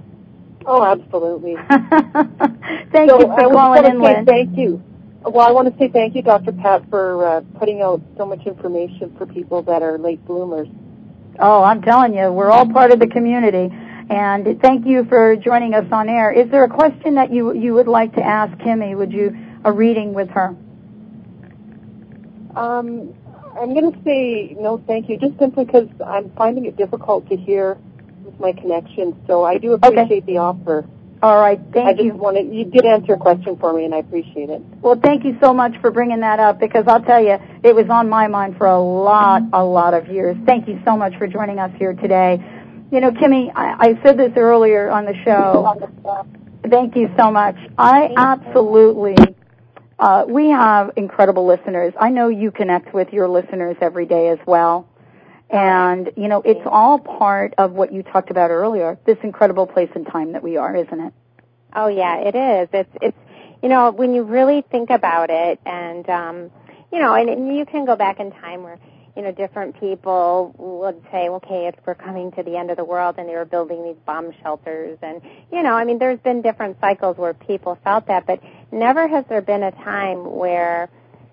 Oh, 0.67 0.83
absolutely. 0.83 1.55
Thank 2.93 3.11
so 3.11 3.21
you 3.21 3.27
for 3.27 3.41
I 3.41 3.43
calling 3.45 3.55
want 3.55 3.87
in, 3.87 4.01
say 4.01 4.15
Lynn. 4.17 4.27
thank 4.27 4.59
you. 4.59 4.83
Well, 5.23 5.47
I 5.47 5.53
want 5.53 5.73
to 5.73 5.79
say 5.79 5.89
thank 5.89 6.15
you, 6.15 6.23
Dr. 6.23 6.53
Pat, 6.53 6.89
for 6.89 7.27
uh, 7.27 7.41
putting 7.59 7.83
out 7.83 8.01
so 8.17 8.25
much 8.27 8.47
information 8.47 9.15
for 9.19 9.27
people 9.27 9.63
that 9.63 9.83
are 9.83 9.99
late 9.99 10.25
bloomers. 10.25 10.69
Oh, 11.39 11.63
I'm 11.63 11.83
telling 11.83 12.15
you, 12.15 12.31
we're 12.33 12.51
all 12.51 12.67
part 12.69 12.93
of 12.93 13.01
the 13.01 13.07
community. 13.09 13.71
And 14.09 14.61
thank 14.61 14.87
you 14.87 15.05
for 15.09 15.35
joining 15.37 15.75
us 15.75 15.87
on 15.91 16.09
air. 16.09 16.31
Is 16.31 16.51
there 16.51 16.65
a 16.65 16.69
question 16.69 17.17
that 17.17 17.33
you 17.33 17.55
you 17.55 17.75
would 17.75 17.89
like 17.89 18.15
to 18.15 18.23
ask 18.23 18.57
Kimmie? 18.59 18.97
Would 18.97 19.13
you 19.13 19.37
a 19.65 19.73
reading 19.73 20.15
with 20.15 20.29
her? 20.31 20.57
Um, 22.55 23.13
I'm 23.61 23.75
going 23.75 23.93
to 23.93 23.99
say 24.05 24.57
no, 24.59 24.83
thank 24.87 25.09
you, 25.09 25.19
just 25.19 25.39
simply 25.39 25.65
because 25.65 25.89
I'm 26.05 26.31
finding 26.37 26.67
it 26.67 26.77
difficult 26.77 27.29
to 27.31 27.37
hear 27.37 27.77
with 28.25 28.39
my 28.39 28.53
connection. 28.53 29.21
So 29.27 29.45
I 29.45 29.59
do 29.59 29.73
appreciate 29.73 30.25
the 30.27 30.39
offer. 30.39 30.87
All 31.23 31.41
right, 31.41 31.59
thank 31.73 31.89
I 31.89 31.93
just 31.93 32.05
you. 32.05 32.15
wanted 32.15 32.53
you 32.55 32.67
did 32.67 32.85
answer 32.85 33.15
a 33.15 33.17
question 33.17 33.57
for 33.57 33.73
me, 33.73 33.87
and 33.87 33.95
I 33.95 33.99
appreciate 33.99 34.51
it. 34.51 34.61
Well, 34.83 35.01
thank 35.03 35.25
you 35.25 35.37
so 35.41 35.53
much 35.55 35.73
for 35.81 35.91
bringing 35.91 36.21
that 36.21 36.39
up 36.39 36.61
because 36.61 36.85
I'll 36.87 37.03
tell 37.03 37.23
you, 37.23 37.39
it 37.65 37.75
was 37.75 37.87
on 37.91 38.09
my 38.09 38.29
mind 38.29 38.57
for 38.59 38.67
a 38.67 38.79
lot, 38.79 39.43
a 39.53 39.65
lot 39.65 39.95
of 39.95 40.09
years. 40.09 40.37
Thank 40.47 40.69
you 40.69 40.79
so 40.85 40.97
much 40.97 41.17
for 41.17 41.27
joining 41.27 41.59
us 41.59 41.73
here 41.79 41.95
today. 41.95 42.39
You 42.91 43.01
know, 43.01 43.11
Kimmie, 43.11 43.51
I, 43.55 43.99
said 44.05 44.17
this 44.17 44.33
earlier 44.37 44.91
on 44.91 45.05
the 45.07 45.15
show. 45.25 45.75
Thank 46.69 46.97
you 46.97 47.11
so 47.19 47.31
much. 47.31 47.57
I 47.77 48.11
absolutely, 48.17 49.17
uh, 49.99 50.25
we 50.29 50.51
have 50.51 50.93
incredible 50.97 51.47
listeners. 51.47 51.95
I 51.99 52.11
know 52.11 52.29
you 52.29 52.51
connect 52.51 52.95
with 52.95 53.13
your 53.13 53.29
listeners 53.29 53.77
every 53.81 54.07
day 54.07 54.29
as 54.29 54.39
well. 54.47 54.89
And, 55.51 56.11
you 56.17 56.29
know, 56.29 56.43
it's 56.45 56.67
all 56.67 56.99
part 56.99 57.55
of 57.59 57.73
what 57.73 57.93
you 57.93 58.03
talked 58.03 58.31
about 58.31 58.51
earlier, 58.51 58.99
this 59.07 59.19
incredible 59.23 59.67
place 59.67 59.91
and 59.95 60.07
time 60.07 60.33
that 60.33 60.43
we 60.43 60.57
are, 60.57 60.75
isn't 60.75 61.01
it? 61.01 61.13
Oh 61.77 61.89
yeah, 61.89 62.17
it 62.21 62.35
is. 62.35 62.69
It's 62.73 62.97
it's 63.03 63.19
you 63.63 63.69
know 63.69 63.91
when 63.91 64.15
you 64.15 64.23
really 64.23 64.65
think 64.71 64.89
about 64.89 65.29
it, 65.29 65.61
and 65.67 66.09
um, 66.09 66.51
you 66.91 66.99
know, 66.99 67.15
and, 67.15 67.29
and 67.29 67.55
you 67.55 67.67
can 67.67 67.85
go 67.85 67.97
back 67.97 68.19
in 68.19 68.33
time 68.33 68.63
where 68.63 68.79
you 69.17 69.23
know 69.23 69.33
different 69.33 69.79
people 69.81 70.55
would 70.59 71.01
say, 71.11 71.29
okay, 71.29 71.67
if 71.67 71.75
we're 71.87 71.95
coming 71.95 72.31
to 72.33 72.43
the 72.43 72.57
end 72.57 72.71
of 72.71 72.77
the 72.77 72.85
world, 72.85 73.17
and 73.19 73.29
they 73.29 73.35
were 73.35 73.45
building 73.45 73.83
these 73.85 73.97
bomb 74.05 74.33
shelters, 74.43 74.99
and 75.03 75.23
you 75.53 75.63
know, 75.63 75.73
I 75.73 75.85
mean, 75.85 75.99
there's 75.99 76.21
been 76.21 76.43
different 76.43 76.79
cycles 76.81 77.17
where 77.17 77.35
people 77.35 77.79
felt 77.83 78.07
that, 78.07 78.27
but 78.27 78.41
never 78.71 79.09
has 79.09 79.25
there 79.29 79.43
been 79.43 79.63
a 79.63 79.73
time 79.73 80.37
where 80.37 80.89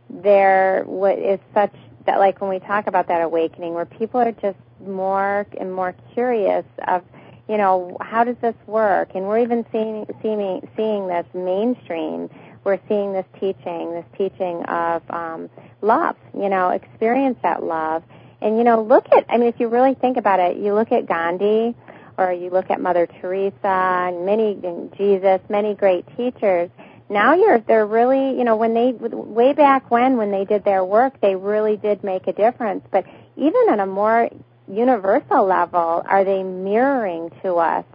there 0.09 0.83
wa- 0.87 1.37
such 1.53 1.73
that 2.05 2.19
like 2.19 2.41
when 2.41 2.49
we 2.49 2.59
talk 2.59 2.87
about 2.87 3.07
that 3.07 3.21
awakening, 3.21 3.73
where 3.73 3.85
people 3.85 4.19
are 4.19 4.31
just 4.31 4.57
more 4.85 5.45
and 5.59 5.73
more 5.73 5.95
curious 6.13 6.65
of 6.87 7.03
you 7.49 7.57
know, 7.57 7.97
how 7.99 8.23
does 8.23 8.37
this 8.41 8.55
work? 8.67 9.09
And 9.15 9.25
we're 9.25 9.39
even 9.39 9.65
seeing 9.71 10.05
seeing 10.21 10.67
seeing 10.77 11.07
this 11.07 11.25
mainstream. 11.33 12.29
We're 12.63 12.79
seeing 12.87 13.11
this 13.11 13.25
teaching, 13.39 13.91
this 13.91 14.05
teaching 14.17 14.63
of 14.65 15.01
um, 15.09 15.49
love. 15.83 16.15
You 16.33 16.49
know, 16.49 16.69
experience 16.69 17.37
that 17.43 17.63
love. 17.63 18.03
And 18.41 18.57
you 18.57 18.63
know, 18.63 18.81
look 18.83 19.07
at. 19.11 19.25
I 19.29 19.37
mean, 19.37 19.47
if 19.47 19.59
you 19.59 19.67
really 19.67 19.93
think 19.93 20.17
about 20.17 20.39
it, 20.39 20.57
you 20.57 20.73
look 20.73 20.91
at 20.91 21.07
Gandhi, 21.07 21.75
or 22.17 22.31
you 22.31 22.49
look 22.49 22.69
at 22.69 22.81
Mother 22.81 23.07
Teresa, 23.07 23.57
and 23.63 24.25
many 24.25 24.57
and 24.63 24.95
Jesus, 24.97 25.39
many 25.49 25.75
great 25.75 26.05
teachers. 26.17 26.69
Now 27.09 27.35
you're 27.35 27.59
they're 27.59 27.85
really 27.85 28.37
you 28.37 28.43
know 28.43 28.55
when 28.55 28.73
they 28.73 28.91
way 28.91 29.53
back 29.53 29.91
when 29.91 30.17
when 30.17 30.31
they 30.31 30.45
did 30.45 30.63
their 30.63 30.83
work 30.83 31.19
they 31.21 31.35
really 31.35 31.77
did 31.77 32.03
make 32.03 32.27
a 32.27 32.33
difference. 32.33 32.85
But 32.91 33.05
even 33.35 33.69
on 33.69 33.79
a 33.79 33.85
more 33.85 34.29
universal 34.67 35.45
level 35.45 36.03
are 36.07 36.23
they 36.23 36.41
mirroring 36.43 37.29
to 37.43 37.55
us 37.55 37.85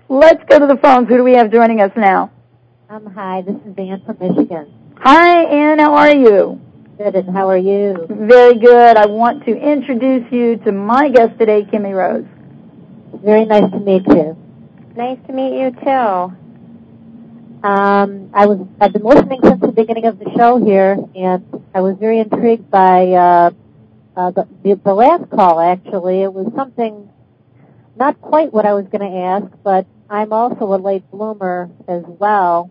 Let's 0.10 0.44
go 0.50 0.60
to 0.60 0.68
the 0.68 0.78
phones. 0.82 1.08
Who 1.10 1.18
do 1.18 1.24
we 1.24 1.34
have 1.34 1.52
joining 1.52 1.82
us 1.82 1.92
now? 1.96 2.32
Um, 2.90 3.06
hi, 3.08 3.42
this 3.42 3.56
is 3.56 3.76
Ann 3.78 4.02
from 4.06 4.18
Michigan. 4.20 4.74
Hi, 5.02 5.44
Ann. 5.44 5.80
How 5.80 5.96
are 5.96 6.16
you? 6.16 6.62
Good, 6.98 7.16
and 7.16 7.36
how 7.36 7.50
are 7.50 7.58
you? 7.58 8.08
Very 8.10 8.58
good. 8.58 8.96
I 8.96 9.06
want 9.06 9.44
to 9.46 9.52
introduce 9.52 10.32
you 10.32 10.56
to 10.58 10.72
my 10.72 11.10
guest 11.10 11.38
today, 11.38 11.64
Kimmie 11.64 11.94
Rose. 11.94 12.26
Very 13.24 13.46
nice 13.46 13.70
to 13.72 13.80
meet 13.80 14.06
you. 14.08 14.38
nice 14.96 15.18
to 15.28 15.34
meet 15.34 15.60
you 15.60 15.72
too 15.72 16.34
Um, 17.68 18.30
I 18.34 18.46
was 18.46 18.60
I've 18.80 18.94
been 18.94 19.04
listening 19.04 19.40
since 19.44 19.60
the 19.60 19.72
beginning 19.72 20.06
of 20.06 20.20
the 20.20 20.32
show 20.38 20.64
here, 20.64 20.98
and 21.16 21.44
I 21.74 21.82
was 21.82 21.98
very 21.98 22.20
intrigued 22.20 22.70
by 22.70 23.08
uh, 23.12 23.52
uh, 24.16 24.32
the, 24.32 24.48
the 24.64 24.76
the 24.76 24.94
last 24.94 25.30
call. 25.32 25.60
Actually, 25.60 26.22
it 26.22 26.32
was 26.32 26.48
something 26.56 27.10
not 27.96 28.22
quite 28.22 28.54
what 28.54 28.66
I 28.66 28.74
was 28.74 28.86
going 28.88 29.10
to 29.10 29.18
ask, 29.18 29.48
but 29.64 29.88
I'm 30.10 30.32
also 30.32 30.74
a 30.74 30.78
late 30.78 31.10
bloomer 31.10 31.70
as 31.88 32.04
well. 32.06 32.70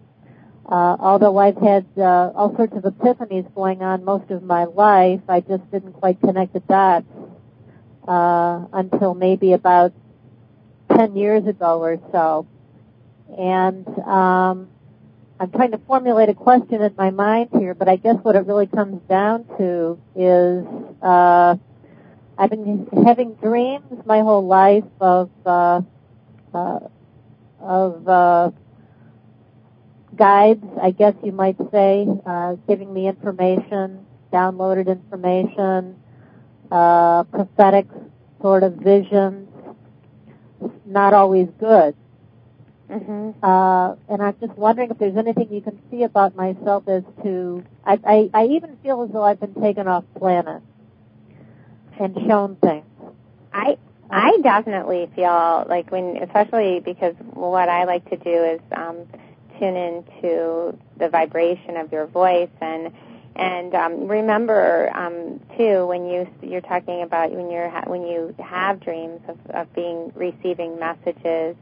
Uh, 0.66 0.96
although 1.00 1.37
I've 1.38 1.59
had 1.59 1.87
uh, 1.98 2.30
all 2.35 2.54
sorts 2.57 2.74
of 2.76 2.85
epiphanies 2.85 3.52
going 3.54 3.83
on 3.83 4.04
most 4.04 4.30
of 4.30 4.42
my 4.42 4.64
life, 4.64 5.20
I 5.28 5.40
just 5.40 5.68
didn't 5.70 5.94
quite 5.94 6.20
connect 6.20 6.52
the 6.52 6.61
dots 6.61 7.07
uh, 8.07 8.64
until 8.72 9.14
maybe 9.14 9.52
about 9.52 9.92
ten 10.96 11.16
years 11.16 11.46
ago 11.46 11.80
or 11.80 11.98
so. 12.12 12.46
And 13.37 13.87
um, 14.00 14.68
I'm 15.40 15.50
trying 15.50 15.72
to 15.72 15.78
formulate 15.78 16.28
a 16.28 16.35
question 16.35 16.83
in 16.83 16.94
my 16.96 17.11
mind 17.11 17.50
here, 17.52 17.74
but 17.74 17.88
I 17.88 17.96
guess 17.96 18.16
what 18.22 18.37
it 18.37 18.46
really 18.46 18.66
comes 18.66 19.00
down 19.09 19.44
to 19.59 19.98
is 20.14 20.64
uh, 21.02 21.57
I've 22.38 22.50
been 22.50 22.88
having 23.04 23.35
dreams 23.35 24.07
my 24.07 24.20
whole 24.20 24.46
life 24.46 24.85
of 25.00 25.30
uh, 25.44 25.80
uh, 26.52 26.80
of 27.61 28.09
uh, 28.09 28.50
guides, 30.14 30.64
I 30.80 30.90
guess 30.90 31.14
you 31.22 31.33
might 31.33 31.57
say, 31.72 32.07
uh, 32.24 32.54
giving 32.68 32.92
me 32.92 33.09
information, 33.09 34.07
downloaded 34.33 34.87
information, 34.87 35.96
uh, 36.70 37.24
prophetic 37.24 37.87
sort 38.40 38.62
of 38.62 38.74
visions, 38.74 39.48
not 40.87 41.12
always 41.14 41.48
good. 41.59 41.94
hmm 42.88 43.31
Uh, 43.42 43.96
and 44.09 44.22
I'm 44.22 44.37
just 44.40 44.57
wondering 44.59 44.90
if 44.90 44.98
there's 44.98 45.16
anything 45.16 45.53
you 45.53 45.61
can 45.62 45.81
see 45.90 46.03
about 46.03 46.37
myself 46.37 46.87
as 46.88 47.03
to, 47.22 47.64
I, 47.85 47.98
I, 48.07 48.31
I 48.35 48.44
even 48.46 48.77
feel 48.83 49.03
as 49.03 49.11
though 49.11 49.22
I've 49.22 49.40
been 49.40 49.55
taken 49.55 49.88
off 49.88 50.05
planet 50.18 50.62
and 51.98 52.16
shown 52.27 52.57
things. 52.57 52.85
I 53.53 53.79
I 54.11 54.38
definitely 54.42 55.09
feel 55.16 55.64
like 55.68 55.90
when, 55.90 56.18
especially 56.18 56.81
because 56.81 57.14
what 57.33 57.68
I 57.68 57.85
like 57.85 58.09
to 58.11 58.16
do 58.16 58.44
is 58.44 58.61
um, 58.77 58.98
tune 59.59 59.77
into 59.77 60.77
the 60.98 61.09
vibration 61.09 61.77
of 61.77 61.90
your 61.92 62.07
voice 62.07 62.50
and 62.61 62.92
and 63.36 63.74
um, 63.74 64.06
remember 64.06 64.90
um, 64.94 65.40
too 65.56 65.86
when 65.86 66.06
you 66.06 66.28
you're 66.42 66.60
talking 66.60 67.02
about 67.02 67.32
when 67.32 67.50
you're 67.50 67.70
when 67.86 68.06
you 68.06 68.34
have 68.38 68.80
dreams 68.80 69.20
of, 69.28 69.38
of 69.50 69.74
being 69.74 70.12
receiving 70.14 70.78
messages 70.78 71.56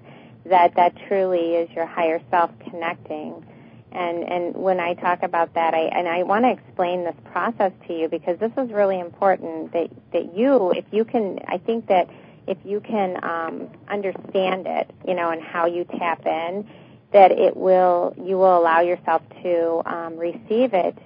that 0.45 0.75
that 0.77 0.95
truly 1.09 1.55
is 1.55 1.71
your 1.71 1.87
higher 1.87 2.21
self 2.31 2.51
connecting 2.71 3.45
and 3.93 4.25
and 4.25 4.55
when 4.57 4.81
I 4.81 4.95
talk 4.95 5.23
about 5.23 5.55
that, 5.55 5.75
I 5.75 5.83
and 5.83 6.09
I 6.09 6.23
want 6.23 6.45
to 6.45 6.51
explain 6.51 7.05
this 7.05 7.15
process 7.31 7.73
to 7.87 7.93
you 7.95 8.09
because 8.09 8.39
this 8.39 8.53
is 8.57 8.71
really 8.73 8.99
important 8.99 9.73
that 9.73 9.91
that 10.13 10.35
you, 10.35 10.71
if 10.71 10.85
you 10.91 11.05
can, 11.05 11.41
I 11.47 11.59
think 11.59 11.89
that 11.89 12.09
if 12.47 12.57
you 12.65 12.81
can 12.81 13.23
um, 13.23 13.69
understand 13.89 14.67
it, 14.67 14.91
you 15.07 15.15
know, 15.15 15.31
and 15.31 15.43
how 15.43 15.67
you 15.67 15.85
tap 15.85 16.27
in, 16.27 16.69
that 17.13 17.33
it 17.33 17.57
will 17.57 18.15
you 18.17 18.39
will 18.39 18.59
allow 18.59 18.81
yourself 18.81 19.23
to 19.43 19.83
um, 19.85 20.17
receive 20.17 20.73
it 20.73 20.97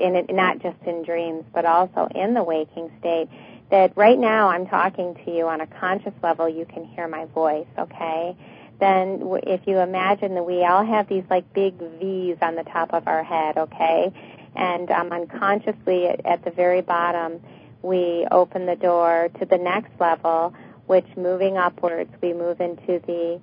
in 0.00 0.16
it, 0.16 0.32
not 0.32 0.60
just 0.60 0.78
in 0.86 1.02
dreams, 1.02 1.44
but 1.52 1.64
also 1.64 2.08
in 2.14 2.34
the 2.34 2.42
waking 2.42 2.90
state. 2.98 3.28
That 3.70 3.96
right 3.96 4.18
now 4.18 4.48
I'm 4.48 4.66
talking 4.66 5.14
to 5.24 5.30
you 5.30 5.46
on 5.46 5.60
a 5.60 5.66
conscious 5.66 6.14
level, 6.22 6.48
you 6.48 6.64
can 6.64 6.84
hear 6.84 7.06
my 7.06 7.26
voice, 7.26 7.68
okay? 7.78 8.36
then 8.80 9.20
if 9.44 9.60
you 9.66 9.78
imagine 9.78 10.34
that 10.34 10.42
we 10.42 10.64
all 10.64 10.84
have 10.84 11.08
these 11.08 11.24
like 11.30 11.52
big 11.52 11.74
V's 11.78 12.38
on 12.42 12.56
the 12.56 12.64
top 12.64 12.92
of 12.92 13.06
our 13.06 13.22
head, 13.22 13.56
okay? 13.58 14.12
And 14.56 14.90
um, 14.90 15.12
unconsciously 15.12 16.08
at, 16.08 16.26
at 16.26 16.44
the 16.44 16.50
very 16.50 16.80
bottom, 16.80 17.40
we 17.82 18.26
open 18.30 18.66
the 18.66 18.76
door 18.76 19.28
to 19.38 19.44
the 19.44 19.58
next 19.58 19.92
level, 20.00 20.54
which 20.86 21.06
moving 21.16 21.56
upwards, 21.56 22.10
we 22.20 22.32
move 22.32 22.60
into 22.60 23.00
the 23.06 23.40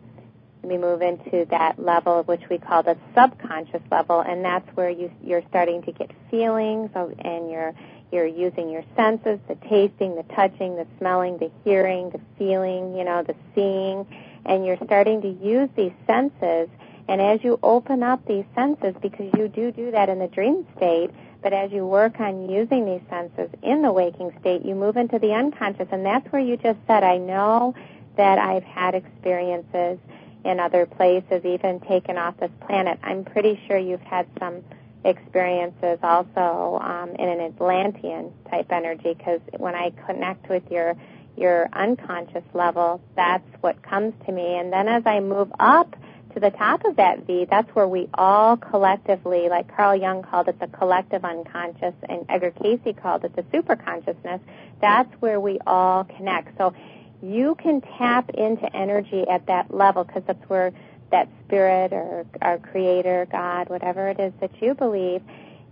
we 0.64 0.78
move 0.78 1.02
into 1.02 1.46
that 1.50 1.80
level 1.80 2.24
which 2.24 2.44
we 2.50 2.58
call 2.58 2.84
the 2.84 2.98
subconscious 3.16 3.82
level, 3.92 4.22
and 4.22 4.44
that's 4.44 4.68
where 4.76 4.90
you 4.90 5.12
you're 5.24 5.44
starting 5.50 5.82
to 5.84 5.92
get 5.92 6.12
feelings 6.30 6.90
and 6.96 7.50
you're 7.52 7.74
you're 8.12 8.26
using 8.26 8.70
your 8.70 8.84
senses, 8.96 9.40
the 9.48 9.56
tasting, 9.70 10.16
the 10.16 10.24
touching, 10.36 10.76
the 10.78 10.88
smelling, 10.98 11.38
the 11.38 11.52
hearing, 11.66 12.10
the 12.10 12.22
feeling, 12.38 12.96
you 12.96 13.04
know, 13.04 13.22
the 13.24 13.36
seeing 13.54 14.08
and 14.48 14.66
you're 14.66 14.78
starting 14.86 15.22
to 15.22 15.30
use 15.30 15.70
these 15.76 15.92
senses. 16.08 16.70
And 17.08 17.22
as 17.22 17.44
you 17.44 17.60
open 17.62 18.04
up 18.04 18.26
these 18.26 18.46
senses, 18.56 18.96
because 19.02 19.32
you 19.38 19.48
do 19.48 19.72
do 19.72 19.92
that 19.92 20.10
in 20.10 20.20
the 20.20 20.28
dream 20.28 20.66
state, 20.76 21.12
but 21.42 21.54
as 21.54 21.72
you 21.72 21.86
work 21.86 22.20
on 22.20 22.50
using 22.50 22.86
these 22.86 23.02
senses 23.10 23.50
in 23.62 23.82
the 23.82 23.92
waking 23.92 24.36
state, 24.40 24.66
you 24.66 24.76
move 24.76 24.98
into 24.98 25.20
the 25.20 25.34
unconscious. 25.34 25.88
And 25.92 26.06
that's 26.06 26.30
where 26.32 26.42
you 26.42 26.58
just 26.58 26.80
said, 26.88 27.04
I 27.04 27.18
know 27.18 27.76
that 28.18 28.40
I've 28.40 28.64
had 28.64 28.96
experiences 28.96 30.00
in 30.48 30.60
other 30.60 30.86
places, 30.86 31.44
even 31.44 31.80
taken 31.82 32.18
off 32.18 32.38
this 32.38 32.52
planet. 32.66 33.00
I'm 33.04 33.26
pretty 33.26 33.60
sure 33.68 33.78
you've 33.78 34.02
had 34.02 34.28
some 34.40 34.64
experiences 35.04 36.00
also 36.02 36.80
um, 36.82 37.10
in 37.20 37.30
an 37.30 37.40
Atlantean 37.42 38.34
type 38.50 38.72
energy 38.72 39.14
because 39.14 39.42
when 39.58 39.76
I 39.76 39.92
connect 40.06 40.50
with 40.50 40.64
your 40.72 40.96
your 41.36 41.70
unconscious 41.72 42.44
level, 42.56 43.00
that's 43.16 43.46
what 43.62 43.84
comes 43.84 44.14
to 44.26 44.32
me. 44.32 44.58
And 44.58 44.74
then 44.74 44.88
as 44.88 45.04
I 45.06 45.20
move 45.20 45.52
up 45.60 45.96
to 46.34 46.40
the 46.40 46.50
top 46.50 46.84
of 46.84 46.96
that 46.96 47.28
V, 47.28 47.46
that's 47.48 47.70
where 47.76 47.88
we 47.88 48.10
all 48.16 48.58
collectively, 48.58 49.48
like 49.48 49.76
Carl 49.76 49.96
Jung 49.96 50.24
called 50.24 50.48
it 50.48 50.60
the 50.60 50.68
collective 50.68 51.24
unconscious 51.24 51.94
and 52.10 52.26
Edgar 52.28 52.52
Cayce 52.52 52.96
called 53.00 53.24
it 53.24 53.36
the 53.36 53.44
superconsciousness, 53.44 54.40
that's 54.82 55.14
where 55.20 55.40
we 55.40 55.60
all 55.68 56.06
connect. 56.06 56.58
So 56.58 56.74
you 57.22 57.56
can 57.56 57.82
tap 57.82 58.30
into 58.30 58.76
energy 58.76 59.26
at 59.28 59.48
that 59.48 59.74
level 59.74 60.04
because 60.04 60.24
that's 60.28 60.50
where 60.50 60.72
that 61.12 61.30
spirit 61.46 61.94
or 61.94 62.26
our 62.42 62.58
creator, 62.58 63.28
God, 63.32 63.70
whatever 63.70 64.10
it 64.10 64.20
is 64.20 64.34
that 64.42 64.52
you 64.62 64.74
believe, 64.76 65.22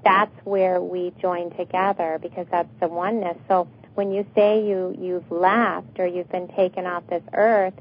that's 0.04 0.36
where 0.46 0.82
we 0.82 1.14
join 1.22 1.52
together 1.58 2.20
because 2.22 2.48
that's 2.52 2.70
the 2.80 2.88
oneness. 2.88 3.38
So 3.48 3.68
when 3.96 4.12
you 4.12 4.26
say 4.36 4.66
you 4.66 4.96
you've 5.00 5.30
left 5.32 6.00
or 6.00 6.06
you've 6.06 6.30
been 6.30 6.48
taken 6.50 6.86
off 6.86 7.04
this 7.08 7.24
earth, 7.34 7.74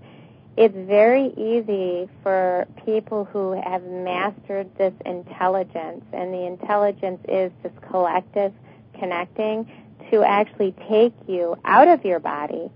it's 0.56 0.74
very 0.74 1.32
easy 1.36 2.08
for 2.22 2.66
people 2.84 3.24
who 3.24 3.60
have 3.60 3.82
mastered 3.82 4.74
this 4.76 4.94
intelligence, 5.04 6.04
and 6.12 6.32
the 6.32 6.46
intelligence 6.46 7.20
is 7.28 7.50
this 7.62 7.72
collective 7.90 8.52
connecting 8.98 9.70
to 10.10 10.22
actually 10.22 10.72
take 10.88 11.12
you 11.26 11.58
out 11.64 11.88
of 11.88 12.04
your 12.04 12.20
body. 12.20 12.70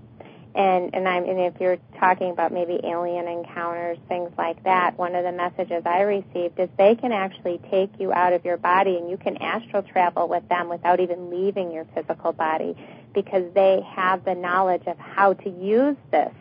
And 0.58 0.92
and 0.92 1.08
I'm 1.08 1.24
and 1.24 1.38
if 1.38 1.60
you're 1.60 1.78
talking 2.00 2.32
about 2.32 2.52
maybe 2.52 2.80
alien 2.82 3.28
encounters, 3.28 3.96
things 4.08 4.32
like 4.36 4.64
that, 4.64 4.98
one 4.98 5.14
of 5.14 5.22
the 5.22 5.30
messages 5.30 5.84
I 5.86 6.00
received 6.00 6.58
is 6.58 6.68
they 6.76 6.96
can 6.96 7.12
actually 7.12 7.60
take 7.70 7.92
you 8.00 8.12
out 8.12 8.32
of 8.32 8.44
your 8.44 8.56
body 8.56 8.96
and 8.96 9.08
you 9.08 9.16
can 9.18 9.36
astral 9.36 9.84
travel 9.84 10.26
with 10.26 10.48
them 10.48 10.68
without 10.68 10.98
even 10.98 11.30
leaving 11.30 11.70
your 11.70 11.86
physical 11.94 12.32
body 12.32 12.76
because 13.14 13.44
they 13.54 13.82
have 13.88 14.24
the 14.24 14.34
knowledge 14.34 14.82
of 14.88 14.98
how 14.98 15.34
to 15.34 15.48
use 15.48 15.96
this 16.10 16.34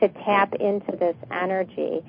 to 0.00 0.08
tap 0.08 0.54
into 0.54 0.92
this 0.92 1.16
energy. 1.30 2.02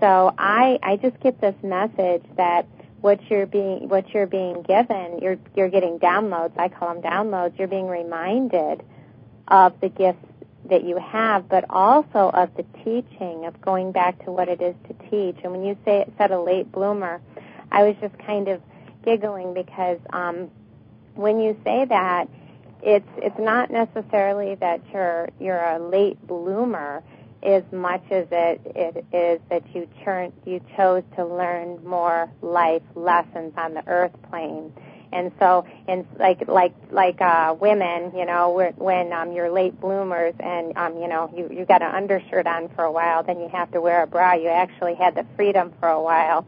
So 0.00 0.34
I 0.36 0.78
I 0.82 0.96
just 0.96 1.18
get 1.20 1.40
this 1.40 1.56
message 1.62 2.24
that 2.36 2.66
what 3.00 3.18
you're 3.30 3.46
being 3.46 3.88
what 3.88 4.12
you're 4.12 4.26
being 4.26 4.60
given, 4.60 5.20
you're 5.22 5.38
you're 5.56 5.70
getting 5.70 5.98
downloads. 6.00 6.58
I 6.58 6.68
call 6.68 6.92
them 6.92 7.02
downloads. 7.02 7.58
You're 7.58 7.66
being 7.66 7.88
reminded 7.88 8.82
of 9.50 9.80
the 9.80 9.88
gifts 9.88 10.18
that 10.68 10.84
you 10.84 10.98
have, 10.98 11.48
but 11.48 11.64
also 11.70 12.30
of 12.32 12.50
the 12.56 12.64
teaching 12.84 13.46
of 13.46 13.60
going 13.60 13.92
back 13.92 14.24
to 14.24 14.30
what 14.30 14.48
it 14.48 14.60
is 14.60 14.74
to 14.88 14.94
teach. 15.10 15.36
And 15.42 15.52
when 15.52 15.64
you 15.64 15.76
say 15.84 16.06
said 16.18 16.30
a 16.30 16.40
late 16.40 16.70
bloomer, 16.70 17.20
I 17.70 17.84
was 17.84 17.96
just 18.00 18.16
kind 18.18 18.48
of 18.48 18.62
giggling 19.04 19.54
because 19.54 19.98
um, 20.12 20.50
when 21.14 21.40
you 21.40 21.56
say 21.64 21.84
that, 21.86 22.28
it's 22.82 23.08
it's 23.16 23.38
not 23.38 23.70
necessarily 23.70 24.54
that 24.56 24.80
you're 24.92 25.28
you're 25.40 25.58
a 25.58 25.78
late 25.78 26.24
bloomer 26.26 27.02
as 27.42 27.62
much 27.72 28.02
as 28.10 28.26
it, 28.30 28.60
it 28.64 29.04
is 29.12 29.40
that 29.48 29.62
you 29.74 29.88
churn, 30.04 30.32
you 30.44 30.60
chose 30.76 31.02
to 31.16 31.24
learn 31.24 31.84
more 31.84 32.30
life 32.42 32.82
lessons 32.94 33.52
on 33.56 33.74
the 33.74 33.86
earth 33.86 34.12
plane. 34.28 34.72
And 35.12 35.32
so, 35.38 35.66
and 35.86 36.06
like 36.18 36.46
like 36.48 36.74
like 36.90 37.20
uh, 37.20 37.54
women, 37.60 38.12
you 38.16 38.26
know, 38.26 38.72
when 38.76 39.12
um, 39.12 39.32
you're 39.32 39.50
late 39.50 39.80
bloomers 39.80 40.34
and 40.40 40.76
um, 40.76 40.98
you 40.98 41.08
know 41.08 41.32
you 41.34 41.48
you 41.50 41.64
got 41.64 41.82
an 41.82 41.94
undershirt 41.94 42.46
on 42.46 42.68
for 42.74 42.84
a 42.84 42.92
while, 42.92 43.22
then 43.22 43.40
you 43.40 43.48
have 43.48 43.70
to 43.72 43.80
wear 43.80 44.02
a 44.02 44.06
bra. 44.06 44.34
You 44.34 44.48
actually 44.48 44.94
had 44.94 45.14
the 45.14 45.26
freedom 45.36 45.72
for 45.80 45.88
a 45.88 46.00
while 46.02 46.46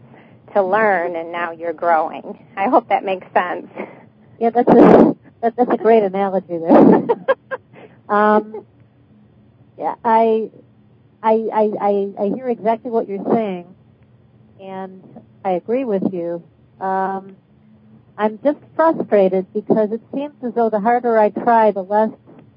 to 0.54 0.62
learn, 0.62 1.16
and 1.16 1.32
now 1.32 1.52
you're 1.52 1.72
growing. 1.72 2.46
I 2.56 2.68
hope 2.68 2.88
that 2.88 3.04
makes 3.04 3.26
sense. 3.32 3.68
Yeah, 4.38 4.50
that's 4.50 4.68
a 4.68 5.16
that, 5.42 5.56
that's 5.56 5.70
a 5.72 5.76
great 5.76 6.02
analogy 6.02 6.58
there. 6.58 7.06
um, 8.08 8.66
yeah, 9.78 9.94
I, 10.04 10.50
I, 11.22 11.32
I, 11.52 11.70
I, 11.80 12.12
I 12.24 12.24
hear 12.34 12.48
exactly 12.48 12.90
what 12.90 13.08
you're 13.08 13.24
saying, 13.32 13.74
and 14.60 15.02
I 15.44 15.52
agree 15.52 15.84
with 15.84 16.12
you. 16.12 16.42
Um, 16.80 17.36
I'm 18.20 18.38
just 18.44 18.58
frustrated 18.76 19.50
because 19.54 19.92
it 19.92 20.02
seems 20.14 20.34
as 20.44 20.52
though 20.52 20.68
the 20.68 20.78
harder 20.78 21.18
I 21.18 21.30
try, 21.30 21.70
the 21.70 21.82
less 21.82 22.10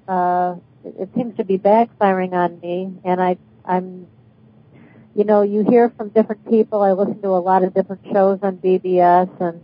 uh, 0.09 0.55
it, 0.83 1.07
seems 1.15 1.37
to 1.37 1.45
be 1.45 1.57
backfiring 1.57 2.33
on 2.33 2.59
me, 2.59 2.91
and 3.05 3.21
I, 3.21 3.37
I'm 3.63 4.07
you 5.15 5.23
know, 5.23 5.41
you 5.41 5.63
hear 5.63 5.89
from 5.95 6.09
different 6.09 6.49
people. 6.49 6.81
I 6.81 6.91
listen 6.91 7.21
to 7.21 7.29
a 7.29 7.39
lot 7.39 7.63
of 7.63 7.73
different 7.73 8.01
shows 8.11 8.39
on 8.43 8.57
BBS, 8.57 9.29
and 9.39 9.61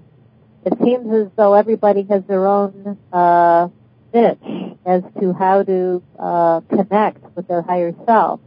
it 0.64 0.78
seems 0.82 1.14
as 1.14 1.28
though 1.36 1.54
everybody 1.54 2.04
has 2.04 2.24
their 2.30 2.48
own 2.48 2.98
uh, 3.12 3.68
niche 4.14 4.78
as 4.86 5.04
to 5.20 5.34
how 5.34 5.64
to 5.64 6.02
uh, 6.18 6.62
connect 6.62 7.36
with 7.36 7.50
their 7.50 7.62
higher 7.62 7.94
self, 8.06 8.40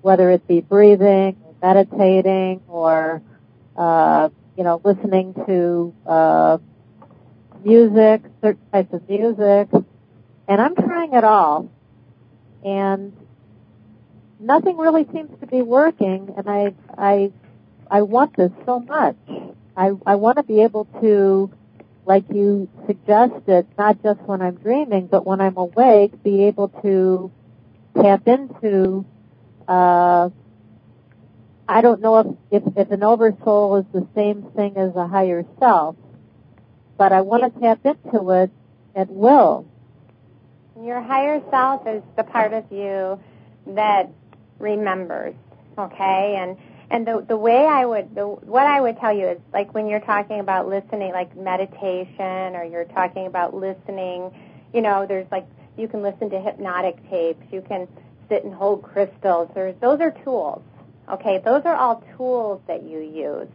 whether 0.00 0.30
it 0.30 0.48
be 0.48 0.62
breathing, 0.62 1.36
or 1.44 1.54
meditating, 1.60 2.62
or 2.68 3.20
uh, 3.76 4.30
you 4.56 4.64
know, 4.64 4.80
listening 4.82 5.34
to 5.46 5.94
uh, 6.06 6.56
music, 7.66 8.22
certain 8.40 8.62
types 8.72 8.92
of 8.94 9.08
music. 9.08 9.68
And 10.48 10.60
I'm 10.60 10.76
trying 10.76 11.12
it 11.12 11.24
all, 11.24 11.68
and 12.64 13.12
nothing 14.38 14.76
really 14.76 15.04
seems 15.12 15.38
to 15.40 15.46
be 15.46 15.60
working. 15.60 16.32
And 16.36 16.48
I, 16.48 16.74
I, 16.96 17.32
I 17.90 18.02
want 18.02 18.36
this 18.36 18.52
so 18.64 18.78
much. 18.78 19.16
I, 19.76 19.90
I 20.06 20.14
want 20.14 20.36
to 20.36 20.44
be 20.44 20.62
able 20.62 20.84
to, 21.00 21.50
like 22.06 22.24
you 22.32 22.68
suggested, 22.86 23.66
not 23.76 24.00
just 24.04 24.20
when 24.20 24.40
I'm 24.40 24.54
dreaming, 24.54 25.08
but 25.08 25.26
when 25.26 25.40
I'm 25.40 25.56
awake, 25.56 26.22
be 26.22 26.44
able 26.44 26.68
to 26.82 27.32
tap 28.00 28.28
into 28.28 29.04
uh, 29.66 30.30
I 31.68 31.80
don't 31.80 32.00
know 32.00 32.38
if, 32.50 32.62
if, 32.62 32.76
if 32.76 32.90
an 32.92 33.02
oversoul 33.02 33.76
is 33.76 33.86
the 33.92 34.06
same 34.14 34.42
thing 34.54 34.76
as 34.76 34.94
a 34.94 35.08
higher 35.08 35.44
self, 35.58 35.96
but 36.96 37.12
I 37.12 37.20
want 37.20 37.42
to 37.42 37.60
tap 37.60 37.84
into 37.84 38.30
it 38.30 38.50
at 38.94 39.10
will. 39.10 39.66
Your 40.82 41.00
higher 41.00 41.42
self 41.50 41.86
is 41.86 42.02
the 42.16 42.24
part 42.24 42.52
of 42.52 42.64
you 42.70 43.18
that 43.74 44.10
remembers, 44.58 45.34
okay? 45.78 46.36
And 46.38 46.56
and 46.90 47.06
the 47.06 47.24
the 47.26 47.36
way 47.36 47.66
I 47.66 47.84
would 47.84 48.14
the 48.14 48.26
what 48.26 48.66
I 48.66 48.80
would 48.80 48.98
tell 48.98 49.12
you 49.12 49.26
is 49.28 49.38
like 49.52 49.74
when 49.74 49.88
you're 49.88 50.00
talking 50.00 50.40
about 50.40 50.68
listening, 50.68 51.12
like 51.12 51.36
meditation, 51.36 52.54
or 52.54 52.64
you're 52.64 52.84
talking 52.84 53.26
about 53.26 53.54
listening, 53.54 54.30
you 54.72 54.82
know, 54.82 55.06
there's 55.06 55.26
like 55.32 55.46
you 55.76 55.88
can 55.88 56.02
listen 56.02 56.30
to 56.30 56.40
hypnotic 56.40 56.96
tapes, 57.10 57.44
you 57.52 57.62
can 57.62 57.88
sit 58.28 58.44
and 58.44 58.54
hold 58.54 58.82
crystals. 58.82 59.50
There's 59.54 59.74
those 59.80 60.00
are 60.00 60.12
tools, 60.24 60.62
okay? 61.10 61.40
Those 61.44 61.62
are 61.64 61.74
all 61.74 62.04
tools 62.16 62.60
that 62.66 62.82
you 62.82 63.00
use. 63.00 63.48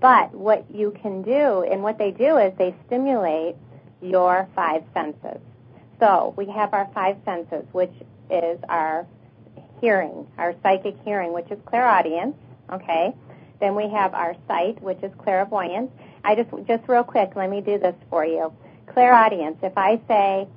But 0.00 0.32
what 0.34 0.64
you 0.74 0.96
can 1.02 1.22
do, 1.22 1.62
and 1.62 1.82
what 1.82 1.98
they 1.98 2.10
do 2.10 2.38
is 2.38 2.52
they 2.56 2.74
stimulate 2.86 3.56
your 4.00 4.48
five 4.56 4.82
senses. 4.94 5.40
So 5.98 6.32
we 6.36 6.46
have 6.46 6.72
our 6.72 6.88
five 6.94 7.18
senses, 7.26 7.66
which 7.72 7.92
is 8.30 8.58
our 8.68 9.06
hearing, 9.80 10.26
our 10.38 10.54
psychic 10.62 10.96
hearing, 11.04 11.34
which 11.34 11.50
is 11.50 11.58
clairaudience, 11.66 12.34
okay? 12.72 13.14
Then 13.60 13.74
we 13.74 13.90
have 13.90 14.14
our 14.14 14.34
sight, 14.48 14.80
which 14.82 15.02
is 15.02 15.12
clairvoyance. 15.18 15.90
I 16.24 16.34
just, 16.34 16.48
just 16.66 16.88
real 16.88 17.04
quick, 17.04 17.32
let 17.36 17.50
me 17.50 17.60
do 17.60 17.78
this 17.78 17.94
for 18.08 18.24
you. 18.24 18.52
Clairaudience, 18.86 19.58
if 19.62 19.76
I 19.76 20.00
say, 20.08 20.48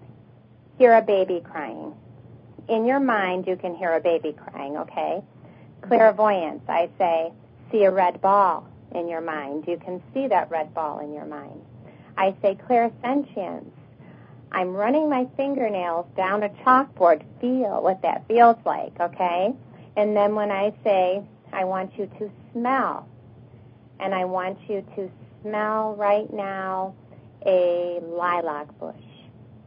hear 0.77 0.93
a 0.93 1.01
baby 1.01 1.41
crying, 1.43 1.93
in 2.69 2.85
your 2.85 3.01
mind 3.01 3.45
you 3.45 3.57
can 3.57 3.75
hear 3.75 3.93
a 3.93 3.99
baby 3.99 4.33
crying, 4.33 4.77
okay? 4.77 5.21
Clairvoyance, 5.81 6.61
I 6.69 6.89
say, 6.97 7.33
see 7.71 7.83
a 7.83 7.91
red 7.91 8.21
ball 8.21 8.69
in 8.95 9.07
your 9.07 9.21
mind. 9.21 9.65
You 9.67 9.77
can 9.77 10.01
see 10.13 10.27
that 10.27 10.49
red 10.49 10.73
ball 10.73 10.99
in 10.99 11.13
your 11.13 11.25
mind. 11.25 11.61
I 12.17 12.35
say 12.41 12.57
clairsentience. 12.69 13.71
I'm 14.51 14.73
running 14.73 15.09
my 15.09 15.27
fingernails 15.35 16.05
down 16.15 16.43
a 16.43 16.49
chalkboard. 16.49 17.23
Feel 17.41 17.81
what 17.81 18.01
that 18.03 18.27
feels 18.27 18.57
like, 18.65 18.99
okay? 18.99 19.53
And 19.95 20.15
then 20.15 20.35
when 20.35 20.51
I 20.51 20.73
say, 20.83 21.23
I 21.51 21.65
want 21.65 21.97
you 21.97 22.09
to 22.19 22.31
smell, 22.51 23.07
and 23.99 24.13
I 24.13 24.25
want 24.25 24.57
you 24.67 24.85
to 24.95 25.09
smell 25.41 25.95
right 25.95 26.31
now 26.31 26.93
a 27.45 27.99
lilac 28.03 28.77
bush. 28.79 28.95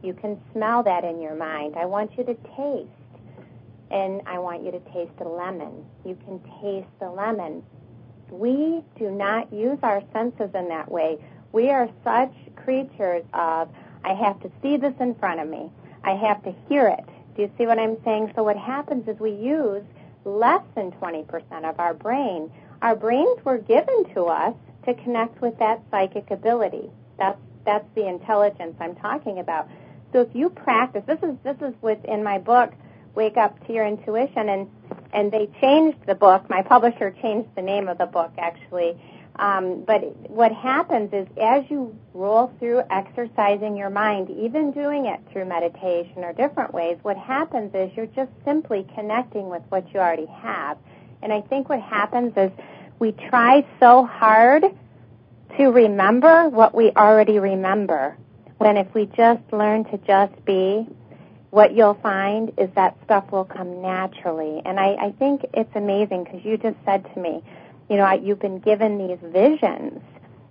You 0.03 0.13
can 0.13 0.39
smell 0.53 0.83
that 0.83 1.03
in 1.03 1.21
your 1.21 1.35
mind. 1.35 1.75
I 1.75 1.85
want 1.85 2.11
you 2.17 2.23
to 2.23 2.33
taste, 2.55 2.89
and 3.89 4.21
I 4.25 4.39
want 4.39 4.63
you 4.63 4.71
to 4.71 4.79
taste 4.91 5.13
a 5.21 5.27
lemon. 5.27 5.85
You 6.05 6.17
can 6.25 6.39
taste 6.61 6.91
the 6.99 7.09
lemon. 7.09 7.63
We 8.31 8.83
do 8.97 9.09
not 9.11 9.51
use 9.53 9.79
our 9.83 10.03
senses 10.13 10.49
in 10.53 10.69
that 10.69 10.91
way. 10.91 11.17
We 11.51 11.69
are 11.69 11.89
such 12.03 12.33
creatures 12.55 13.23
of, 13.33 13.69
I 14.03 14.13
have 14.13 14.39
to 14.41 14.51
see 14.61 14.77
this 14.77 14.93
in 14.99 15.15
front 15.15 15.39
of 15.39 15.47
me. 15.47 15.71
I 16.03 16.11
have 16.11 16.43
to 16.43 16.53
hear 16.67 16.87
it. 16.87 17.05
Do 17.35 17.43
you 17.43 17.51
see 17.57 17.65
what 17.65 17.79
I'm 17.79 17.97
saying? 18.03 18.33
So 18.35 18.43
what 18.43 18.57
happens 18.57 19.07
is 19.07 19.19
we 19.19 19.31
use 19.31 19.83
less 20.25 20.63
than 20.75 20.91
20% 20.93 21.69
of 21.69 21.79
our 21.79 21.93
brain. 21.93 22.51
Our 22.81 22.95
brains 22.95 23.43
were 23.43 23.57
given 23.57 24.13
to 24.13 24.25
us 24.25 24.53
to 24.85 24.93
connect 24.93 25.41
with 25.41 25.57
that 25.59 25.81
psychic 25.91 26.31
ability. 26.31 26.89
That's 27.17 27.39
that's 27.65 27.85
the 27.95 28.07
intelligence 28.07 28.75
I'm 28.79 28.95
talking 28.95 29.39
about. 29.39 29.67
So 30.13 30.21
if 30.21 30.29
you 30.33 30.49
practice, 30.49 31.03
this 31.05 31.19
is 31.21 31.35
this 31.43 31.57
is 31.61 31.73
within 31.81 32.23
my 32.23 32.37
book, 32.37 32.71
Wake 33.13 33.35
Up 33.35 33.65
to 33.67 33.73
Your 33.73 33.85
Intuition, 33.85 34.49
and 34.49 34.69
and 35.13 35.31
they 35.31 35.49
changed 35.61 35.97
the 36.05 36.15
book. 36.15 36.49
My 36.49 36.61
publisher 36.61 37.15
changed 37.21 37.49
the 37.55 37.61
name 37.61 37.87
of 37.87 37.97
the 37.97 38.05
book 38.05 38.31
actually. 38.37 38.97
Um, 39.37 39.83
but 39.85 40.01
what 40.29 40.51
happens 40.51 41.13
is 41.13 41.27
as 41.39 41.63
you 41.69 41.95
roll 42.13 42.51
through 42.59 42.81
exercising 42.89 43.75
your 43.75 43.91
mind, 43.91 44.31
even 44.31 44.71
doing 44.71 45.05
it 45.05 45.19
through 45.31 45.45
meditation 45.45 46.23
or 46.23 46.33
different 46.33 46.73
ways, 46.73 46.97
what 47.03 47.17
happens 47.17 47.71
is 47.75 47.91
you're 47.95 48.07
just 48.07 48.31
simply 48.43 48.87
connecting 48.95 49.49
with 49.49 49.61
what 49.69 49.93
you 49.93 49.99
already 49.99 50.25
have. 50.25 50.77
And 51.21 51.31
I 51.31 51.41
think 51.41 51.69
what 51.69 51.81
happens 51.81 52.33
is 52.35 52.51
we 52.99 53.11
try 53.11 53.65
so 53.79 54.05
hard 54.05 54.63
to 55.57 55.67
remember 55.67 56.49
what 56.49 56.73
we 56.73 56.91
already 56.91 57.37
remember. 57.37 58.17
When 58.57 58.75
if 58.75 58.91
we 58.95 59.05
just 59.05 59.41
learn 59.51 59.83
to 59.85 59.97
just 59.99 60.45
be, 60.45 60.87
what 61.49 61.73
you'll 61.73 61.99
find 62.01 62.51
is 62.57 62.69
that 62.75 62.97
stuff 63.05 63.31
will 63.31 63.45
come 63.45 63.81
naturally. 63.81 64.61
And 64.65 64.79
I, 64.79 64.95
I 64.95 65.11
think 65.17 65.45
it's 65.53 65.73
amazing 65.75 66.25
because 66.25 66.43
you 66.43 66.57
just 66.57 66.77
said 66.85 67.05
to 67.13 67.19
me, 67.19 67.43
you 67.89 67.95
know, 67.95 68.11
you've 68.13 68.39
been 68.39 68.59
given 68.59 68.97
these 68.97 69.19
visions 69.21 70.01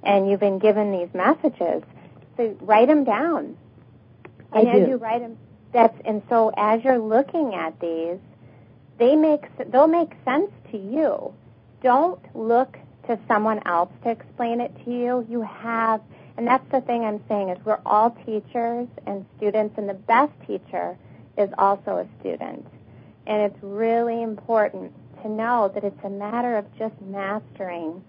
and 0.02 0.30
you've 0.30 0.40
been 0.40 0.58
given 0.58 0.92
these 0.92 1.08
messages. 1.12 1.82
So 2.36 2.56
write 2.60 2.88
them 2.88 3.04
down. 3.04 3.56
And 4.52 4.68
I 4.68 4.72
as 4.72 4.84
do. 4.84 4.90
you 4.90 4.96
write 4.96 5.20
them, 5.20 5.36
that's 5.72 5.96
and 6.04 6.22
so 6.30 6.52
as 6.56 6.82
you're 6.84 6.98
looking 6.98 7.54
at 7.54 7.78
these, 7.80 8.18
they 8.98 9.16
make 9.16 9.42
they'll 9.70 9.86
make 9.88 10.12
sense 10.24 10.50
to 10.70 10.78
you. 10.78 11.34
Don't 11.82 12.20
look 12.34 12.78
to 13.06 13.18
someone 13.28 13.60
else 13.66 13.90
to 14.04 14.10
explain 14.10 14.60
it 14.60 14.72
to 14.84 14.90
you. 14.90 15.26
You 15.28 15.42
have, 15.42 16.00
and 16.36 16.46
that's 16.46 16.68
the 16.70 16.80
thing 16.82 17.04
I'm 17.04 17.22
saying 17.28 17.48
is 17.50 17.58
we're 17.64 17.80
all 17.86 18.10
teachers 18.26 18.88
and 19.06 19.24
students, 19.36 19.74
and 19.78 19.88
the 19.88 19.94
best 19.94 20.32
teacher 20.46 20.96
is 21.38 21.50
also 21.58 21.98
a 21.98 22.06
student. 22.20 22.66
And 23.26 23.42
it's 23.42 23.58
really 23.62 24.22
important 24.22 24.92
to 25.22 25.28
know 25.28 25.70
that 25.74 25.84
it's 25.84 26.04
a 26.04 26.10
matter 26.10 26.56
of 26.56 26.64
just 26.78 26.94
mastering 27.00 28.02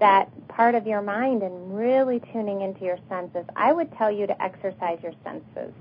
that 0.00 0.28
part 0.48 0.74
of 0.74 0.86
your 0.86 1.02
mind 1.02 1.42
and 1.42 1.76
really 1.76 2.20
tuning 2.32 2.62
into 2.62 2.84
your 2.84 2.98
senses. 3.08 3.44
I 3.56 3.72
would 3.72 3.92
tell 3.96 4.10
you 4.10 4.26
to 4.26 4.42
exercise 4.42 4.98
your 5.02 5.12
senses. 5.22 5.72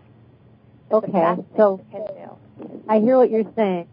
Okay, 0.92 1.36
so- 1.58 1.80
you 1.92 2.00
can 2.00 2.08
do. 2.08 2.84
I 2.88 3.00
hear 3.00 3.18
what 3.18 3.32
you're 3.32 3.52
saying. 3.56 3.88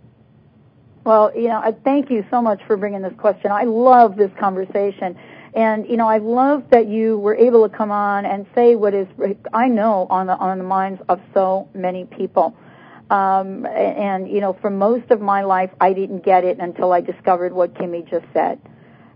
Well, 1.04 1.32
you 1.34 1.48
know, 1.48 1.58
I 1.58 1.72
thank 1.72 2.10
you 2.10 2.24
so 2.30 2.42
much 2.42 2.60
for 2.66 2.76
bringing 2.76 3.00
this 3.00 3.14
question. 3.16 3.50
I 3.50 3.64
love 3.64 4.16
this 4.16 4.30
conversation. 4.38 5.16
And, 5.52 5.88
you 5.88 5.96
know, 5.96 6.08
I 6.08 6.18
love 6.18 6.64
that 6.70 6.86
you 6.86 7.18
were 7.18 7.34
able 7.34 7.68
to 7.68 7.76
come 7.76 7.90
on 7.90 8.24
and 8.24 8.46
say 8.54 8.76
what 8.76 8.94
is, 8.94 9.08
I 9.52 9.66
know, 9.66 10.06
on 10.08 10.26
the, 10.26 10.36
on 10.36 10.58
the 10.58 10.64
minds 10.64 11.02
of 11.08 11.20
so 11.34 11.68
many 11.74 12.04
people. 12.04 12.56
Um, 13.10 13.66
and, 13.66 14.30
you 14.30 14.40
know, 14.40 14.56
for 14.60 14.70
most 14.70 15.10
of 15.10 15.20
my 15.20 15.42
life, 15.42 15.70
I 15.80 15.92
didn't 15.92 16.24
get 16.24 16.44
it 16.44 16.58
until 16.60 16.92
I 16.92 17.00
discovered 17.00 17.52
what 17.52 17.74
Kimmie 17.74 18.08
just 18.08 18.26
said. 18.32 18.60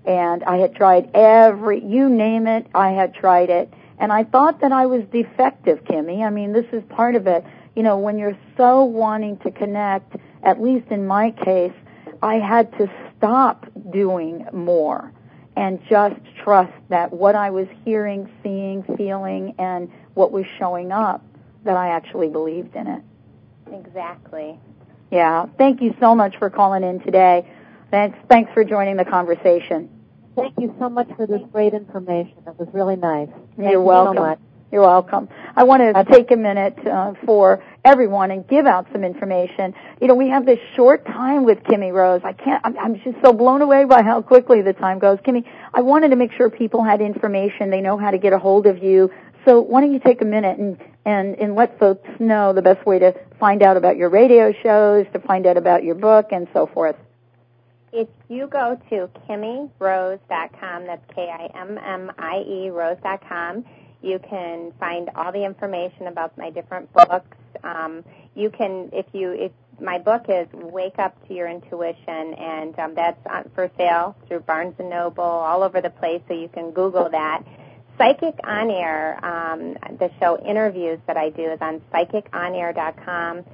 And 0.04 0.42
I 0.42 0.56
had 0.56 0.74
tried 0.74 1.10
every, 1.14 1.84
you 1.84 2.08
name 2.08 2.48
it, 2.48 2.66
I 2.74 2.90
had 2.90 3.14
tried 3.14 3.50
it. 3.50 3.72
And 3.98 4.12
I 4.12 4.24
thought 4.24 4.60
that 4.62 4.72
I 4.72 4.86
was 4.86 5.02
defective, 5.12 5.84
Kimmie. 5.84 6.24
I 6.24 6.30
mean, 6.30 6.52
this 6.52 6.66
is 6.72 6.82
part 6.88 7.14
of 7.14 7.28
it. 7.28 7.44
You 7.76 7.84
know, 7.84 7.98
when 7.98 8.18
you're 8.18 8.36
so 8.56 8.84
wanting 8.84 9.38
to 9.38 9.52
connect, 9.52 10.16
at 10.42 10.60
least 10.60 10.88
in 10.90 11.06
my 11.06 11.30
case, 11.30 11.72
I 12.20 12.34
had 12.34 12.72
to 12.78 12.90
stop 13.16 13.66
doing 13.92 14.46
more 14.52 15.12
and 15.56 15.80
just 15.88 16.16
trust 16.42 16.72
that 16.88 17.12
what 17.12 17.34
I 17.34 17.50
was 17.50 17.66
hearing, 17.84 18.30
seeing, 18.42 18.82
feeling, 18.96 19.54
and 19.58 19.90
what 20.14 20.32
was 20.32 20.44
showing 20.58 20.92
up, 20.92 21.24
that 21.64 21.76
I 21.76 21.88
actually 21.88 22.28
believed 22.28 22.74
in 22.74 22.86
it. 22.86 23.02
Exactly. 23.72 24.58
Yeah. 25.10 25.46
Thank 25.58 25.80
you 25.80 25.94
so 26.00 26.14
much 26.14 26.36
for 26.38 26.50
calling 26.50 26.82
in 26.82 27.00
today. 27.00 27.48
Thanks, 27.90 28.18
thanks 28.28 28.52
for 28.52 28.64
joining 28.64 28.96
the 28.96 29.04
conversation. 29.04 29.88
Thank 30.34 30.54
you 30.58 30.74
so 30.80 30.88
much 30.88 31.08
for 31.16 31.26
this 31.26 31.42
great 31.52 31.74
information. 31.74 32.34
It 32.46 32.58
was 32.58 32.68
really 32.72 32.96
nice. 32.96 33.28
Thank 33.28 33.70
You're 33.70 33.70
you 33.72 33.80
welcome. 33.82 34.16
so 34.16 34.22
much. 34.22 34.38
You're 34.72 34.82
welcome. 34.82 35.28
I 35.54 35.62
want 35.62 35.82
to 35.82 36.04
take 36.10 36.32
a 36.32 36.36
minute 36.36 36.76
uh, 36.84 37.14
for 37.24 37.62
everyone 37.84 38.30
and 38.30 38.46
give 38.48 38.66
out 38.66 38.86
some 38.92 39.04
information. 39.04 39.74
You 40.00 40.08
know, 40.08 40.14
we 40.14 40.28
have 40.28 40.46
this 40.46 40.58
short 40.74 41.04
time 41.06 41.44
with 41.44 41.62
Kimmie 41.64 41.92
Rose. 41.92 42.22
I 42.24 42.32
can't, 42.32 42.60
I'm, 42.64 42.78
I'm 42.78 42.94
just 43.00 43.16
so 43.22 43.32
blown 43.32 43.62
away 43.62 43.84
by 43.84 44.02
how 44.02 44.22
quickly 44.22 44.62
the 44.62 44.72
time 44.72 44.98
goes. 44.98 45.18
Kimmie, 45.20 45.44
I 45.72 45.82
wanted 45.82 46.08
to 46.10 46.16
make 46.16 46.32
sure 46.32 46.48
people 46.50 46.82
had 46.82 47.00
information. 47.00 47.70
They 47.70 47.80
know 47.80 47.98
how 47.98 48.10
to 48.10 48.18
get 48.18 48.32
a 48.32 48.38
hold 48.38 48.66
of 48.66 48.82
you. 48.82 49.10
So 49.44 49.60
why 49.60 49.82
don't 49.82 49.92
you 49.92 50.00
take 50.00 50.22
a 50.22 50.24
minute 50.24 50.58
and, 50.58 50.78
and, 51.04 51.34
and 51.36 51.54
let 51.54 51.78
folks 51.78 52.08
know 52.18 52.54
the 52.54 52.62
best 52.62 52.86
way 52.86 52.98
to 52.98 53.14
find 53.38 53.62
out 53.62 53.76
about 53.76 53.96
your 53.96 54.08
radio 54.08 54.52
shows, 54.62 55.06
to 55.12 55.18
find 55.18 55.46
out 55.46 55.58
about 55.58 55.84
your 55.84 55.94
book, 55.94 56.28
and 56.32 56.48
so 56.54 56.66
forth. 56.66 56.96
If 57.92 58.08
you 58.28 58.46
go 58.46 58.80
to 58.90 59.10
kimmierose.com, 59.28 60.86
that's 60.86 61.14
K-I-M-M-I-E 61.14 62.70
rose.com, 62.70 63.64
you 64.02 64.18
can 64.18 64.72
find 64.80 65.10
all 65.14 65.30
the 65.30 65.44
information 65.44 66.08
about 66.08 66.36
my 66.36 66.50
different 66.50 66.92
books. 66.92 67.36
Um, 67.64 68.04
you 68.34 68.50
can, 68.50 68.90
if 68.92 69.06
you, 69.12 69.32
if 69.32 69.52
my 69.80 69.98
book 69.98 70.26
is 70.28 70.46
Wake 70.52 70.98
Up 70.98 71.16
to 71.28 71.34
Your 71.34 71.48
Intuition, 71.48 72.34
and 72.34 72.78
um, 72.78 72.94
that's 72.94 73.18
on, 73.26 73.50
for 73.54 73.70
sale 73.76 74.16
through 74.28 74.40
Barnes 74.40 74.74
and 74.78 74.90
Noble, 74.90 75.24
all 75.24 75.62
over 75.62 75.80
the 75.80 75.90
place. 75.90 76.22
So 76.28 76.34
you 76.34 76.48
can 76.48 76.70
Google 76.72 77.08
that. 77.10 77.44
Psychic 77.96 78.34
On 78.44 78.70
Air, 78.70 79.24
um, 79.24 79.76
the 79.98 80.10
show 80.18 80.38
interviews 80.44 80.98
that 81.06 81.16
I 81.16 81.30
do 81.30 81.42
is 81.42 81.58
on 81.60 81.80
psychiconair.com. 81.92 83.44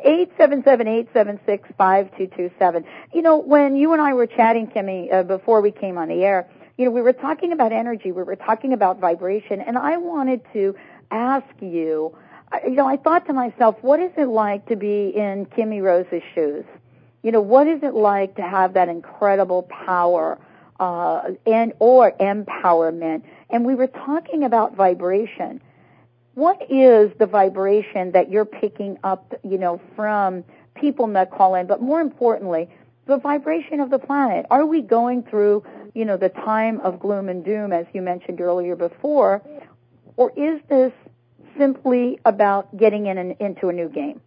877-876-5227. 0.06 2.84
You 3.14 3.22
know, 3.22 3.38
when 3.38 3.76
you 3.76 3.94
and 3.94 4.02
I 4.02 4.14
were 4.14 4.28
chatting, 4.28 4.68
Kimmie, 4.68 5.14
uh, 5.14 5.24
before 5.24 5.62
we 5.62 5.72
came 5.72 5.98
on 5.98 6.08
the 6.08 6.24
air, 6.24 6.48
you 6.82 6.86
know, 6.86 6.92
we 6.94 7.02
were 7.04 7.14
talking 7.14 7.52
about 7.52 7.72
energy, 7.72 8.12
we 8.12 8.24
were 8.24 8.36
talking 8.36 8.74
about 8.74 9.00
vibration, 9.00 9.62
and 9.62 9.78
I 9.78 9.98
wanted 9.98 10.42
to 10.54 10.76
ask 11.12 11.46
you, 11.60 12.18
you 12.66 12.72
know, 12.72 12.88
I 12.88 12.98
thought 12.98 13.28
to 13.28 13.34
myself, 13.34 13.76
what 13.82 14.00
is 14.00 14.12
it 14.18 14.26
like 14.26 14.66
to 14.66 14.76
be 14.76 15.10
in 15.16 15.46
Kimmie 15.46 15.84
Rose's 15.84 16.24
shoes? 16.34 16.66
You 17.22 17.32
know, 17.32 17.42
what 17.42 17.68
is 17.68 17.84
it 17.84 17.94
like 17.94 18.36
to 18.38 18.42
have 18.42 18.74
that 18.74 18.90
incredible 18.90 19.62
power 19.86 20.40
uh, 20.80 21.22
and 21.46 21.74
or 21.78 22.14
empowerment? 22.14 23.26
And 23.52 23.64
we 23.64 23.76
were 23.76 23.86
talking 23.86 24.44
about 24.44 24.76
vibration. 24.76 25.62
What 26.34 26.64
is 26.68 27.12
the 27.20 27.28
vibration 27.28 28.14
that 28.14 28.32
you're 28.32 28.46
picking 28.46 28.98
up, 29.04 29.36
you 29.44 29.60
know, 29.60 29.80
from 29.96 30.44
people 30.74 31.06
that 31.14 31.30
call 31.30 31.54
in, 31.54 31.68
but 31.68 31.80
more 31.80 32.02
importantly, 32.02 32.70
the 33.06 33.18
vibration 33.18 33.82
of 33.82 33.92
the 33.92 34.00
planet? 34.00 34.48
Are 34.50 34.66
we 34.66 34.82
going 34.82 35.22
through, 35.22 35.64
you 35.94 36.06
know, 36.06 36.18
the 36.18 36.30
time 36.30 36.80
of 36.82 37.00
gloom 37.00 37.30
and 37.30 37.44
doom, 37.44 37.74
as 37.74 37.86
you 37.94 38.02
mentioned 38.02 38.42
earlier 38.42 38.76
before, 38.76 39.42
or 40.18 40.32
is 40.36 40.62
this 40.70 40.94
simply 41.58 42.20
about 42.26 42.76
getting 42.78 43.08
in 43.08 43.18
an, 43.18 43.36
into 43.40 43.70
a 43.70 43.74
new 43.74 43.90
game? 43.90 44.22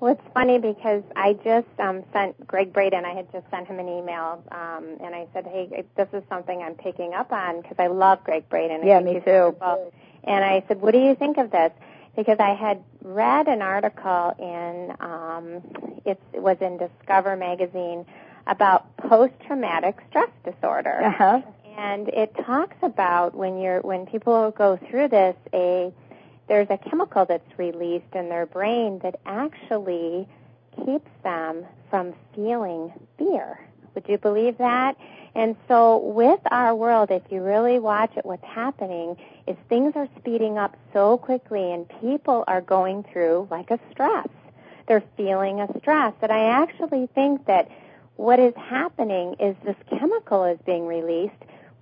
Well, 0.00 0.12
it's 0.12 0.34
funny 0.34 0.58
because 0.58 1.02
I 1.16 1.34
just 1.44 1.68
um, 1.78 2.02
sent 2.12 2.46
Gregg 2.46 2.72
Braden. 2.72 3.04
I 3.04 3.14
had 3.14 3.30
just 3.32 3.48
sent 3.50 3.68
him 3.68 3.78
an 3.78 3.88
email, 3.88 4.42
um, 4.50 4.98
and 5.02 5.14
I 5.14 5.26
said, 5.32 5.46
"Hey, 5.46 5.84
this 5.96 6.08
is 6.12 6.22
something 6.28 6.62
I'm 6.62 6.74
picking 6.74 7.14
up 7.14 7.32
on 7.32 7.62
because 7.62 7.76
I 7.78 7.86
love 7.86 8.22
Gregg 8.24 8.48
Braden." 8.48 8.86
Yeah, 8.86 9.00
me 9.00 9.20
too. 9.24 9.56
Wonderful. 9.60 9.92
And 10.24 10.44
I 10.44 10.64
said, 10.68 10.80
"What 10.80 10.92
do 10.92 10.98
you 10.98 11.14
think 11.14 11.38
of 11.38 11.50
this?" 11.50 11.72
Because 12.16 12.38
I 12.38 12.54
had 12.54 12.82
read 13.02 13.48
an 13.48 13.62
article 13.62 14.34
in 14.38 14.94
um, 15.00 15.62
it 16.04 16.20
was 16.34 16.58
in 16.60 16.76
Discover 16.76 17.36
magazine 17.36 18.04
about 18.46 18.96
post-traumatic 18.96 19.96
stress 20.08 20.30
disorder, 20.44 21.02
uh-huh. 21.02 21.42
and 21.76 22.08
it 22.08 22.34
talks 22.44 22.76
about 22.82 23.34
when 23.34 23.58
you're 23.58 23.80
when 23.80 24.06
people 24.06 24.50
go 24.50 24.78
through 24.88 25.08
this 25.08 25.36
a 25.52 25.92
there's 26.48 26.68
a 26.70 26.76
chemical 26.76 27.24
that's 27.24 27.58
released 27.58 28.14
in 28.14 28.28
their 28.28 28.46
brain 28.46 29.00
that 29.02 29.18
actually 29.24 30.28
keeps 30.76 31.10
them 31.22 31.64
from 31.88 32.14
feeling 32.34 32.92
fear. 33.16 33.58
Would 33.94 34.08
you 34.08 34.18
believe 34.18 34.58
that? 34.58 34.96
And 35.34 35.56
so 35.68 35.98
with 35.98 36.40
our 36.50 36.74
world, 36.74 37.10
if 37.10 37.22
you 37.30 37.42
really 37.42 37.78
watch 37.78 38.12
it, 38.16 38.24
what's 38.24 38.44
happening 38.44 39.16
is 39.46 39.56
things 39.68 39.92
are 39.96 40.08
speeding 40.18 40.58
up 40.58 40.76
so 40.92 41.16
quickly 41.16 41.72
and 41.72 41.88
people 42.00 42.44
are 42.46 42.60
going 42.60 43.04
through 43.12 43.48
like 43.50 43.70
a 43.70 43.80
stress. 43.90 44.28
They're 44.86 45.02
feeling 45.16 45.60
a 45.60 45.68
stress. 45.78 46.14
And 46.22 46.30
I 46.30 46.62
actually 46.62 47.08
think 47.14 47.46
that 47.46 47.68
what 48.16 48.38
is 48.38 48.54
happening 48.56 49.36
is 49.40 49.56
this 49.64 49.76
chemical 49.90 50.44
is 50.44 50.58
being 50.64 50.86
released 50.86 51.34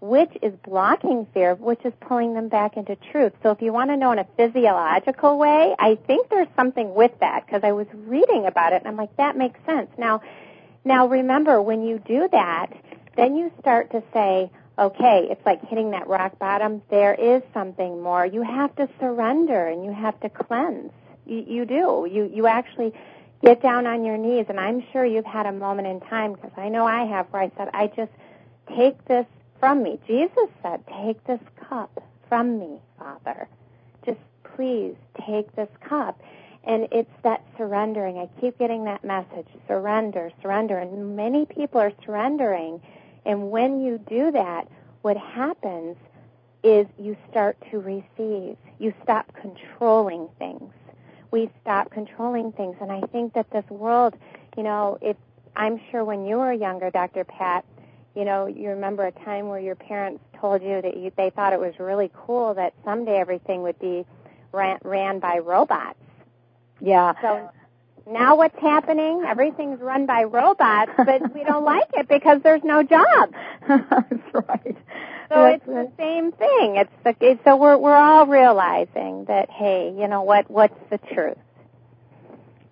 which 0.03 0.37
is 0.43 0.53
blocking 0.65 1.29
fear, 1.33 1.55
which 1.55 1.79
is 1.85 1.93
pulling 2.01 2.35
them 2.35 2.49
back 2.49 2.77
into 2.77 2.97
truth. 3.13 3.33
So 3.41 3.53
if 3.53 3.63
you 3.63 3.73
want 3.73 3.91
to 3.91 3.97
know 3.97 4.11
in 4.11 4.19
a 4.19 4.27
physiological 4.37 5.39
way, 5.39 5.77
I 5.79 5.97
think 6.09 6.29
there's 6.29 6.49
something 6.57 6.93
with 6.93 7.13
that 7.21 7.47
because 7.47 7.63
I 7.63 7.71
was 7.71 7.87
reading 7.95 8.47
about 8.47 8.73
it 8.73 8.83
and 8.83 8.89
I'm 8.89 8.97
like, 8.97 9.17
that 9.17 9.37
makes 9.37 9.61
sense. 9.65 9.89
Now, 9.97 10.21
now 10.85 11.07
remember 11.07 11.63
when 11.63 11.85
you 11.85 12.01
do 12.01 12.29
that, 12.33 12.73
then 13.17 13.37
you 13.37 13.53
start 13.61 13.93
to 13.93 14.03
say, 14.13 14.51
okay, 14.77 15.29
it's 15.31 15.47
like 15.47 15.65
hitting 15.69 15.93
that 15.93 16.09
rock 16.09 16.37
bottom. 16.37 16.83
There 16.91 17.15
is 17.15 17.41
something 17.55 18.03
more. 18.03 18.27
You 18.27 18.43
have 18.43 18.75
to 18.77 18.89
surrender 18.99 19.69
and 19.69 19.85
you 19.85 19.93
have 19.93 20.19
to 20.23 20.29
cleanse. 20.29 20.91
You, 21.27 21.45
you 21.47 21.65
do. 21.65 22.09
You, 22.11 22.29
you 22.35 22.49
actually 22.49 22.93
get 23.43 23.61
down 23.63 23.87
on 23.87 24.05
your 24.05 24.17
knees 24.17 24.47
and 24.49 24.59
I'm 24.59 24.85
sure 24.93 25.05
you've 25.05 25.25
had 25.25 25.47
a 25.47 25.53
moment 25.53 25.89
in 25.89 26.01
time 26.01 26.33
because 26.35 26.53
I 26.57 26.69
know 26.69 26.87
I 26.87 27.05
have 27.05 27.27
where 27.29 27.43
I 27.43 27.53
said, 27.57 27.69
I 27.75 27.89
just 27.89 28.13
take 28.77 29.05
this 29.07 29.27
from 29.59 29.83
me. 29.83 30.01
Jesus 30.07 30.49
said, 30.63 30.83
Take 31.05 31.23
this 31.25 31.41
cup 31.69 32.03
from 32.29 32.59
me, 32.59 32.79
Father. 32.99 33.49
Just 34.05 34.19
please 34.57 34.95
take 35.27 35.55
this 35.55 35.69
cup. 35.89 36.21
And 36.65 36.89
it's 36.93 37.11
that 37.23 37.45
surrendering. 37.57 38.19
I 38.19 38.29
keep 38.41 38.59
getting 38.59 38.85
that 38.85 39.05
message 39.05 39.47
surrender, 39.67 40.31
surrender. 40.41 40.79
And 40.79 41.17
many 41.17 41.47
people 41.47 41.81
are 41.81 41.93
surrendering. 42.05 42.81
And 43.25 43.51
when 43.51 43.85
you 43.85 43.99
do 43.99 44.31
that, 44.33 44.69
what 45.03 45.17
happens 45.17 45.97
is 46.63 46.87
you 46.99 47.17
start 47.31 47.57
to 47.71 47.79
receive. 47.79 48.57
You 48.79 48.95
stop 49.03 49.33
controlling 49.41 50.29
things. 50.39 50.73
We 51.33 51.51
stop 51.63 51.91
controlling 51.91 52.53
things. 52.53 52.77
And 52.81 52.93
I 52.93 53.01
think 53.01 53.35
that 53.35 53.51
this 53.51 53.69
world, 53.69 54.15
you 54.57 54.63
know, 54.63 54.99
if 55.01 55.17
I'm 55.57 55.81
sure 55.91 56.05
when 56.05 56.25
you 56.25 56.37
were 56.37 56.53
younger, 56.53 56.91
Dr. 56.91 57.25
Pat, 57.25 57.65
you 58.15 58.25
know, 58.25 58.47
you 58.47 58.69
remember 58.69 59.07
a 59.07 59.13
time 59.13 59.49
where 59.49 59.59
your 59.59 59.75
parents 59.75 60.23
told 60.39 60.63
you 60.63 60.81
that 60.83 60.97
you, 60.97 61.11
they 61.17 61.31
thought 61.31 61.53
it 61.53 61.61
was 61.61 61.79
really 61.79 62.11
cool 62.15 62.55
that 62.55 62.75
someday 62.85 63.17
everything 63.19 63.63
would 63.63 63.79
be 63.79 64.05
ran, 64.53 64.79
ran 64.85 65.19
by 65.19 65.39
robots. 65.39 65.99
Yeah. 66.81 67.15
So 67.21 67.51
now 68.07 68.37
what's 68.37 68.59
happening? 68.59 69.25
Everything's 69.27 69.81
run 69.81 70.07
by 70.07 70.25
robots, 70.25 70.93
but 70.97 71.35
we 71.35 71.45
don't 71.45 71.65
like 71.65 71.89
it 71.95 72.09
because 72.09 72.41
there's 72.43 72.65
no 72.65 72.83
jobs. 72.83 73.33
That's 73.69 74.35
right. 74.35 74.77
So 75.29 75.35
That's 75.37 75.57
it's 75.57 75.69
right. 75.69 75.89
the 75.89 75.93
same 75.99 76.33
thing. 76.33 76.77
It's 76.77 76.93
the, 77.05 77.17
it's, 77.21 77.45
so 77.45 77.57
we're 77.57 77.77
we're 77.77 77.97
all 77.97 78.27
realizing 78.27 79.25
that 79.29 79.51
hey, 79.51 79.95
you 79.97 80.09
know 80.09 80.23
what? 80.23 80.51
What's 80.51 80.79
the 80.91 80.99
truth? 80.99 81.39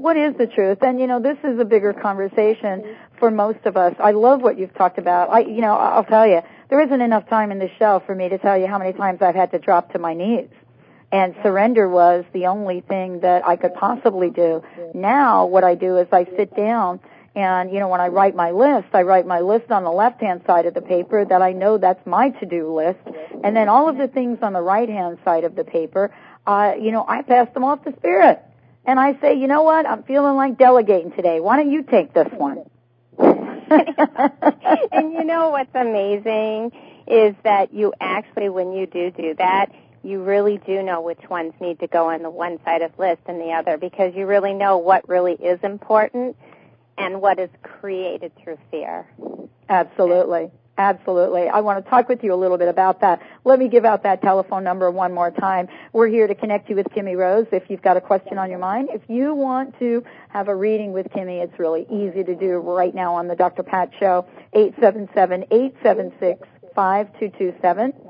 what 0.00 0.16
is 0.16 0.34
the 0.38 0.46
truth? 0.46 0.78
And 0.80 0.98
you 0.98 1.06
know, 1.06 1.20
this 1.20 1.36
is 1.44 1.60
a 1.60 1.64
bigger 1.64 1.92
conversation 1.92 2.80
mm-hmm. 2.80 3.18
for 3.18 3.30
most 3.30 3.58
of 3.66 3.76
us. 3.76 3.94
I 3.98 4.12
love 4.12 4.40
what 4.40 4.58
you've 4.58 4.74
talked 4.74 4.98
about. 4.98 5.28
I, 5.28 5.40
you 5.40 5.60
know, 5.60 5.74
I'll 5.74 6.04
tell 6.04 6.26
you, 6.26 6.40
there 6.70 6.80
isn't 6.80 7.00
enough 7.00 7.28
time 7.28 7.52
in 7.52 7.58
the 7.58 7.68
show 7.78 8.02
for 8.06 8.14
me 8.14 8.30
to 8.30 8.38
tell 8.38 8.56
you 8.56 8.66
how 8.66 8.78
many 8.78 8.94
times 8.94 9.20
I've 9.20 9.34
had 9.34 9.50
to 9.52 9.58
drop 9.58 9.92
to 9.92 9.98
my 9.98 10.14
knees. 10.14 10.48
And 11.12 11.34
surrender 11.42 11.88
was 11.88 12.24
the 12.32 12.46
only 12.46 12.82
thing 12.82 13.20
that 13.20 13.46
I 13.46 13.56
could 13.56 13.74
possibly 13.74 14.30
do. 14.30 14.62
Now, 14.94 15.46
what 15.46 15.64
I 15.64 15.74
do 15.74 15.98
is 15.98 16.06
I 16.12 16.24
sit 16.24 16.54
down 16.54 17.00
and, 17.34 17.72
you 17.72 17.78
know, 17.78 17.88
when 17.88 18.00
I 18.00 18.08
write 18.08 18.34
my 18.34 18.50
list, 18.50 18.88
I 18.92 19.02
write 19.02 19.26
my 19.26 19.40
list 19.40 19.70
on 19.70 19.84
the 19.84 19.90
left-hand 19.90 20.42
side 20.46 20.66
of 20.66 20.74
the 20.74 20.80
paper 20.80 21.24
that 21.24 21.42
I 21.42 21.52
know 21.52 21.78
that's 21.78 22.04
my 22.06 22.30
to-do 22.30 22.74
list. 22.74 23.00
And 23.42 23.56
then 23.56 23.68
all 23.68 23.88
of 23.88 23.96
the 23.96 24.08
things 24.08 24.38
on 24.42 24.52
the 24.52 24.60
right-hand 24.60 25.18
side 25.24 25.44
of 25.44 25.54
the 25.54 25.64
paper, 25.64 26.12
uh, 26.46 26.74
you 26.80 26.90
know, 26.92 27.04
I 27.06 27.22
pass 27.22 27.52
them 27.54 27.64
off 27.64 27.84
to 27.84 27.94
spirit 27.96 28.40
and 28.84 28.98
I 28.98 29.18
say, 29.20 29.34
you 29.34 29.46
know 29.46 29.62
what, 29.62 29.86
I'm 29.86 30.02
feeling 30.04 30.36
like 30.36 30.58
delegating 30.58 31.12
today. 31.12 31.40
Why 31.40 31.56
don't 31.56 31.70
you 31.70 31.82
take 31.82 32.12
this 32.12 32.28
one? 32.32 32.64
and 33.18 35.12
you 35.12 35.24
know 35.24 35.50
what's 35.50 35.74
amazing 35.74 36.72
is 37.06 37.34
that 37.44 37.72
you 37.72 37.92
actually, 38.00 38.48
when 38.48 38.72
you 38.72 38.86
do 38.86 39.10
do 39.10 39.34
that, 39.34 39.70
you 40.02 40.22
really 40.22 40.58
do 40.66 40.82
know 40.82 41.00
which 41.00 41.20
ones 41.28 41.52
need 41.60 41.78
to 41.80 41.86
go 41.86 42.10
on 42.10 42.22
the 42.22 42.30
one 42.30 42.58
side 42.64 42.82
of 42.82 42.98
list 42.98 43.20
and 43.26 43.40
the 43.40 43.52
other 43.52 43.76
because 43.76 44.14
you 44.14 44.26
really 44.26 44.54
know 44.54 44.78
what 44.78 45.08
really 45.08 45.34
is 45.34 45.60
important 45.62 46.36
and 46.96 47.20
what 47.20 47.38
is 47.38 47.50
created 47.62 48.32
through 48.42 48.58
fear. 48.70 49.06
Absolutely. 49.68 50.50
Absolutely. 50.78 51.46
I 51.46 51.60
want 51.60 51.84
to 51.84 51.90
talk 51.90 52.08
with 52.08 52.24
you 52.24 52.32
a 52.32 52.36
little 52.36 52.56
bit 52.56 52.68
about 52.68 53.02
that. 53.02 53.20
Let 53.44 53.58
me 53.58 53.68
give 53.68 53.84
out 53.84 54.02
that 54.04 54.22
telephone 54.22 54.64
number 54.64 54.90
one 54.90 55.12
more 55.12 55.30
time. 55.30 55.68
We're 55.92 56.08
here 56.08 56.26
to 56.26 56.34
connect 56.34 56.70
you 56.70 56.76
with 56.76 56.86
Kimmie 56.86 57.18
Rose 57.18 57.46
if 57.52 57.64
you've 57.68 57.82
got 57.82 57.98
a 57.98 58.00
question 58.00 58.38
on 58.38 58.48
your 58.48 58.60
mind. 58.60 58.88
If 58.90 59.02
you 59.06 59.34
want 59.34 59.78
to 59.78 60.02
have 60.30 60.48
a 60.48 60.56
reading 60.56 60.92
with 60.92 61.08
Kimmie, 61.10 61.42
it's 61.44 61.58
really 61.58 61.86
easy 61.90 62.24
to 62.24 62.34
do 62.34 62.56
right 62.56 62.94
now 62.94 63.14
on 63.14 63.28
the 63.28 63.36
Dr. 63.36 63.62
Pat 63.62 63.90
Show, 64.00 64.26
877-876 64.54 65.50
5227 65.50 65.50
877 65.52 65.52
876 65.52 66.48
5227. 66.74 68.09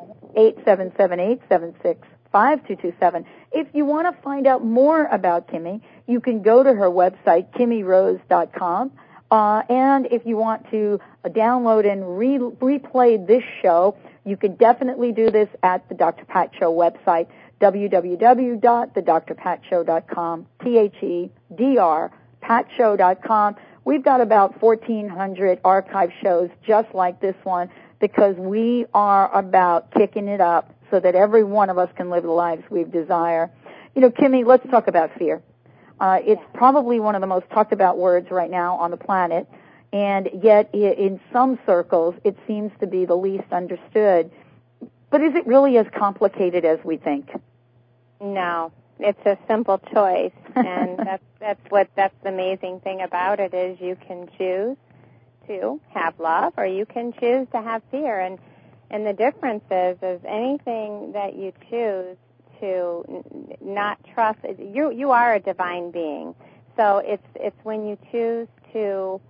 If 3.53 3.66
you 3.74 3.85
want 3.85 4.14
to 4.14 4.22
find 4.22 4.47
out 4.47 4.64
more 4.64 5.07
about 5.07 5.49
Kimmie, 5.49 5.81
you 6.07 6.20
can 6.20 6.43
go 6.43 6.62
to 6.62 6.72
her 6.72 6.89
website, 6.89 7.53
kimmierose.com. 7.53 8.93
Uh, 9.31 9.62
and 9.68 10.07
if 10.07 10.24
you 10.26 10.37
want 10.37 10.68
to 10.70 11.01
download 11.26 11.91
and 11.91 12.18
re- 12.18 12.39
replay 12.39 13.26
this 13.26 13.43
show, 13.62 13.97
you 14.24 14.37
can 14.37 14.55
definitely 14.57 15.12
do 15.12 15.31
this 15.31 15.49
at 15.62 15.89
the 15.89 15.95
Dr. 15.95 16.24
Pat 16.24 16.51
Show 16.59 16.72
website, 16.72 17.28
www.thedrpatshow.com, 17.61 20.47
T-H-E-D-R, 20.62 22.11
patshow.com. 22.43 23.57
We've 23.85 24.05
got 24.05 24.20
about 24.20 24.61
1,400 24.62 25.61
archive 25.64 26.11
shows 26.22 26.51
just 26.66 26.95
like 26.95 27.20
this 27.20 27.37
one 27.45 27.70
because 28.01 28.35
we 28.37 28.87
are 28.95 29.33
about 29.37 29.93
kicking 29.93 30.27
it 30.27 30.41
up 30.41 30.75
so 30.91 30.99
that 30.99 31.15
every 31.15 31.45
one 31.45 31.71
of 31.71 31.79
us 31.79 31.89
can 31.97 32.11
live 32.11 32.25
the 32.25 32.31
lives 32.31 32.65
we 32.71 32.85
desire. 32.85 33.51
You 33.95 34.03
know, 34.03 34.11
Kimmie, 34.11 34.45
let's 34.45 34.69
talk 34.71 34.89
about 34.89 35.11
fear. 35.19 35.43
Uh, 36.01 36.19
it's 36.23 36.43
probably 36.55 36.99
one 36.99 37.15
of 37.15 37.21
the 37.21 37.27
most 37.27 37.49
talked 37.51 37.73
about 37.73 37.99
words 37.99 38.31
right 38.31 38.51
now 38.51 38.77
on 38.77 38.91
the 38.91 38.97
planet, 38.97 39.47
and 39.93 40.31
yet 40.43 40.71
in 40.75 41.21
some 41.33 41.59
circles 41.67 42.15
it 42.25 42.37
seems 42.47 42.73
to 42.81 42.87
be 42.87 43.05
the 43.05 43.15
least 43.15 43.53
understood. 43.53 44.31
But 45.11 45.21
is 45.21 45.35
it 45.35 45.47
really 45.47 45.77
as 45.77 45.87
complicated 45.95 46.65
as 46.65 46.79
we 46.85 46.97
think? 46.97 47.29
No, 48.21 48.73
it's 48.99 49.21
a 49.27 49.37
simple 49.47 49.79
choice, 49.93 50.33
and 50.55 50.99
that's 51.05 51.23
that's 51.39 51.61
what 51.69 51.89
that's 51.97 52.15
the 52.23 52.31
amazing 52.31 52.81
thing 52.81 53.03
about 53.03 53.41
it 53.41 53.53
is 53.53 53.79
you 53.81 53.97
can 54.07 54.29
choose 54.39 54.77
to 55.47 55.80
have 55.91 56.18
love, 56.18 56.55
or 56.57 56.66
you 56.66 56.86
can 56.86 57.12
choose 57.12 57.47
to 57.53 57.62
have 57.62 57.82
fear, 57.91 58.20
and 58.20 58.38
and 58.91 59.07
the 59.07 59.12
difference 59.12 59.64
is 59.70 59.99
is 60.03 60.20
anything 60.26 61.12
that 61.12 61.36
you 61.36 61.53
choose 61.70 62.16
to 62.61 63.24
not 63.61 63.99
trust 64.14 64.38
you 64.59 64.91
you 64.93 65.11
are 65.11 65.34
a 65.34 65.41
divine 65.41 65.91
being. 65.91 66.34
So 66.76 66.99
it's 66.99 67.26
it's 67.36 67.59
when 67.64 67.86
you 67.86 67.99
choose 68.11 68.49
to 68.72 69.20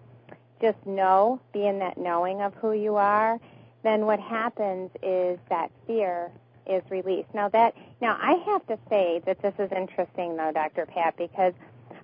just 0.61 0.85
know 0.87 1.41
be 1.53 1.67
in 1.67 1.79
that 1.79 1.99
knowing 1.99 2.43
of 2.43 2.55
who 2.55 2.73
you 2.73 2.97
are 2.97 3.39
then 3.83 4.05
what 4.05 4.21
happens 4.21 4.91
is 5.03 5.39
that 5.49 5.71
fear 5.87 6.31
is 6.67 6.83
released. 6.91 7.29
Now 7.35 7.49
that 7.49 7.75
now 8.01 8.19
i 8.21 8.33
have 8.47 8.67
to 8.67 8.79
say 8.89 9.23
that 9.27 9.41
this 9.43 9.55
is 9.59 9.71
interesting 9.73 10.37
though 10.37 10.53
dr 10.53 10.87
pat 10.87 11.17
because 11.17 11.53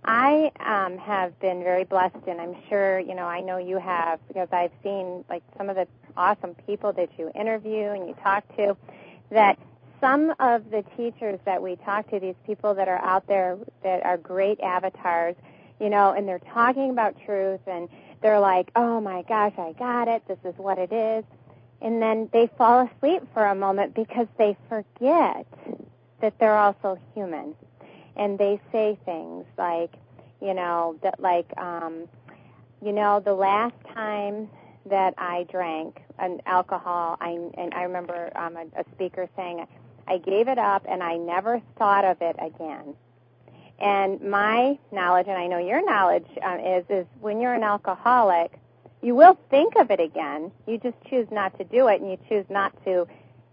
I 0.07 0.53
um, 0.61 0.99
have 0.99 1.39
been 1.41 1.63
very 1.63 1.85
blessed, 1.85 2.27
and 2.29 2.41
I'm 2.41 2.57
sure 2.69 2.99
you 3.01 3.15
know. 3.15 3.25
I 3.27 3.41
know 3.41 3.59
you 3.59 3.79
have 3.79 4.21
because 4.29 4.49
I've 4.53 4.73
seen 4.83 5.25
like 5.29 5.43
some 5.59 5.69
of 5.69 5.77
the 5.77 5.89
awesome 6.17 6.55
people 6.67 6.93
that 6.95 7.11
you 7.19 7.31
interview 7.35 7.89
and 7.91 8.09
you 8.09 8.15
talk 8.23 8.45
to. 8.57 8.77
That 9.31 9.59
some 10.01 10.33
of 10.39 10.71
the 10.71 10.85
teachers 10.97 11.41
that 11.45 11.63
we 11.63 11.77
talk 11.77 12.09
to, 12.11 12.21
these 12.21 12.37
people 12.47 12.75
that 12.75 12.89
are 12.89 13.03
out 13.03 13.27
there 13.27 13.59
that 13.83 14.05
are 14.05 14.17
great 14.17 14.61
avatars, 14.61 15.35
you 15.81 15.91
know, 15.91 16.13
and 16.13 16.29
they're 16.29 16.39
talking 16.39 16.91
about 16.91 17.17
truth 17.25 17.61
and 17.67 17.89
they're 18.23 18.41
like, 18.41 18.71
oh 18.77 19.01
my 19.01 19.23
gosh, 19.23 19.55
I 19.59 19.73
got 19.73 20.09
it. 20.09 20.23
This 20.29 20.39
is 20.45 20.55
what 20.57 20.79
it 20.79 20.93
is. 20.93 21.25
And 21.81 22.01
then 22.01 22.29
they 22.33 22.49
fall 22.57 22.89
asleep 22.89 23.23
for 23.35 23.45
a 23.45 23.55
moment 23.55 23.95
because 23.95 24.27
they 24.39 24.57
forget 24.69 25.47
that 26.21 26.39
they're 26.39 26.57
also 26.57 26.99
human. 27.15 27.55
And 28.17 28.39
they 28.39 28.61
say 28.73 28.99
things 29.05 29.45
like, 29.59 29.93
you 30.41 30.55
know, 30.55 30.97
that 31.03 31.21
like, 31.21 31.51
um, 31.59 32.09
you 32.83 32.93
know, 32.93 33.21
the 33.21 33.35
last 33.35 33.75
time 33.95 34.49
that 34.87 35.15
I 35.19 35.47
drank 35.51 36.01
an 36.19 36.41
alcohol, 36.47 37.17
I 37.21 37.31
and 37.57 37.75
I 37.75 37.83
remember 37.83 38.31
um, 38.37 38.57
a, 38.57 38.81
a 38.81 38.85
speaker 38.95 39.29
saying, 39.37 39.67
I 40.09 40.19
gave 40.19 40.49
it 40.49 40.59
up 40.59 40.85
and 40.89 41.03
I 41.03 41.17
never 41.17 41.61
thought 41.79 42.05
of 42.05 42.23
it 42.23 42.37
again. 42.39 42.95
And 43.79 44.21
my 44.23 44.79
knowledge, 44.91 45.27
and 45.29 45.37
I 45.37 45.47
know 45.49 45.59
your 45.59 45.85
knowledge, 45.85 46.27
um, 46.43 46.61
is 46.61 46.85
is 46.89 47.07
when 47.21 47.41
you're 47.41 47.55
an 47.55 47.63
alcoholic, 47.63 48.59
you 49.03 49.15
will 49.15 49.39
think 49.51 49.77
of 49.77 49.91
it 49.91 50.01
again. 50.01 50.51
You 50.67 50.79
just 50.79 50.97
choose 51.11 51.27
not 51.31 51.59
to 51.59 51.65
do 51.65 51.89
it, 51.89 52.01
and 52.01 52.11
you 52.11 52.19
choose 52.29 52.47
not 52.49 52.73
to 52.85 53.07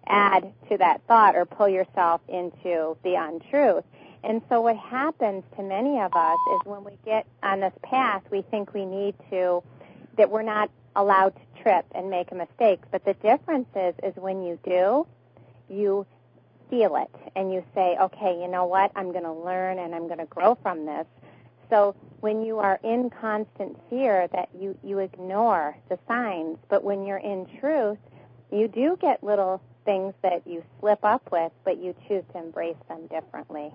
add 0.08 0.52
to 0.70 0.78
that 0.78 1.02
thought 1.08 1.36
or 1.36 1.46
pull 1.46 1.68
yourself 1.68 2.22
into 2.28 2.98
the 3.04 3.16
untruth. 3.16 3.84
And 4.24 4.42
so 4.48 4.62
what 4.62 4.78
happens 4.78 5.44
to 5.58 5.64
many 5.64 6.00
of 6.00 6.14
us 6.16 6.38
is 6.56 6.62
when 6.66 6.84
we 6.84 6.94
get 7.04 7.26
on 7.42 7.60
this 7.60 7.74
path, 7.84 8.24
we 8.32 8.42
think 8.42 8.74
we 8.74 8.86
need 8.86 9.16
to, 9.30 9.62
that 10.18 10.30
we're 10.30 10.44
not 10.44 10.70
allowed 10.96 11.36
to 11.36 11.62
trip 11.62 11.86
and 11.94 12.10
make 12.10 12.32
a 12.32 12.36
mistake. 12.36 12.80
But 12.92 13.04
the 13.04 13.16
difference 13.16 13.68
is, 13.76 13.94
is 14.02 14.16
when 14.16 14.44
you 14.44 14.58
do, 14.64 15.06
you 15.70 16.06
feel 16.70 16.96
it 16.96 17.10
and 17.36 17.52
you 17.52 17.64
say, 17.76 17.98
okay, 18.00 18.40
you 18.42 18.48
know 18.48 18.66
what, 18.66 18.92
I'm 18.96 19.12
going 19.12 19.26
to 19.26 19.34
learn 19.34 19.80
and 19.80 19.94
I'm 19.94 20.08
going 20.08 20.20
to 20.20 20.26
grow 20.26 20.56
from 20.62 20.86
this. 20.86 21.06
So 21.70 21.96
when 22.22 22.46
you 22.46 22.60
are 22.60 22.80
in 22.84 23.10
constant 23.10 23.78
fear 23.90 24.28
that 24.34 24.50
you, 24.58 24.78
you 24.84 25.00
ignore 25.00 25.76
the 25.90 26.00
signs, 26.08 26.58
but 26.70 26.84
when 26.84 27.06
you're 27.06 27.18
in 27.18 27.48
truth, 27.60 27.98
you 28.52 28.68
do 28.68 28.98
get 29.02 29.24
little 29.24 29.62
things 29.84 30.14
that 30.22 30.44
you 30.46 30.64
slip 30.80 31.04
up 31.04 31.30
with, 31.32 31.52
but 31.66 31.78
you 31.78 31.94
choose 32.08 32.24
to 32.32 32.40
embrace 32.40 32.78
them 32.88 33.08
differently. 33.08 33.74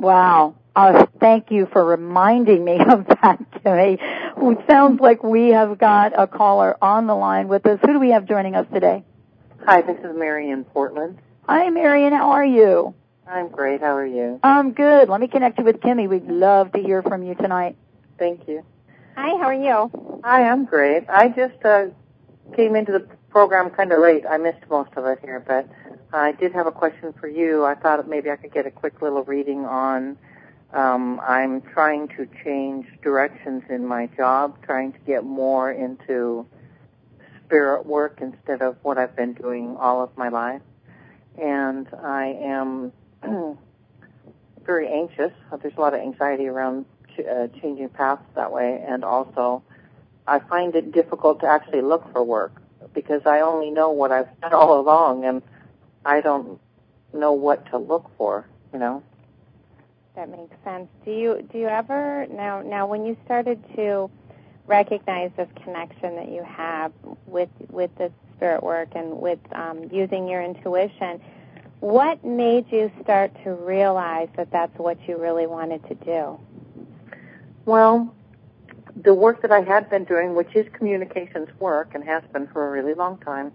Wow. 0.00 0.54
Uh, 0.76 1.06
thank 1.18 1.50
you 1.50 1.66
for 1.72 1.84
reminding 1.84 2.64
me 2.64 2.78
of 2.88 3.06
that, 3.06 3.38
Kimmie. 3.64 3.98
It 4.00 4.58
sounds 4.70 5.00
like 5.00 5.24
we 5.24 5.48
have 5.48 5.76
got 5.78 6.12
a 6.18 6.26
caller 6.26 6.76
on 6.80 7.06
the 7.06 7.14
line 7.16 7.48
with 7.48 7.66
us. 7.66 7.80
Who 7.84 7.94
do 7.94 7.98
we 7.98 8.10
have 8.10 8.26
joining 8.26 8.54
us 8.54 8.66
today? 8.72 9.04
Hi, 9.66 9.82
this 9.82 9.98
is 9.98 10.16
Mary 10.16 10.50
in 10.50 10.64
Portland. 10.64 11.18
Hi, 11.48 11.68
Marion. 11.70 12.12
How 12.12 12.30
are 12.30 12.44
you? 12.46 12.94
I'm 13.26 13.48
great. 13.48 13.80
How 13.80 13.96
are 13.96 14.06
you? 14.06 14.38
I'm 14.42 14.72
good. 14.72 15.08
Let 15.08 15.20
me 15.20 15.26
connect 15.26 15.58
you 15.58 15.64
with 15.64 15.80
Kimmie. 15.80 16.08
We'd 16.08 16.28
love 16.28 16.72
to 16.72 16.78
hear 16.78 17.02
from 17.02 17.24
you 17.24 17.34
tonight. 17.34 17.76
Thank 18.18 18.46
you. 18.48 18.64
Hi, 19.16 19.30
how 19.36 19.48
are 19.48 19.54
you? 19.54 20.20
Hi, 20.22 20.48
I'm 20.48 20.64
great. 20.64 21.10
I 21.10 21.28
just 21.28 21.62
uh, 21.64 21.86
came 22.54 22.76
into 22.76 22.92
the 22.92 23.00
program 23.30 23.70
kind 23.70 23.92
of 23.92 23.98
late. 24.00 24.24
I 24.30 24.36
missed 24.36 24.62
most 24.70 24.90
of 24.96 25.04
it 25.06 25.18
here, 25.22 25.42
but 25.44 25.68
I 26.12 26.32
did 26.32 26.52
have 26.52 26.66
a 26.66 26.72
question 26.72 27.12
for 27.20 27.28
you. 27.28 27.64
I 27.64 27.74
thought 27.74 28.08
maybe 28.08 28.30
I 28.30 28.36
could 28.36 28.52
get 28.52 28.66
a 28.66 28.70
quick 28.70 29.02
little 29.02 29.24
reading 29.24 29.64
on. 29.64 30.16
Um, 30.72 31.20
I'm 31.20 31.62
trying 31.62 32.08
to 32.08 32.28
change 32.44 32.86
directions 33.02 33.62
in 33.70 33.86
my 33.86 34.06
job, 34.16 34.56
trying 34.64 34.92
to 34.92 34.98
get 35.00 35.24
more 35.24 35.70
into 35.70 36.46
spirit 37.44 37.86
work 37.86 38.18
instead 38.20 38.62
of 38.62 38.76
what 38.82 38.98
I've 38.98 39.16
been 39.16 39.32
doing 39.34 39.76
all 39.78 40.02
of 40.02 40.16
my 40.16 40.28
life 40.28 40.62
and 41.40 41.86
I 42.02 42.36
am 42.42 42.92
very 44.66 44.88
anxious. 44.92 45.32
There's 45.62 45.76
a 45.76 45.80
lot 45.80 45.94
of 45.94 46.00
anxiety 46.00 46.48
around 46.48 46.84
ch- 47.14 47.20
uh, 47.20 47.48
changing 47.60 47.88
paths 47.90 48.22
that 48.34 48.52
way, 48.52 48.84
and 48.86 49.04
also 49.04 49.62
I 50.26 50.40
find 50.40 50.74
it 50.74 50.92
difficult 50.92 51.40
to 51.40 51.46
actually 51.46 51.82
look 51.82 52.10
for 52.12 52.22
work 52.22 52.60
because 52.92 53.22
I 53.26 53.40
only 53.40 53.70
know 53.70 53.90
what 53.90 54.10
I've 54.10 54.28
done 54.40 54.52
all 54.52 54.80
along, 54.80 55.24
and 55.24 55.42
I 56.08 56.22
don't 56.22 56.58
know 57.12 57.32
what 57.32 57.66
to 57.70 57.76
look 57.78 58.10
for. 58.16 58.46
You 58.72 58.78
know. 58.78 59.02
That 60.16 60.30
makes 60.30 60.56
sense. 60.64 60.88
Do 61.04 61.12
you 61.12 61.46
do 61.52 61.58
you 61.58 61.68
ever 61.68 62.26
now 62.30 62.62
now 62.62 62.86
when 62.86 63.04
you 63.04 63.16
started 63.24 63.62
to 63.76 64.10
recognize 64.66 65.30
this 65.36 65.48
connection 65.62 66.16
that 66.16 66.30
you 66.30 66.42
have 66.42 66.92
with 67.26 67.50
with 67.70 67.94
this 67.96 68.12
spirit 68.36 68.62
work 68.62 68.88
and 68.94 69.20
with 69.20 69.38
um, 69.52 69.88
using 69.92 70.26
your 70.26 70.42
intuition, 70.42 71.20
what 71.80 72.24
made 72.24 72.64
you 72.70 72.90
start 73.02 73.30
to 73.44 73.52
realize 73.52 74.28
that 74.36 74.50
that's 74.50 74.76
what 74.78 74.96
you 75.06 75.18
really 75.18 75.46
wanted 75.46 75.86
to 75.88 75.94
do? 75.94 76.38
Well, 77.66 78.14
the 78.96 79.14
work 79.14 79.42
that 79.42 79.52
I 79.52 79.60
had 79.60 79.90
been 79.90 80.04
doing, 80.04 80.34
which 80.34 80.54
is 80.54 80.66
communications 80.72 81.48
work 81.60 81.94
and 81.94 82.02
has 82.04 82.22
been 82.32 82.48
for 82.48 82.66
a 82.66 82.70
really 82.70 82.94
long 82.94 83.18
time, 83.18 83.52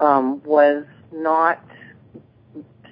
um, 0.00 0.42
was 0.44 0.84
not 1.12 1.62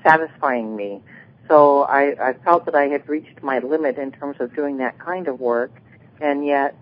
satisfying 0.02 0.74
me. 0.74 1.02
So 1.48 1.82
I, 1.82 2.30
I 2.30 2.32
felt 2.44 2.64
that 2.66 2.74
I 2.74 2.84
had 2.84 3.08
reached 3.08 3.42
my 3.42 3.58
limit 3.58 3.98
in 3.98 4.12
terms 4.12 4.36
of 4.40 4.54
doing 4.54 4.78
that 4.78 4.98
kind 4.98 5.28
of 5.28 5.40
work, 5.40 5.72
and 6.20 6.46
yet 6.46 6.76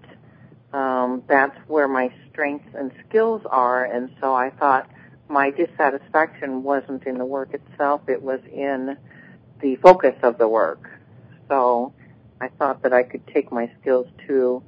um, 0.73 1.23
that's 1.27 1.57
where 1.67 1.89
my 1.89 2.13
strengths 2.31 2.69
and 2.75 2.93
skills 3.09 3.43
are. 3.51 3.85
And 3.85 4.11
so 4.21 4.35
I 4.35 4.51
thought 4.51 4.89
my 5.29 5.51
dissatisfaction 5.51 6.63
wasn't 6.63 7.05
in 7.05 7.19
the 7.19 7.25
work 7.25 7.55
itself; 7.55 8.03
it 8.09 8.23
was 8.23 8.41
in 8.53 8.97
the 9.61 9.77
focus 9.77 10.15
of 10.23 10.39
the 10.39 10.49
work. 10.49 10.91
So 11.49 11.93
I 12.41 12.49
thought 12.49 12.83
that 12.83 12.93
I 12.93 13.03
could 13.03 13.27
take 13.27 13.51
my 13.51 13.71
skills 13.81 14.07
to 14.29 14.63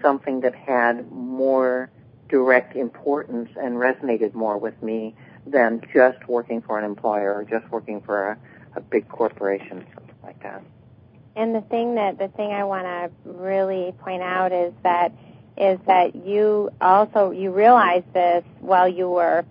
something 0.00 0.40
that 0.40 0.54
had 0.54 1.10
more 1.10 1.90
direct 2.28 2.76
importance 2.76 3.50
and 3.56 3.74
resonated 3.74 4.34
more 4.34 4.58
with 4.58 4.80
me 4.82 5.14
than 5.50 5.82
just 5.92 6.26
working 6.28 6.62
for 6.62 6.78
an 6.78 6.84
employer 6.84 7.34
or 7.34 7.44
just 7.44 7.70
working 7.70 8.00
for 8.00 8.30
a, 8.30 8.38
a 8.76 8.80
big 8.80 9.08
corporation, 9.08 9.84
something 9.94 10.14
like 10.22 10.42
that. 10.42 10.62
And 11.36 11.54
the 11.54 11.60
thing 11.60 11.94
that 11.94 12.18
the 12.18 12.28
thing 12.28 12.52
I 12.52 12.64
want 12.64 12.86
to 12.86 13.10
really 13.24 13.94
point 14.00 14.22
out 14.22 14.52
is 14.52 14.72
that 14.82 15.12
is 15.56 15.78
that 15.86 16.14
you 16.14 16.70
also 16.80 17.30
you 17.30 17.50
realized 17.50 18.12
this 18.12 18.44
while 18.60 18.88
you 18.88 19.08
were 19.08 19.44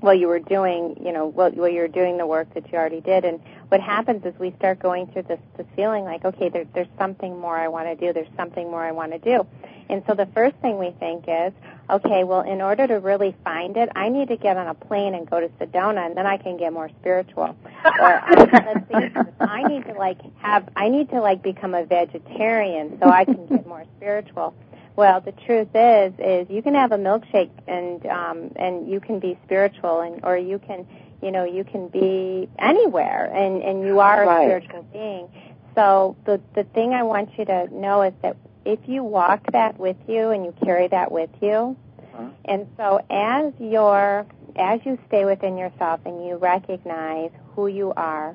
while 0.00 0.14
you 0.14 0.28
were 0.28 0.38
doing, 0.38 1.00
you 1.04 1.12
know, 1.12 1.26
while, 1.26 1.50
while 1.50 1.68
you 1.68 1.80
were 1.80 1.88
doing 1.88 2.16
the 2.16 2.26
work 2.26 2.52
that 2.54 2.70
you 2.70 2.78
already 2.78 3.00
did. 3.00 3.24
And 3.24 3.40
what 3.68 3.80
happens 3.80 4.24
is 4.24 4.38
we 4.38 4.52
start 4.58 4.78
going 4.78 5.06
through 5.08 5.22
this, 5.22 5.40
this 5.56 5.66
feeling 5.74 6.04
like, 6.04 6.24
okay, 6.24 6.48
there, 6.48 6.64
there's 6.74 6.88
something 6.98 7.38
more 7.38 7.56
I 7.56 7.68
want 7.68 7.86
to 7.86 7.96
do. 7.96 8.12
There's 8.12 8.28
something 8.36 8.70
more 8.70 8.84
I 8.84 8.92
want 8.92 9.12
to 9.12 9.18
do. 9.18 9.46
And 9.88 10.02
so 10.06 10.14
the 10.14 10.26
first 10.26 10.56
thing 10.56 10.78
we 10.78 10.90
think 10.98 11.24
is, 11.28 11.52
okay, 11.90 12.24
well, 12.24 12.40
in 12.42 12.60
order 12.60 12.86
to 12.86 12.94
really 12.94 13.34
find 13.44 13.76
it, 13.76 13.88
I 13.94 14.08
need 14.08 14.28
to 14.28 14.36
get 14.36 14.56
on 14.56 14.66
a 14.66 14.74
plane 14.74 15.14
and 15.14 15.28
go 15.28 15.40
to 15.40 15.48
Sedona, 15.60 16.06
and 16.06 16.16
then 16.16 16.26
I 16.26 16.36
can 16.36 16.56
get 16.56 16.72
more 16.72 16.90
spiritual. 17.00 17.56
or 18.00 18.22
let's 18.66 18.88
see, 18.88 19.12
I 19.40 19.64
need 19.64 19.84
to 19.86 19.94
like 19.94 20.18
have, 20.38 20.68
I 20.76 20.88
need 20.88 21.10
to 21.10 21.20
like 21.20 21.42
become 21.42 21.74
a 21.74 21.84
vegetarian 21.84 22.98
so 23.00 23.08
I 23.08 23.24
can 23.24 23.46
get 23.46 23.66
more 23.66 23.84
spiritual. 23.96 24.54
Well, 24.96 25.20
the 25.20 25.32
truth 25.32 25.68
is, 25.74 26.12
is 26.18 26.50
you 26.50 26.62
can 26.62 26.74
have 26.74 26.92
a 26.92 26.96
milkshake 26.96 27.50
and 27.68 28.04
um, 28.06 28.52
and 28.56 28.88
you 28.90 29.00
can 29.00 29.20
be 29.20 29.38
spiritual, 29.44 30.00
and 30.00 30.20
or 30.24 30.38
you 30.38 30.58
can, 30.58 30.86
you 31.22 31.30
know, 31.30 31.44
you 31.44 31.64
can 31.64 31.88
be 31.88 32.48
anywhere, 32.58 33.30
and 33.34 33.62
and 33.62 33.82
you 33.86 34.00
are 34.00 34.22
a 34.22 34.26
Right. 34.26 34.44
spiritual 34.46 34.82
being. 34.92 35.28
So 35.74 36.16
the 36.24 36.40
the 36.54 36.64
thing 36.64 36.94
I 36.94 37.02
want 37.02 37.28
you 37.38 37.44
to 37.44 37.68
know 37.74 38.00
is 38.02 38.14
that 38.22 38.36
if 38.66 38.80
you 38.86 39.04
walk 39.04 39.52
that 39.52 39.78
with 39.78 39.96
you 40.08 40.30
and 40.30 40.44
you 40.44 40.52
carry 40.64 40.88
that 40.88 41.10
with 41.12 41.30
you, 41.40 41.76
Uh-huh. 42.14 42.28
and 42.44 42.66
so 42.76 43.00
as 43.10 43.52
your 43.60 44.26
as 44.56 44.80
you 44.84 44.98
stay 45.06 45.24
within 45.26 45.58
yourself 45.58 46.00
and 46.06 46.26
you 46.26 46.36
recognize 46.36 47.30
who 47.54 47.66
you 47.66 47.92
are 47.94 48.34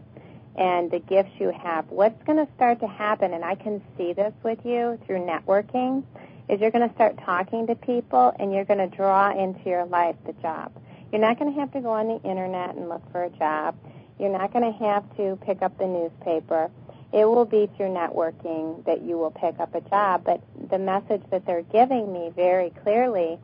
and 0.55 0.91
the 0.91 0.99
gifts 0.99 1.31
you 1.39 1.51
have, 1.51 1.89
what's 1.89 2.21
going 2.25 2.37
to 2.45 2.51
start 2.53 2.79
to 2.81 2.87
happen, 2.87 3.33
and 3.33 3.43
I 3.43 3.55
can 3.55 3.81
see 3.97 4.13
this 4.13 4.33
with 4.43 4.59
you 4.63 4.99
through 5.05 5.25
networking, 5.25 6.03
is 6.47 6.59
you're 6.61 6.69
going 6.71 6.87
to 6.87 6.93
start 6.93 7.17
talking 7.25 7.65
to 7.67 7.75
people 7.75 8.35
and 8.37 8.53
you're 8.53 8.65
going 8.65 8.87
to 8.87 8.95
draw 8.95 9.31
into 9.31 9.67
your 9.67 9.85
life 9.85 10.15
the 10.25 10.33
job. 10.33 10.71
You're 11.11 11.21
not 11.21 11.39
going 11.39 11.53
to 11.53 11.59
have 11.59 11.71
to 11.71 11.81
go 11.81 11.89
on 11.89 12.07
the 12.07 12.21
internet 12.29 12.75
and 12.75 12.87
look 12.87 13.01
for 13.11 13.23
a 13.23 13.29
job. 13.31 13.75
You're 14.19 14.29
not 14.37 14.53
going 14.53 14.71
to 14.71 14.77
have 14.85 15.03
to 15.17 15.37
pick 15.45 15.61
up 15.63 15.77
the 15.79 15.87
newspaper. 15.87 16.69
It 17.13 17.25
will 17.25 17.45
be 17.45 17.69
through 17.75 17.89
networking 17.89 18.85
that 18.85 19.01
you 19.01 19.17
will 19.17 19.31
pick 19.31 19.59
up 19.59 19.75
a 19.75 19.81
job. 19.81 20.23
But 20.23 20.41
the 20.69 20.79
message 20.79 21.21
that 21.31 21.45
they're 21.45 21.61
giving 21.61 22.11
me 22.11 22.31
very 22.35 22.71
clearly 22.83 23.37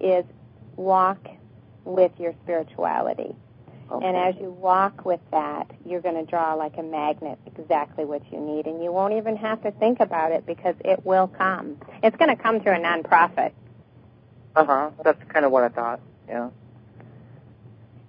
is 0.00 0.24
walk 0.76 1.28
with 1.84 2.12
your 2.18 2.34
spirituality. 2.42 3.36
Okay. 3.90 4.06
And 4.06 4.16
as 4.16 4.34
you 4.40 4.50
walk 4.50 5.04
with 5.04 5.20
that, 5.32 5.70
you're 5.84 6.00
going 6.00 6.14
to 6.14 6.24
draw 6.24 6.54
like 6.54 6.78
a 6.78 6.82
magnet 6.82 7.38
exactly 7.46 8.04
what 8.04 8.22
you 8.32 8.40
need. 8.40 8.66
And 8.66 8.82
you 8.82 8.90
won't 8.90 9.14
even 9.14 9.36
have 9.36 9.62
to 9.62 9.70
think 9.70 10.00
about 10.00 10.32
it 10.32 10.46
because 10.46 10.74
it 10.84 11.04
will 11.04 11.28
come. 11.28 11.76
It's 12.02 12.16
going 12.16 12.34
to 12.34 12.42
come 12.42 12.60
through 12.60 12.74
a 12.74 12.80
nonprofit. 12.80 13.52
Uh 14.56 14.64
huh. 14.64 14.90
That's 15.04 15.22
kind 15.28 15.44
of 15.44 15.52
what 15.52 15.62
I 15.64 15.68
thought. 15.68 16.00
Yeah. 16.28 16.50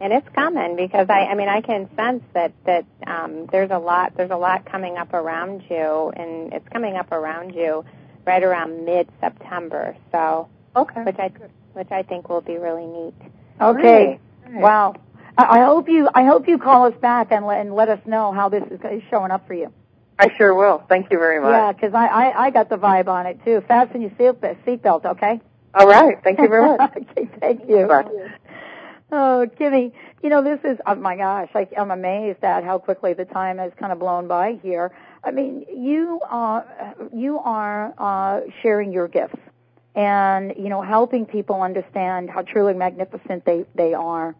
And 0.03 0.11
it's 0.11 0.27
coming 0.35 0.75
because 0.75 1.07
I, 1.09 1.27
I 1.27 1.33
mean, 1.35 1.47
I 1.47 1.61
can 1.61 1.87
sense 1.95 2.23
that 2.33 2.51
that 2.65 2.83
um, 3.07 3.47
there's 3.53 3.71
a 3.71 3.77
lot, 3.79 4.11
there's 4.17 4.31
a 4.31 4.35
lot 4.35 4.65
coming 4.69 4.97
up 4.97 5.13
around 5.13 5.63
you, 5.69 6.11
and 6.17 6.51
it's 6.51 6.67
coming 6.73 6.97
up 6.97 7.13
around 7.13 7.55
you 7.55 7.85
right 8.27 8.43
around 8.43 8.83
mid-September. 8.83 9.95
So, 10.11 10.49
Okay. 10.75 11.03
which 11.03 11.15
I, 11.19 11.31
which 11.71 11.89
I 11.91 12.03
think 12.03 12.27
will 12.27 12.41
be 12.41 12.57
really 12.57 12.85
neat. 12.85 13.13
Okay. 13.61 14.19
Great. 14.45 14.61
Wow. 14.61 14.95
I, 15.37 15.59
I 15.61 15.65
hope 15.65 15.87
you 15.87 16.09
I 16.13 16.25
hope 16.25 16.49
you 16.49 16.57
call 16.57 16.85
us 16.87 16.95
back 17.01 17.31
and 17.31 17.45
let 17.45 17.61
and 17.61 17.73
let 17.73 17.87
us 17.87 17.99
know 18.05 18.33
how 18.33 18.49
this 18.49 18.63
is 18.69 18.81
is 18.81 19.03
showing 19.09 19.31
up 19.31 19.47
for 19.47 19.53
you. 19.53 19.71
I 20.19 20.27
sure 20.37 20.53
will. 20.53 20.83
Thank 20.89 21.11
you 21.11 21.17
very 21.17 21.39
much. 21.39 21.51
Yeah, 21.51 21.71
'cause 21.71 21.93
I, 21.93 22.07
I 22.07 22.45
I 22.47 22.49
got 22.49 22.67
the 22.67 22.77
vibe 22.77 23.07
on 23.07 23.25
it 23.25 23.39
too. 23.45 23.63
Fasten 23.69 24.01
your 24.01 24.11
seat 24.17 24.41
seatbelt, 24.65 25.05
okay? 25.05 25.39
All 25.73 25.87
right. 25.87 26.17
Thank 26.25 26.39
you 26.39 26.49
very 26.49 26.67
much. 26.77 26.91
okay, 27.11 27.29
thank 27.39 27.69
you. 27.69 27.87
Bye. 27.87 28.03
Oh, 29.15 29.47
Kimmie, 29.59 29.91
you 30.23 30.29
know 30.31 30.41
this 30.41 30.59
is 30.63 30.79
oh 30.87 30.95
my 30.95 31.15
gosh, 31.15 31.49
I, 31.53 31.67
I'm 31.77 31.91
amazed 31.91 32.43
at 32.43 32.63
how 32.63 32.79
quickly 32.79 33.13
the 33.13 33.25
time 33.25 33.59
has 33.59 33.71
kind 33.79 33.91
of 33.91 33.99
blown 33.99 34.27
by 34.27 34.57
here. 34.63 34.91
I 35.23 35.29
mean, 35.29 35.67
you 35.71 36.19
are 36.27 36.65
you 37.13 37.37
are 37.37 37.93
uh, 37.99 38.41
sharing 38.63 38.91
your 38.91 39.07
gifts 39.07 39.37
and 39.93 40.55
you 40.57 40.67
know 40.67 40.81
helping 40.81 41.27
people 41.27 41.61
understand 41.61 42.31
how 42.31 42.41
truly 42.41 42.73
magnificent 42.73 43.45
they 43.45 43.65
they 43.75 43.93
are. 43.93 44.35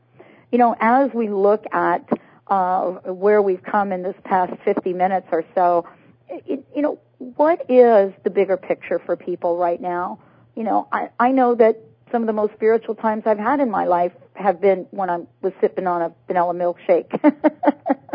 You 0.52 0.58
know, 0.58 0.76
as 0.80 1.12
we 1.14 1.30
look 1.30 1.66
at 1.72 2.10
uh, 2.48 2.94
where 3.12 3.44
we've 3.44 3.62
come 3.62 3.92
in 3.92 4.02
this 4.02 4.16
past 4.24 4.54
50 4.66 4.92
minutes 4.94 5.28
or 5.32 5.46
so, 5.54 5.88
it, 6.30 6.66
you 6.76 6.82
know, 6.82 6.98
what 7.20 7.64
is 7.70 8.12
the 8.24 8.32
bigger 8.32 8.58
picture 8.58 8.98
for 8.98 9.16
people 9.18 9.56
right 9.56 9.80
now? 9.80 10.18
You 10.56 10.64
know, 10.64 10.88
I, 10.92 11.10
I 11.20 11.32
know 11.32 11.54
that 11.54 11.80
some 12.14 12.22
of 12.22 12.28
the 12.28 12.34
most 12.34 12.54
spiritual 12.54 12.96
times 12.96 13.24
I've 13.26 13.40
had 13.40 13.60
in 13.60 13.70
my 13.70 13.86
life 13.86 14.14
have 14.36 14.62
been 14.62 14.88
when 14.92 15.10
I 15.10 15.22
was 15.42 15.52
sipping 15.60 15.88
on 15.88 16.02
a 16.04 16.14
vanilla 16.28 16.54
milkshake. 16.54 17.12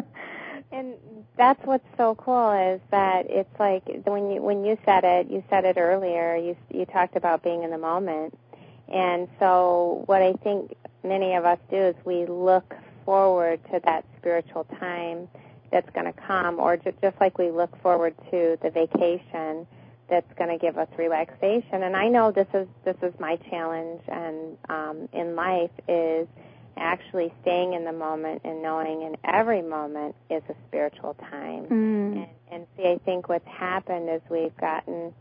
And 0.70 0.94
that's 1.36 1.61
what's 1.64 1.86
so 1.96 2.14
cool 2.14 2.53
is 2.53 2.80
that 2.90 3.26
it's 3.28 3.59
like 3.59 3.82
when 4.05 4.30
you 4.30 4.42
when 4.42 4.64
you 4.64 4.78
said 4.84 5.03
it, 5.03 5.30
you 5.30 5.42
said 5.51 5.64
it 5.64 5.76
earlier. 5.76 6.36
You 6.36 6.57
you 6.70 6.84
talked 6.84 7.16
about 7.16 7.42
being 7.42 7.64
in 7.64 7.70
the 7.70 7.78
moment, 7.78 8.38
and 8.86 9.28
so 9.40 10.03
what 10.07 10.22
I 10.22 10.34
think 10.34 10.76
many 11.03 11.34
of 11.34 11.44
us 11.44 11.59
do 11.70 11.76
is 11.76 11.94
we 12.05 12.26
look 12.26 12.74
forward 13.05 13.61
to 13.72 13.80
that 13.86 14.05
spiritual 14.18 14.64
time 14.78 15.28
that's 15.72 15.88
going 15.90 16.07
to 16.07 16.12
come, 16.12 16.61
or 16.61 16.76
ju- 16.76 16.92
just 17.03 17.18
like 17.20 17.38
we 17.38 17.51
look 17.51 17.74
forward 17.82 18.14
to 18.30 18.59
the 18.62 18.70
vacation 18.70 19.66
that's 20.09 20.33
going 20.39 20.51
to 20.51 20.59
give 20.59 20.79
us 20.79 20.89
relaxation. 20.97 21.83
And 21.83 21.97
I 21.97 22.09
know 22.09 22.31
this 22.33 22.49
is 22.55 22.67
this 22.85 22.97
is 23.03 23.13
my 23.19 23.37
challenge, 23.51 24.01
and 24.09 24.57
um, 24.69 25.09
in 25.13 25.37
life 25.37 25.71
is 25.89 26.27
actually 26.79 27.33
staying 27.43 27.75
in 27.75 27.85
the 27.85 27.93
moment 27.93 28.43
and 28.45 28.63
knowing 28.63 29.03
in 29.03 29.17
every 29.25 29.63
moment 29.63 30.15
is 30.31 30.43
a 30.49 30.55
spiritual 30.69 31.15
time. 31.31 31.65
mm. 31.65 32.17
And, 32.17 32.27
and 32.51 32.67
see, 32.77 32.85
I 32.85 32.99
think 33.05 33.29
what's 33.29 33.47
happened 33.47 34.09
is 34.09 34.21
we've 34.31 34.57
gotten 34.59 35.13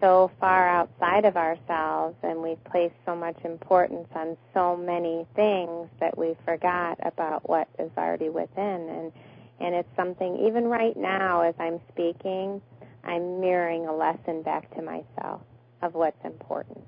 so 0.00 0.30
far 0.40 0.66
outside 0.66 1.26
of 1.26 1.36
ourselves 1.36 2.16
and 2.22 2.42
we've 2.42 2.62
placed 2.64 2.94
so 3.04 3.14
much 3.14 3.36
importance 3.44 4.08
on 4.14 4.36
so 4.54 4.76
many 4.76 5.26
things 5.36 5.88
that 6.00 6.16
we 6.16 6.34
forgot 6.44 6.98
about 7.02 7.48
what 7.48 7.68
is 7.78 7.90
already 7.96 8.30
within. 8.30 8.88
And, 8.88 9.12
and 9.60 9.74
it's 9.74 9.96
something, 9.96 10.46
even 10.46 10.64
right 10.64 10.96
now 10.96 11.42
as 11.42 11.54
I'm 11.58 11.80
speaking, 11.92 12.62
I'm 13.04 13.40
mirroring 13.40 13.86
a 13.86 13.94
lesson 13.94 14.42
back 14.42 14.74
to 14.76 14.82
myself 14.82 15.40
of 15.82 15.94
what's 15.94 16.22
important. 16.24 16.86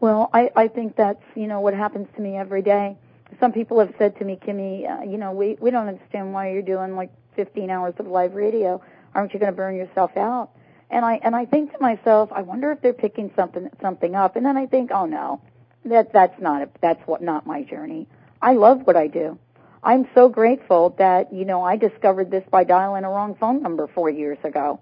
Well, 0.00 0.28
I, 0.32 0.50
I 0.54 0.68
think 0.68 0.96
that's, 0.96 1.22
you 1.34 1.46
know, 1.46 1.60
what 1.60 1.74
happens 1.74 2.08
to 2.16 2.20
me 2.20 2.36
every 2.36 2.62
day. 2.62 2.96
Some 3.40 3.52
people 3.52 3.80
have 3.80 3.94
said 3.98 4.18
to 4.18 4.24
me, 4.24 4.38
Kimmie, 4.40 4.86
uh, 4.88 5.02
you 5.02 5.16
know, 5.16 5.32
we, 5.32 5.56
we 5.60 5.70
don't 5.70 5.88
understand 5.88 6.32
why 6.32 6.52
you're 6.52 6.62
doing 6.62 6.96
like 6.96 7.10
15 7.34 7.70
hours 7.70 7.94
of 7.98 8.06
live 8.06 8.34
radio. 8.34 8.80
Aren't 9.14 9.32
you 9.32 9.40
going 9.40 9.52
to 9.52 9.56
burn 9.56 9.74
yourself 9.74 10.16
out? 10.16 10.50
And 10.90 11.04
I, 11.04 11.18
and 11.22 11.34
I 11.34 11.46
think 11.46 11.72
to 11.72 11.78
myself, 11.80 12.30
I 12.32 12.42
wonder 12.42 12.70
if 12.70 12.80
they're 12.80 12.92
picking 12.92 13.32
something, 13.34 13.70
something 13.80 14.14
up. 14.14 14.36
And 14.36 14.44
then 14.44 14.56
I 14.56 14.66
think, 14.66 14.90
oh 14.92 15.06
no, 15.06 15.40
that, 15.86 16.12
that's 16.12 16.40
not, 16.40 16.62
a, 16.62 16.68
that's 16.80 17.00
what, 17.06 17.22
not 17.22 17.46
my 17.46 17.62
journey. 17.62 18.06
I 18.40 18.52
love 18.52 18.86
what 18.86 18.96
I 18.96 19.08
do. 19.08 19.38
I'm 19.86 20.08
so 20.16 20.28
grateful 20.28 20.96
that, 20.98 21.32
you 21.32 21.44
know, 21.44 21.62
I 21.62 21.76
discovered 21.76 22.28
this 22.28 22.42
by 22.50 22.64
dialing 22.64 23.04
a 23.04 23.08
wrong 23.08 23.36
phone 23.36 23.62
number 23.62 23.86
four 23.86 24.10
years 24.10 24.36
ago. 24.42 24.80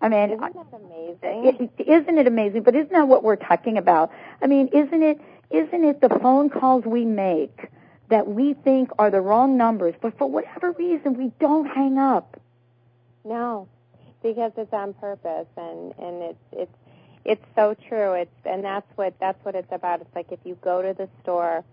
I 0.00 0.08
mean, 0.08 0.30
Isn't 0.30 0.40
that 0.40 0.66
amazing? 0.72 1.68
isn't 1.78 2.18
it 2.18 2.26
amazing? 2.26 2.62
But 2.62 2.74
isn't 2.74 2.92
that 2.92 3.06
what 3.06 3.22
we're 3.22 3.36
talking 3.36 3.76
about? 3.76 4.10
I 4.42 4.46
mean, 4.46 4.68
isn't 4.68 5.02
it 5.02 5.20
isn't 5.50 5.84
it 5.84 6.00
the 6.00 6.08
phone 6.08 6.48
calls 6.48 6.84
we 6.86 7.04
make 7.04 7.68
that 8.08 8.26
we 8.26 8.54
think 8.54 8.90
are 8.98 9.10
the 9.10 9.20
wrong 9.20 9.58
numbers, 9.58 9.94
but 10.00 10.16
for 10.16 10.28
whatever 10.28 10.72
reason 10.72 11.18
we 11.18 11.30
don't 11.38 11.66
hang 11.66 11.98
up? 11.98 12.40
No, 13.24 13.68
because 14.22 14.52
it's 14.56 14.72
on 14.72 14.94
purpose, 14.94 15.46
and 15.58 15.92
and 15.98 16.22
it's 16.22 16.44
it's 16.52 16.76
it's 17.26 17.44
so 17.54 17.76
true. 17.88 18.14
It's 18.14 18.34
and 18.46 18.64
that's 18.64 18.88
what 18.96 19.14
that's 19.20 19.44
what 19.44 19.54
it's 19.54 19.70
about. 19.70 20.00
It's 20.00 20.16
like 20.16 20.32
if 20.32 20.40
you 20.44 20.56
go 20.62 20.80
to 20.80 20.94
the 20.94 21.08
store, 21.22 21.64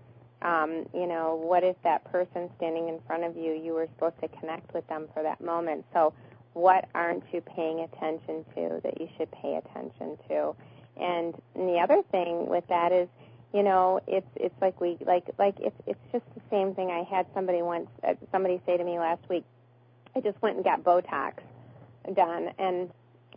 um, 0.41 0.85
you 0.93 1.07
know, 1.07 1.35
what 1.41 1.63
if 1.63 1.75
that 1.83 2.09
person 2.11 2.49
standing 2.57 2.87
in 2.87 2.99
front 3.05 3.23
of 3.23 3.35
you, 3.35 3.53
you 3.53 3.73
were 3.73 3.87
supposed 3.95 4.19
to 4.21 4.27
connect 4.39 4.73
with 4.73 4.87
them 4.87 5.07
for 5.13 5.23
that 5.23 5.41
moment. 5.41 5.85
So 5.93 6.13
what 6.53 6.87
aren't 6.95 7.23
you 7.33 7.41
paying 7.41 7.81
attention 7.81 8.45
to 8.55 8.79
that 8.83 8.99
you 8.99 9.09
should 9.17 9.31
pay 9.31 9.55
attention 9.55 10.17
to? 10.29 10.55
And, 10.97 11.33
and 11.55 11.69
the 11.69 11.79
other 11.79 12.01
thing 12.11 12.47
with 12.47 12.65
that 12.67 12.91
is, 12.91 13.07
you 13.53 13.63
know, 13.63 13.99
it's 14.07 14.27
it's 14.35 14.53
like 14.61 14.79
we 14.79 14.97
like 15.05 15.25
like 15.39 15.55
it's 15.59 15.75
it's 15.87 15.99
just 16.11 16.23
the 16.35 16.41
same 16.51 16.75
thing. 16.75 16.91
I 16.91 17.03
had 17.03 17.25
somebody 17.33 17.63
once 17.63 17.87
uh, 18.07 18.13
somebody 18.31 18.61
say 18.65 18.77
to 18.77 18.83
me 18.83 18.99
last 18.99 19.27
week, 19.27 19.43
I 20.15 20.19
just 20.19 20.39
went 20.41 20.57
and 20.57 20.63
got 20.63 20.83
Botox 20.83 21.33
done, 22.13 22.51
and 22.59 22.91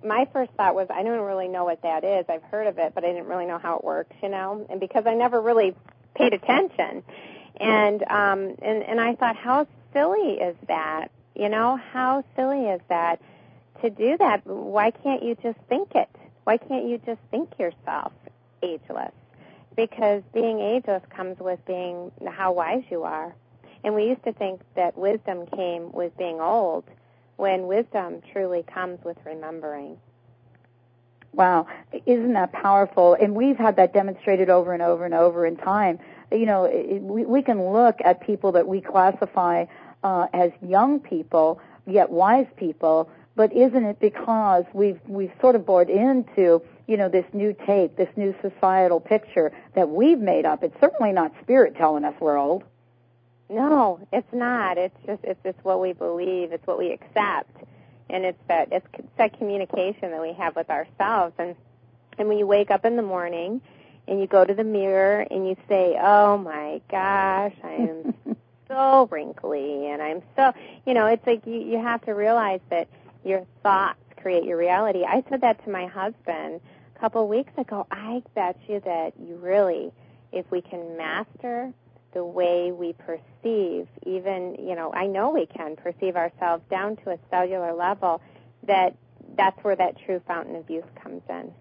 my 0.04 0.28
first 0.32 0.52
thought 0.52 0.74
was 0.74 0.88
I 0.90 1.02
don't 1.02 1.20
really 1.20 1.48
know 1.48 1.64
what 1.64 1.82
that 1.82 2.04
is. 2.04 2.26
I've 2.28 2.42
heard 2.42 2.66
of 2.66 2.78
it, 2.78 2.92
but 2.94 3.04
I 3.04 3.08
didn't 3.08 3.26
really 3.26 3.46
know 3.46 3.58
how 3.58 3.78
it 3.78 3.84
works, 3.84 4.14
you 4.22 4.28
know. 4.28 4.66
And 4.68 4.80
because 4.80 5.04
I 5.06 5.14
never 5.14 5.40
really 5.40 5.74
paid 6.22 6.34
attention, 6.34 7.02
and 7.60 8.02
um, 8.04 8.56
and 8.62 8.82
and 8.82 9.00
I 9.00 9.14
thought, 9.14 9.36
how 9.36 9.66
silly 9.92 10.34
is 10.40 10.56
that? 10.68 11.10
You 11.34 11.48
know, 11.48 11.78
how 11.92 12.24
silly 12.36 12.66
is 12.66 12.80
that 12.88 13.20
to 13.80 13.90
do 13.90 14.16
that? 14.18 14.46
Why 14.46 14.90
can't 14.90 15.22
you 15.22 15.36
just 15.42 15.58
think 15.68 15.94
it? 15.94 16.08
Why 16.44 16.56
can't 16.56 16.86
you 16.86 16.98
just 17.06 17.20
think 17.30 17.58
yourself 17.58 18.12
ageless? 18.62 19.12
because 19.76 20.22
being 20.32 20.60
ageless 20.60 21.02
comes 21.14 21.38
with 21.38 21.64
being 21.66 22.10
how 22.26 22.52
wise 22.52 22.82
you 22.90 23.04
are. 23.04 23.34
And 23.84 23.94
we 23.94 24.04
used 24.04 24.22
to 24.24 24.32
think 24.32 24.60
that 24.76 24.96
wisdom 24.96 25.46
came 25.46 25.90
with 25.92 26.16
being 26.16 26.40
old, 26.40 26.84
when 27.36 27.66
wisdom 27.66 28.20
truly 28.32 28.62
comes 28.62 29.02
with 29.04 29.16
remembering. 29.24 29.96
Wow, 31.32 31.66
isn't 32.06 32.34
that 32.34 32.52
powerful? 32.52 33.14
And 33.14 33.34
we've 33.34 33.56
had 33.56 33.76
that 33.76 33.94
demonstrated 33.94 34.50
over 34.50 34.72
and 34.72 34.82
over 34.82 35.04
and 35.04 35.14
over 35.14 35.46
in 35.46 35.56
time. 35.56 35.98
You 36.32 36.46
know, 36.46 36.64
it, 36.64 37.02
we, 37.02 37.24
we 37.24 37.42
can 37.42 37.72
look 37.72 37.96
at 38.04 38.20
people 38.20 38.52
that 38.52 38.66
we 38.66 38.80
classify 38.80 39.66
uh, 40.02 40.26
as 40.32 40.50
young 40.60 41.00
people, 41.00 41.60
yet 41.86 42.10
wise 42.10 42.46
people, 42.56 43.10
but 43.34 43.52
isn't 43.52 43.84
it 43.84 43.98
because 44.00 44.64
we've 44.72 45.00
we've 45.06 45.32
sort 45.40 45.54
of 45.54 45.64
bought 45.64 45.88
into 45.88 46.62
you 46.86 46.96
know 46.96 47.08
this 47.08 47.24
new 47.32 47.54
tape, 47.66 47.96
this 47.96 48.10
new 48.16 48.34
societal 48.42 49.00
picture 49.00 49.52
that 49.74 49.88
we've 49.88 50.18
made 50.18 50.44
up? 50.44 50.62
It's 50.62 50.78
certainly 50.80 51.12
not 51.12 51.32
spirit 51.42 51.76
telling 51.76 52.04
us 52.04 52.14
we're 52.20 52.36
old. 52.36 52.64
No, 53.48 54.00
it's 54.12 54.32
not. 54.32 54.78
It's 54.78 54.96
just 55.06 55.22
it's 55.24 55.42
just 55.42 55.58
what 55.62 55.80
we 55.80 55.92
believe. 55.92 56.52
It's 56.52 56.66
what 56.66 56.78
we 56.78 56.92
accept, 56.92 57.56
and 58.10 58.24
it's 58.24 58.38
that 58.48 58.68
it's 58.72 58.86
that 59.18 59.38
communication 59.38 60.10
that 60.10 60.20
we 60.20 60.32
have 60.34 60.56
with 60.56 60.70
ourselves. 60.70 61.34
And 61.38 61.54
and 62.18 62.28
when 62.28 62.38
you 62.38 62.46
wake 62.46 62.70
up 62.70 62.84
in 62.84 62.96
the 62.96 63.02
morning, 63.02 63.62
and 64.08 64.20
you 64.20 64.26
go 64.26 64.44
to 64.44 64.54
the 64.54 64.64
mirror 64.64 65.26
and 65.30 65.46
you 65.48 65.56
say, 65.68 65.98
"Oh 66.00 66.38
my 66.38 66.80
gosh, 66.90 67.54
I 67.62 67.72
am 67.72 68.14
so 68.68 69.08
wrinkly," 69.10 69.88
and 69.88 70.02
I'm 70.02 70.22
so 70.36 70.52
you 70.86 70.94
know, 70.94 71.06
it's 71.06 71.26
like 71.26 71.46
you 71.46 71.60
you 71.60 71.78
have 71.78 72.04
to 72.06 72.12
realize 72.12 72.60
that 72.70 72.88
your 73.24 73.46
thoughts 73.62 73.98
create 74.20 74.44
your 74.44 74.56
reality. 74.56 75.04
I 75.04 75.24
said 75.28 75.40
that 75.42 75.62
to 75.64 75.70
my 75.70 75.86
husband 75.86 76.60
a 76.96 76.98
couple 77.00 77.22
of 77.22 77.28
weeks 77.28 77.52
ago. 77.58 77.86
I 77.90 78.22
bet 78.34 78.56
you 78.68 78.80
that 78.80 79.14
you 79.18 79.36
really, 79.36 79.92
if 80.32 80.50
we 80.50 80.60
can 80.60 80.96
master 80.96 81.72
the 82.14 82.24
way 82.24 82.72
we 82.72 82.92
perceive, 82.92 83.88
even, 84.06 84.56
you 84.60 84.74
know, 84.74 84.92
I 84.92 85.06
know 85.06 85.30
we 85.30 85.46
can 85.46 85.76
perceive 85.76 86.16
ourselves 86.16 86.62
down 86.70 86.96
to 86.96 87.10
a 87.10 87.18
cellular 87.30 87.72
level, 87.72 88.20
that 88.66 88.94
that's 89.36 89.62
where 89.64 89.76
that 89.76 89.96
true 90.04 90.20
fountain 90.26 90.56
of 90.56 90.68
youth 90.68 90.84
comes 91.02 91.22
in. 91.28 91.52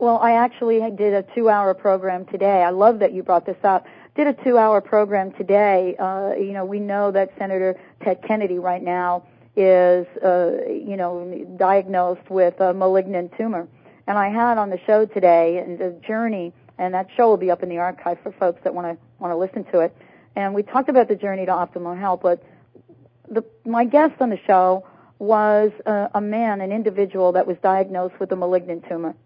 Well, 0.00 0.18
I 0.18 0.34
actually 0.34 0.78
did 0.92 1.12
a 1.12 1.24
two 1.34 1.48
hour 1.48 1.74
program 1.74 2.24
today. 2.26 2.62
I 2.62 2.70
love 2.70 3.00
that 3.00 3.12
you 3.12 3.24
brought 3.24 3.44
this 3.44 3.56
up. 3.64 3.84
Did 4.14 4.28
a 4.28 4.32
two 4.44 4.56
hour 4.56 4.80
program 4.80 5.32
today. 5.32 5.96
Uh, 5.98 6.34
you 6.38 6.52
know, 6.52 6.64
we 6.64 6.78
know 6.78 7.10
that 7.10 7.32
Senator 7.36 7.74
Ted 8.04 8.22
Kennedy 8.24 8.60
right 8.60 8.82
now 8.82 9.24
is, 9.56 10.06
uh, 10.24 10.68
you 10.68 10.96
know, 10.96 11.44
diagnosed 11.58 12.30
with 12.30 12.60
a 12.60 12.72
malignant 12.72 13.32
tumor. 13.36 13.66
And 14.06 14.16
I 14.16 14.28
had 14.28 14.56
on 14.56 14.70
the 14.70 14.78
show 14.86 15.04
today 15.04 15.58
and 15.58 15.80
the 15.80 16.00
journey, 16.06 16.52
and 16.78 16.94
that 16.94 17.08
show 17.16 17.28
will 17.28 17.36
be 17.36 17.50
up 17.50 17.64
in 17.64 17.68
the 17.68 17.78
archive 17.78 18.18
for 18.22 18.30
folks 18.30 18.60
that 18.62 18.72
want 18.72 18.86
to 18.86 19.04
want 19.18 19.32
to 19.32 19.36
listen 19.36 19.64
to 19.72 19.80
it. 19.80 19.96
And 20.36 20.54
we 20.54 20.62
talked 20.62 20.88
about 20.88 21.08
the 21.08 21.16
journey 21.16 21.44
to 21.44 21.52
optimal 21.52 21.98
health, 21.98 22.20
but 22.22 22.40
the, 23.28 23.42
my 23.66 23.84
guest 23.84 24.14
on 24.20 24.30
the 24.30 24.38
show 24.46 24.86
was 25.18 25.72
a, 25.86 26.10
a 26.14 26.20
man, 26.20 26.60
an 26.60 26.70
individual 26.70 27.32
that 27.32 27.48
was 27.48 27.56
diagnosed 27.64 28.14
with 28.20 28.30
a 28.30 28.36
malignant 28.36 28.84
tumor. 28.88 29.16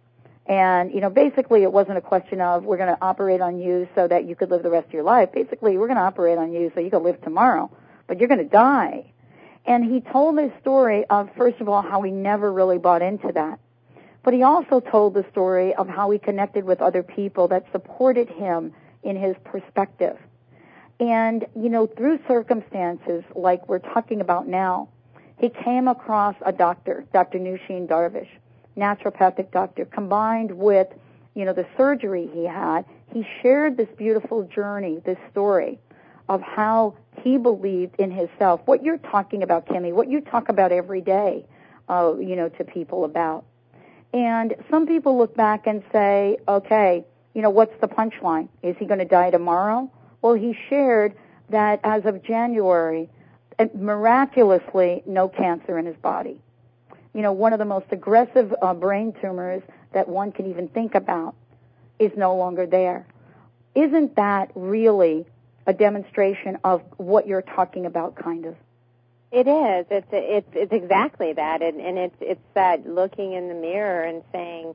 And, 0.46 0.92
you 0.92 1.00
know, 1.00 1.10
basically 1.10 1.62
it 1.62 1.72
wasn't 1.72 1.98
a 1.98 2.00
question 2.00 2.40
of 2.40 2.64
we're 2.64 2.76
going 2.76 2.94
to 2.94 2.98
operate 3.00 3.40
on 3.40 3.58
you 3.58 3.88
so 3.94 4.08
that 4.08 4.24
you 4.24 4.34
could 4.34 4.50
live 4.50 4.62
the 4.62 4.70
rest 4.70 4.88
of 4.88 4.92
your 4.92 5.04
life. 5.04 5.30
Basically, 5.32 5.78
we're 5.78 5.86
going 5.86 5.98
to 5.98 6.04
operate 6.04 6.38
on 6.38 6.52
you 6.52 6.72
so 6.74 6.80
you 6.80 6.90
can 6.90 7.02
live 7.04 7.20
tomorrow, 7.22 7.70
but 8.08 8.18
you're 8.18 8.28
going 8.28 8.42
to 8.42 8.44
die. 8.44 9.12
And 9.64 9.84
he 9.84 10.00
told 10.00 10.36
this 10.36 10.50
story 10.60 11.04
of, 11.08 11.30
first 11.36 11.60
of 11.60 11.68
all, 11.68 11.82
how 11.82 12.02
he 12.02 12.10
never 12.10 12.52
really 12.52 12.78
bought 12.78 13.02
into 13.02 13.30
that. 13.32 13.60
But 14.24 14.34
he 14.34 14.42
also 14.42 14.80
told 14.80 15.14
the 15.14 15.24
story 15.30 15.74
of 15.74 15.88
how 15.88 16.10
he 16.10 16.18
connected 16.18 16.64
with 16.64 16.80
other 16.80 17.02
people 17.02 17.48
that 17.48 17.66
supported 17.70 18.28
him 18.28 18.72
in 19.02 19.16
his 19.16 19.36
perspective. 19.44 20.16
And, 20.98 21.46
you 21.56 21.68
know, 21.68 21.86
through 21.86 22.20
circumstances 22.28 23.24
like 23.34 23.68
we're 23.68 23.80
talking 23.80 24.20
about 24.20 24.46
now, 24.46 24.88
he 25.38 25.48
came 25.48 25.88
across 25.88 26.36
a 26.44 26.52
doctor, 26.52 27.04
Dr. 27.12 27.38
Nooshin 27.38 27.88
Darvish, 27.88 28.28
naturopathic 28.76 29.50
doctor, 29.50 29.84
combined 29.84 30.52
with, 30.52 30.88
you 31.34 31.44
know, 31.44 31.52
the 31.52 31.66
surgery 31.76 32.28
he 32.32 32.44
had. 32.44 32.84
He 33.12 33.26
shared 33.42 33.76
this 33.76 33.88
beautiful 33.96 34.44
journey, 34.44 35.02
this 35.04 35.18
story 35.30 35.78
of 36.28 36.40
how 36.40 36.94
he 37.22 37.36
believed 37.36 37.96
in 37.98 38.10
himself. 38.10 38.60
What 38.64 38.82
you're 38.82 38.98
talking 38.98 39.42
about, 39.42 39.66
Kimmie, 39.66 39.92
what 39.92 40.08
you 40.08 40.20
talk 40.20 40.48
about 40.48 40.72
every 40.72 41.00
day, 41.00 41.44
uh, 41.88 42.14
you 42.18 42.36
know, 42.36 42.48
to 42.48 42.64
people 42.64 43.04
about. 43.04 43.44
And 44.14 44.54
some 44.70 44.86
people 44.86 45.16
look 45.18 45.34
back 45.36 45.66
and 45.66 45.82
say, 45.92 46.38
okay, 46.46 47.04
you 47.34 47.42
know, 47.42 47.50
what's 47.50 47.78
the 47.80 47.88
punchline? 47.88 48.48
Is 48.62 48.76
he 48.78 48.84
going 48.84 48.98
to 48.98 49.06
die 49.06 49.30
tomorrow? 49.30 49.90
Well, 50.20 50.34
he 50.34 50.56
shared 50.68 51.14
that 51.48 51.80
as 51.82 52.04
of 52.04 52.22
January, 52.22 53.08
miraculously, 53.74 55.02
no 55.06 55.28
cancer 55.28 55.78
in 55.78 55.86
his 55.86 55.96
body. 55.96 56.38
You 57.14 57.22
know, 57.22 57.32
one 57.32 57.52
of 57.52 57.58
the 57.58 57.64
most 57.64 57.86
aggressive 57.90 58.54
uh, 58.62 58.74
brain 58.74 59.14
tumors 59.20 59.62
that 59.92 60.08
one 60.08 60.32
can 60.32 60.50
even 60.50 60.68
think 60.68 60.94
about 60.94 61.34
is 61.98 62.10
no 62.16 62.36
longer 62.36 62.66
there. 62.66 63.06
Isn't 63.74 64.16
that 64.16 64.50
really 64.54 65.26
a 65.66 65.72
demonstration 65.72 66.58
of 66.64 66.82
what 66.96 67.26
you're 67.26 67.42
talking 67.42 67.86
about, 67.86 68.16
kind 68.16 68.46
of? 68.46 68.56
It 69.30 69.46
is. 69.46 69.86
It's 69.90 70.06
it's 70.12 70.48
it's 70.52 70.72
exactly 70.72 71.32
that, 71.32 71.62
and 71.62 71.80
and 71.80 71.96
it's 71.96 72.16
it's 72.20 72.40
that 72.54 72.86
looking 72.86 73.32
in 73.32 73.48
the 73.48 73.54
mirror 73.54 74.02
and 74.02 74.22
saying, 74.30 74.74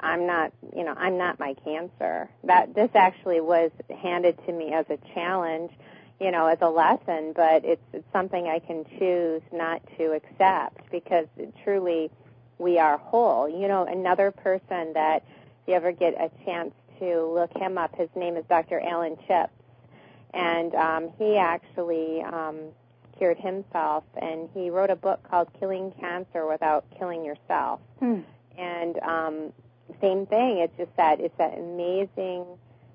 I'm 0.00 0.26
not, 0.26 0.52
you 0.76 0.84
know, 0.84 0.92
I'm 0.96 1.16
not 1.16 1.38
my 1.38 1.54
cancer. 1.64 2.28
That 2.44 2.74
this 2.74 2.90
actually 2.94 3.40
was 3.40 3.70
handed 4.02 4.38
to 4.46 4.52
me 4.52 4.74
as 4.74 4.84
a 4.90 4.98
challenge, 5.14 5.72
you 6.20 6.30
know, 6.30 6.46
as 6.46 6.58
a 6.62 6.68
lesson, 6.68 7.32
but 7.34 7.64
it's 7.64 7.82
it's 7.92 8.06
something 8.12 8.46
I 8.46 8.58
can 8.58 8.84
choose 8.98 9.42
not 9.52 9.82
to 9.98 10.12
accept 10.12 10.90
because 10.90 11.26
truly 11.62 12.10
we 12.58 12.78
are 12.78 12.96
whole. 12.96 13.48
You 13.48 13.68
know, 13.68 13.84
another 13.84 14.30
person 14.30 14.94
that 14.94 15.24
if 15.26 15.68
you 15.68 15.74
ever 15.74 15.92
get 15.92 16.14
a 16.14 16.30
chance 16.44 16.72
to 17.00 17.26
look 17.26 17.50
him 17.56 17.76
up, 17.76 17.94
his 17.96 18.08
name 18.16 18.36
is 18.36 18.44
Dr. 18.48 18.80
Alan 18.80 19.16
Chips, 19.26 19.52
and 20.32 20.74
um, 20.74 21.10
he 21.18 21.36
actually 21.36 22.22
um, 22.22 22.60
cured 23.18 23.38
himself, 23.38 24.04
and 24.20 24.48
he 24.54 24.70
wrote 24.70 24.90
a 24.90 24.96
book 24.96 25.20
called 25.28 25.48
Killing 25.58 25.92
Cancer 26.00 26.46
Without 26.46 26.86
Killing 26.98 27.24
Yourself. 27.24 27.80
Hmm. 27.98 28.20
And 28.56 28.98
um, 29.00 29.52
same 30.00 30.26
thing. 30.26 30.58
It's 30.58 30.76
just 30.78 30.96
that 30.96 31.20
it's 31.20 31.36
that 31.36 31.58
amazing. 31.58 32.46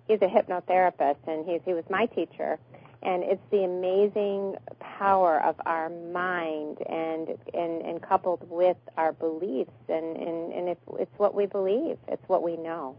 He's 0.08 0.22
a 0.22 0.28
hypnotherapist, 0.28 1.28
and 1.28 1.46
he's, 1.48 1.62
he 1.66 1.74
was 1.74 1.84
my 1.90 2.08
teacher. 2.08 2.58
And 3.04 3.24
it's 3.24 3.42
the 3.50 3.64
amazing 3.64 4.56
power 4.80 5.42
of 5.44 5.56
our 5.66 5.90
mind, 5.90 6.78
and 6.88 7.30
and, 7.54 7.82
and 7.82 8.02
coupled 8.02 8.48
with 8.50 8.78
our 8.98 9.12
beliefs, 9.14 9.72
and 9.90 10.16
and, 10.18 10.54
and 10.54 10.70
it's 10.70 10.82
it's 11.00 11.20
what 11.20 11.34
we 11.34 11.48
believe. 11.48 11.98
It's 12.08 12.28
what 12.28 12.44
we 12.44 12.58
know. 12.58 12.96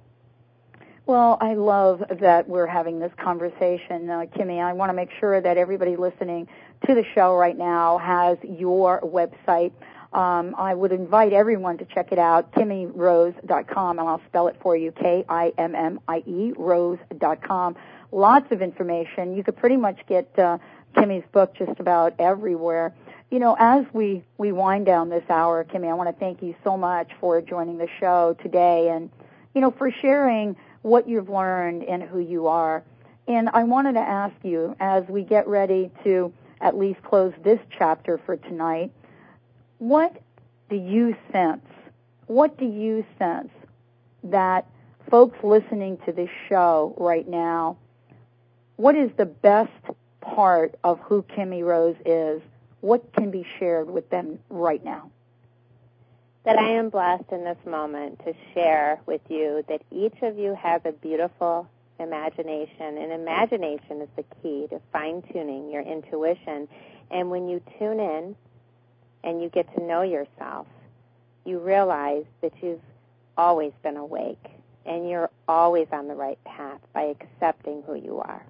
Well, 1.04 1.36
I 1.40 1.54
love 1.54 2.04
that 2.20 2.48
we're 2.48 2.66
having 2.66 3.00
this 3.00 3.10
conversation, 3.16 4.08
uh, 4.08 4.26
Kimmie. 4.36 4.62
I 4.62 4.72
want 4.72 4.90
to 4.90 4.94
make 4.94 5.10
sure 5.18 5.40
that 5.40 5.56
everybody 5.56 5.96
listening 5.96 6.46
to 6.86 6.94
the 6.94 7.04
show 7.14 7.34
right 7.34 7.58
now 7.58 7.98
has 7.98 8.38
your 8.44 9.00
website. 9.00 9.72
Um, 10.12 10.54
I 10.56 10.74
would 10.74 10.92
invite 10.92 11.32
everyone 11.32 11.78
to 11.78 11.86
check 11.86 12.12
it 12.12 12.18
out, 12.18 12.52
kimmierose.com, 12.52 13.98
and 13.98 14.08
I'll 14.08 14.20
spell 14.28 14.46
it 14.48 14.56
for 14.60 14.76
you, 14.76 14.92
K-I-M-M-I-E, 14.92 16.52
rose.com. 16.56 17.76
Lots 18.12 18.52
of 18.52 18.60
information. 18.60 19.34
You 19.34 19.42
could 19.42 19.56
pretty 19.56 19.78
much 19.78 19.98
get 20.06 20.38
uh, 20.38 20.58
Kimmie's 20.94 21.24
book 21.32 21.54
just 21.54 21.80
about 21.80 22.14
everywhere. 22.18 22.94
You 23.30 23.38
know, 23.38 23.56
as 23.58 23.86
we, 23.94 24.22
we 24.36 24.52
wind 24.52 24.84
down 24.84 25.08
this 25.08 25.24
hour, 25.30 25.64
Kimmie, 25.64 25.88
I 25.88 25.94
want 25.94 26.10
to 26.10 26.20
thank 26.20 26.42
you 26.42 26.54
so 26.62 26.76
much 26.76 27.10
for 27.18 27.40
joining 27.40 27.78
the 27.78 27.88
show 27.98 28.36
today 28.42 28.90
and, 28.90 29.08
you 29.54 29.62
know, 29.62 29.70
for 29.70 29.90
sharing 29.90 30.54
what 30.82 31.08
you've 31.08 31.30
learned 31.30 31.84
and 31.84 32.02
who 32.02 32.18
you 32.18 32.48
are. 32.48 32.84
And 33.26 33.48
I 33.48 33.64
wanted 33.64 33.94
to 33.94 34.00
ask 34.00 34.34
you, 34.42 34.76
as 34.78 35.04
we 35.08 35.22
get 35.22 35.48
ready 35.48 35.90
to 36.04 36.30
at 36.60 36.76
least 36.76 37.02
close 37.02 37.32
this 37.42 37.60
chapter 37.76 38.20
for 38.26 38.36
tonight, 38.36 38.92
what 39.78 40.20
do 40.68 40.76
you 40.76 41.16
sense? 41.32 41.64
What 42.26 42.58
do 42.58 42.66
you 42.66 43.06
sense 43.18 43.50
that 44.24 44.66
folks 45.10 45.38
listening 45.42 45.98
to 46.04 46.12
this 46.12 46.30
show 46.48 46.94
right 46.98 47.26
now, 47.26 47.78
what 48.82 48.96
is 48.96 49.12
the 49.16 49.26
best 49.26 49.70
part 50.20 50.74
of 50.82 50.98
who 50.98 51.22
Kimmie 51.22 51.62
Rose 51.62 51.94
is? 52.04 52.42
What 52.80 53.12
can 53.12 53.30
be 53.30 53.46
shared 53.60 53.88
with 53.88 54.10
them 54.10 54.40
right 54.50 54.84
now? 54.84 55.08
That 56.42 56.58
I 56.58 56.70
am 56.70 56.88
blessed 56.88 57.30
in 57.30 57.44
this 57.44 57.64
moment 57.64 58.18
to 58.24 58.34
share 58.52 59.00
with 59.06 59.20
you 59.28 59.64
that 59.68 59.82
each 59.92 60.16
of 60.22 60.36
you 60.36 60.56
has 60.56 60.80
a 60.84 60.90
beautiful 60.90 61.68
imagination, 62.00 62.98
and 62.98 63.12
imagination 63.12 64.00
is 64.00 64.08
the 64.16 64.24
key 64.42 64.66
to 64.70 64.80
fine 64.92 65.22
tuning 65.32 65.70
your 65.70 65.82
intuition. 65.82 66.66
And 67.12 67.30
when 67.30 67.48
you 67.48 67.62
tune 67.78 68.00
in 68.00 68.34
and 69.22 69.40
you 69.40 69.48
get 69.48 69.72
to 69.76 69.82
know 69.84 70.02
yourself, 70.02 70.66
you 71.44 71.60
realize 71.60 72.24
that 72.40 72.52
you've 72.60 72.80
always 73.36 73.72
been 73.84 73.96
awake. 73.96 74.44
and 74.84 75.08
you're 75.08 75.30
always 75.46 75.86
on 75.92 76.08
the 76.08 76.14
right 76.14 76.42
path 76.44 76.80
by 76.92 77.02
accepting 77.02 77.84
who 77.86 77.94
you 77.94 78.18
are. 78.18 78.44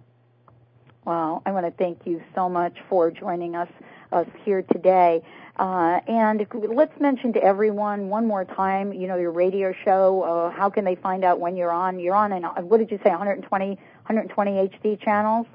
Well, 1.05 1.43
I 1.45 1.51
want 1.51 1.67
to 1.67 1.73
thank 1.73 2.07
you 2.07 2.23
so 2.35 2.49
much 2.49 2.77
for 2.89 3.11
joining 3.11 3.57
us 3.57 3.69
us 4.13 4.27
here 4.45 4.63
today. 4.63 5.23
Uh, 5.57 6.01
and 6.07 6.47
let's 6.53 6.99
mention 7.01 7.33
to 7.33 7.43
everyone 7.43 8.09
one 8.09 8.27
more 8.27 8.45
time, 8.45 8.93
you 8.93 9.09
know, 9.09 9.17
your 9.17 9.31
radio 9.31 9.75
show. 9.85 10.23
Uh, 10.23 10.51
how 10.51 10.71
can 10.71 10.85
they 10.85 10.95
find 10.95 11.25
out 11.25 11.41
when 11.41 11.57
you're 11.57 11.73
on? 11.73 11.99
You're 11.99 12.15
on, 12.15 12.33
in, 12.33 12.43
what 12.43 12.79
did 12.79 12.91
you 12.91 12.99
say, 13.03 13.11
120, 13.11 13.67
120 13.69 14.51
HD 14.69 15.01
channels? 15.01 15.47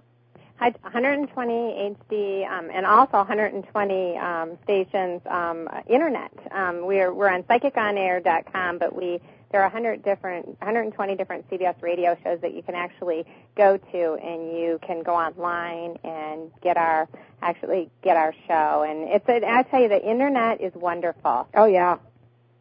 120 0.59 1.53
HD 1.53 2.49
um, 2.49 2.69
and 2.73 2.85
also 2.85 3.17
120 3.17 4.17
um, 4.17 4.57
stations 4.63 5.21
um, 5.29 5.69
internet. 5.87 6.31
Um, 6.51 6.85
we're 6.85 7.13
we're 7.13 7.29
on 7.29 7.43
psychiconair.com, 7.43 8.79
but 8.79 8.95
we 8.95 9.21
there 9.51 9.61
are 9.61 9.69
100 9.69 10.03
different 10.03 10.47
120 10.59 11.15
different 11.15 11.49
CBS 11.49 11.81
radio 11.81 12.17
shows 12.23 12.39
that 12.41 12.53
you 12.53 12.61
can 12.61 12.75
actually 12.75 13.25
go 13.55 13.77
to, 13.77 14.13
and 14.13 14.57
you 14.57 14.79
can 14.85 15.03
go 15.03 15.15
online 15.15 15.97
and 16.03 16.51
get 16.61 16.77
our 16.77 17.07
actually 17.41 17.89
get 18.03 18.17
our 18.17 18.33
show. 18.47 18.83
And 18.87 19.07
it's 19.09 19.27
a, 19.29 19.47
I 19.47 19.63
tell 19.63 19.81
you, 19.81 19.89
the 19.89 20.03
internet 20.03 20.61
is 20.61 20.73
wonderful. 20.75 21.47
Oh 21.53 21.65
yeah. 21.65 21.97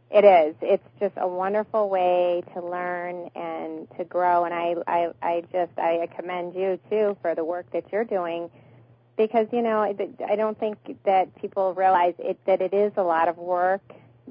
It 0.08 0.24
is. 0.24 0.54
It's 0.62 0.88
just 1.00 1.14
a 1.16 1.26
wonderful 1.26 1.88
way 1.88 2.44
to 2.54 2.64
learn 2.64 3.28
and 3.34 3.88
to 3.98 4.04
grow. 4.04 4.44
And 4.44 4.54
I, 4.54 4.76
I, 4.86 5.08
I 5.20 5.40
just, 5.52 5.76
I 5.76 6.08
commend 6.14 6.54
you 6.54 6.78
too 6.88 7.16
for 7.22 7.34
the 7.34 7.44
work 7.44 7.66
that 7.72 7.90
you're 7.90 8.04
doing, 8.04 8.48
because 9.16 9.48
you 9.52 9.62
know, 9.62 9.80
I 9.80 10.36
don't 10.36 10.58
think 10.58 10.78
that 11.04 11.34
people 11.40 11.74
realize 11.74 12.14
it 12.20 12.38
that 12.46 12.60
it 12.60 12.72
is 12.72 12.92
a 12.96 13.02
lot 13.02 13.26
of 13.26 13.36
work, 13.36 13.82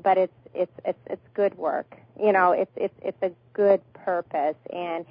but 0.02 0.18
it's, 0.18 0.34
it's, 0.54 0.72
it's, 0.86 1.00
it's 1.08 1.28
good 1.34 1.58
work. 1.58 1.98
You 2.22 2.32
know, 2.32 2.52
it's, 2.52 2.72
it's, 2.76 2.94
it's 3.02 3.22
a 3.22 3.32
good 3.54 3.82
purpose, 3.94 4.56
and 4.72 5.06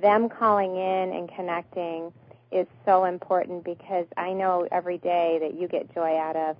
them 0.00 0.28
calling 0.28 0.76
in 0.76 1.12
and 1.12 1.30
connecting 1.34 2.12
is 2.52 2.66
so 2.84 3.04
important 3.04 3.64
because 3.64 4.06
I 4.16 4.32
know 4.32 4.68
every 4.70 4.98
day 4.98 5.38
that 5.40 5.54
you 5.54 5.68
get 5.68 5.92
joy 5.94 6.16
out 6.16 6.36
of 6.36 6.56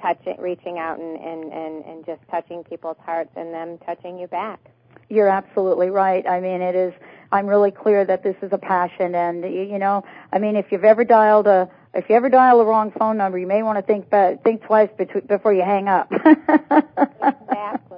touching, 0.00 0.36
reaching 0.38 0.78
out 0.78 0.98
and, 0.98 1.16
and, 1.18 1.52
and, 1.52 1.84
and 1.84 2.06
just 2.06 2.20
touching 2.30 2.64
people's 2.64 2.96
hearts 3.04 3.30
and 3.36 3.52
them 3.52 3.78
touching 3.78 4.18
you 4.18 4.26
back. 4.26 4.60
You're 5.08 5.28
absolutely 5.28 5.90
right. 5.90 6.26
I 6.26 6.40
mean, 6.40 6.62
it 6.62 6.74
is, 6.74 6.94
I'm 7.30 7.46
really 7.46 7.70
clear 7.70 8.04
that 8.04 8.22
this 8.22 8.36
is 8.42 8.52
a 8.52 8.58
passion 8.58 9.14
and, 9.14 9.42
you 9.44 9.78
know, 9.78 10.04
I 10.32 10.38
mean, 10.38 10.56
if 10.56 10.66
you've 10.70 10.84
ever 10.84 11.04
dialed 11.04 11.46
a, 11.46 11.68
if 11.92 12.08
you 12.08 12.16
ever 12.16 12.28
dial 12.28 12.58
the 12.58 12.64
wrong 12.64 12.90
phone 12.90 13.16
number, 13.16 13.38
you 13.38 13.46
may 13.46 13.62
want 13.62 13.78
to 13.78 13.82
think 13.82 14.10
but 14.10 14.42
think 14.42 14.62
twice 14.64 14.90
before 15.28 15.52
you 15.52 15.62
hang 15.62 15.88
up. 15.88 16.10
exactly. 16.70 17.93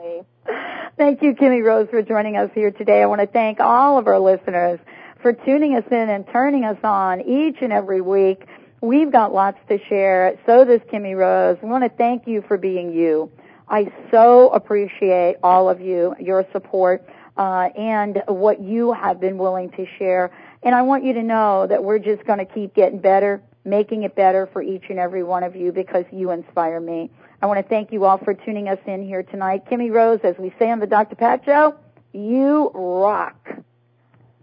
Thank 0.99 1.21
you, 1.21 1.35
Kimmie 1.35 1.63
Rose, 1.63 1.89
for 1.91 2.01
joining 2.01 2.39
us 2.39 2.49
here 2.55 2.71
today. 2.71 3.03
I 3.03 3.07
want 3.07 3.21
to 3.21 3.27
thank 3.27 3.61
all 3.61 3.99
of 3.99 4.07
our 4.07 4.19
listeners 4.19 4.81
for 5.21 5.35
tuning 5.35 5.75
us 5.75 5.85
in 5.91 6.09
and 6.09 6.25
turning 6.33 6.65
us 6.65 6.79
on 6.83 7.21
each 7.21 7.57
and 7.61 7.71
every 7.71 8.01
week. 8.01 8.47
We've 8.81 9.13
got 9.13 9.35
lots 9.35 9.59
to 9.69 9.79
share. 9.91 10.39
So 10.47 10.65
does 10.65 10.81
Kimmie 10.91 11.15
Rose. 11.15 11.59
We 11.63 11.69
want 11.69 11.85
to 11.85 11.91
thank 11.91 12.27
you 12.27 12.43
for 12.49 12.57
being 12.57 12.95
you. 12.95 13.31
I 13.69 13.93
so 14.11 14.49
appreciate 14.49 15.37
all 15.43 15.69
of 15.69 15.83
you, 15.83 16.15
your 16.19 16.47
support, 16.55 17.07
uh, 17.37 17.69
and 17.77 18.23
what 18.27 18.63
you 18.63 18.95
have 18.95 19.21
been 19.21 19.37
willing 19.37 19.73
to 19.73 19.85
share. 19.99 20.31
And 20.63 20.75
I 20.75 20.81
want 20.81 21.05
you 21.05 21.13
to 21.13 21.23
know 21.23 21.67
that 21.67 21.85
we're 21.85 21.99
just 21.99 22.25
going 22.25 22.39
to 22.39 22.47
keep 22.47 22.75
getting 22.75 23.01
better, 23.01 23.43
making 23.67 24.05
it 24.05 24.15
better 24.15 24.49
for 24.51 24.63
each 24.63 24.85
and 24.89 24.99
every 24.99 25.25
one 25.25 25.43
of 25.43 25.57
you 25.57 25.73
because 25.73 26.07
you 26.11 26.31
inspire 26.31 26.81
me. 26.81 27.11
I 27.47 27.49
want 27.49 27.65
to 27.65 27.69
thank 27.69 27.93
you 27.93 28.05
all 28.05 28.19
for 28.19 28.35
tuning 28.35 28.69
us 28.69 28.81
in 28.89 29.05
here 29.05 29.23
tonight. 29.23 29.67
Kimmie 29.71 29.93
Rose, 29.93 30.19
as 30.25 30.35
we 30.37 30.53
say 30.59 30.69
on 30.69 30.81
the 30.81 30.87
Dr. 30.89 31.15
Pat 31.15 31.45
Show, 31.45 31.77
you 32.13 32.73
rock. 32.75 33.37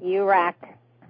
You 0.01 0.23
rock. 0.23 0.55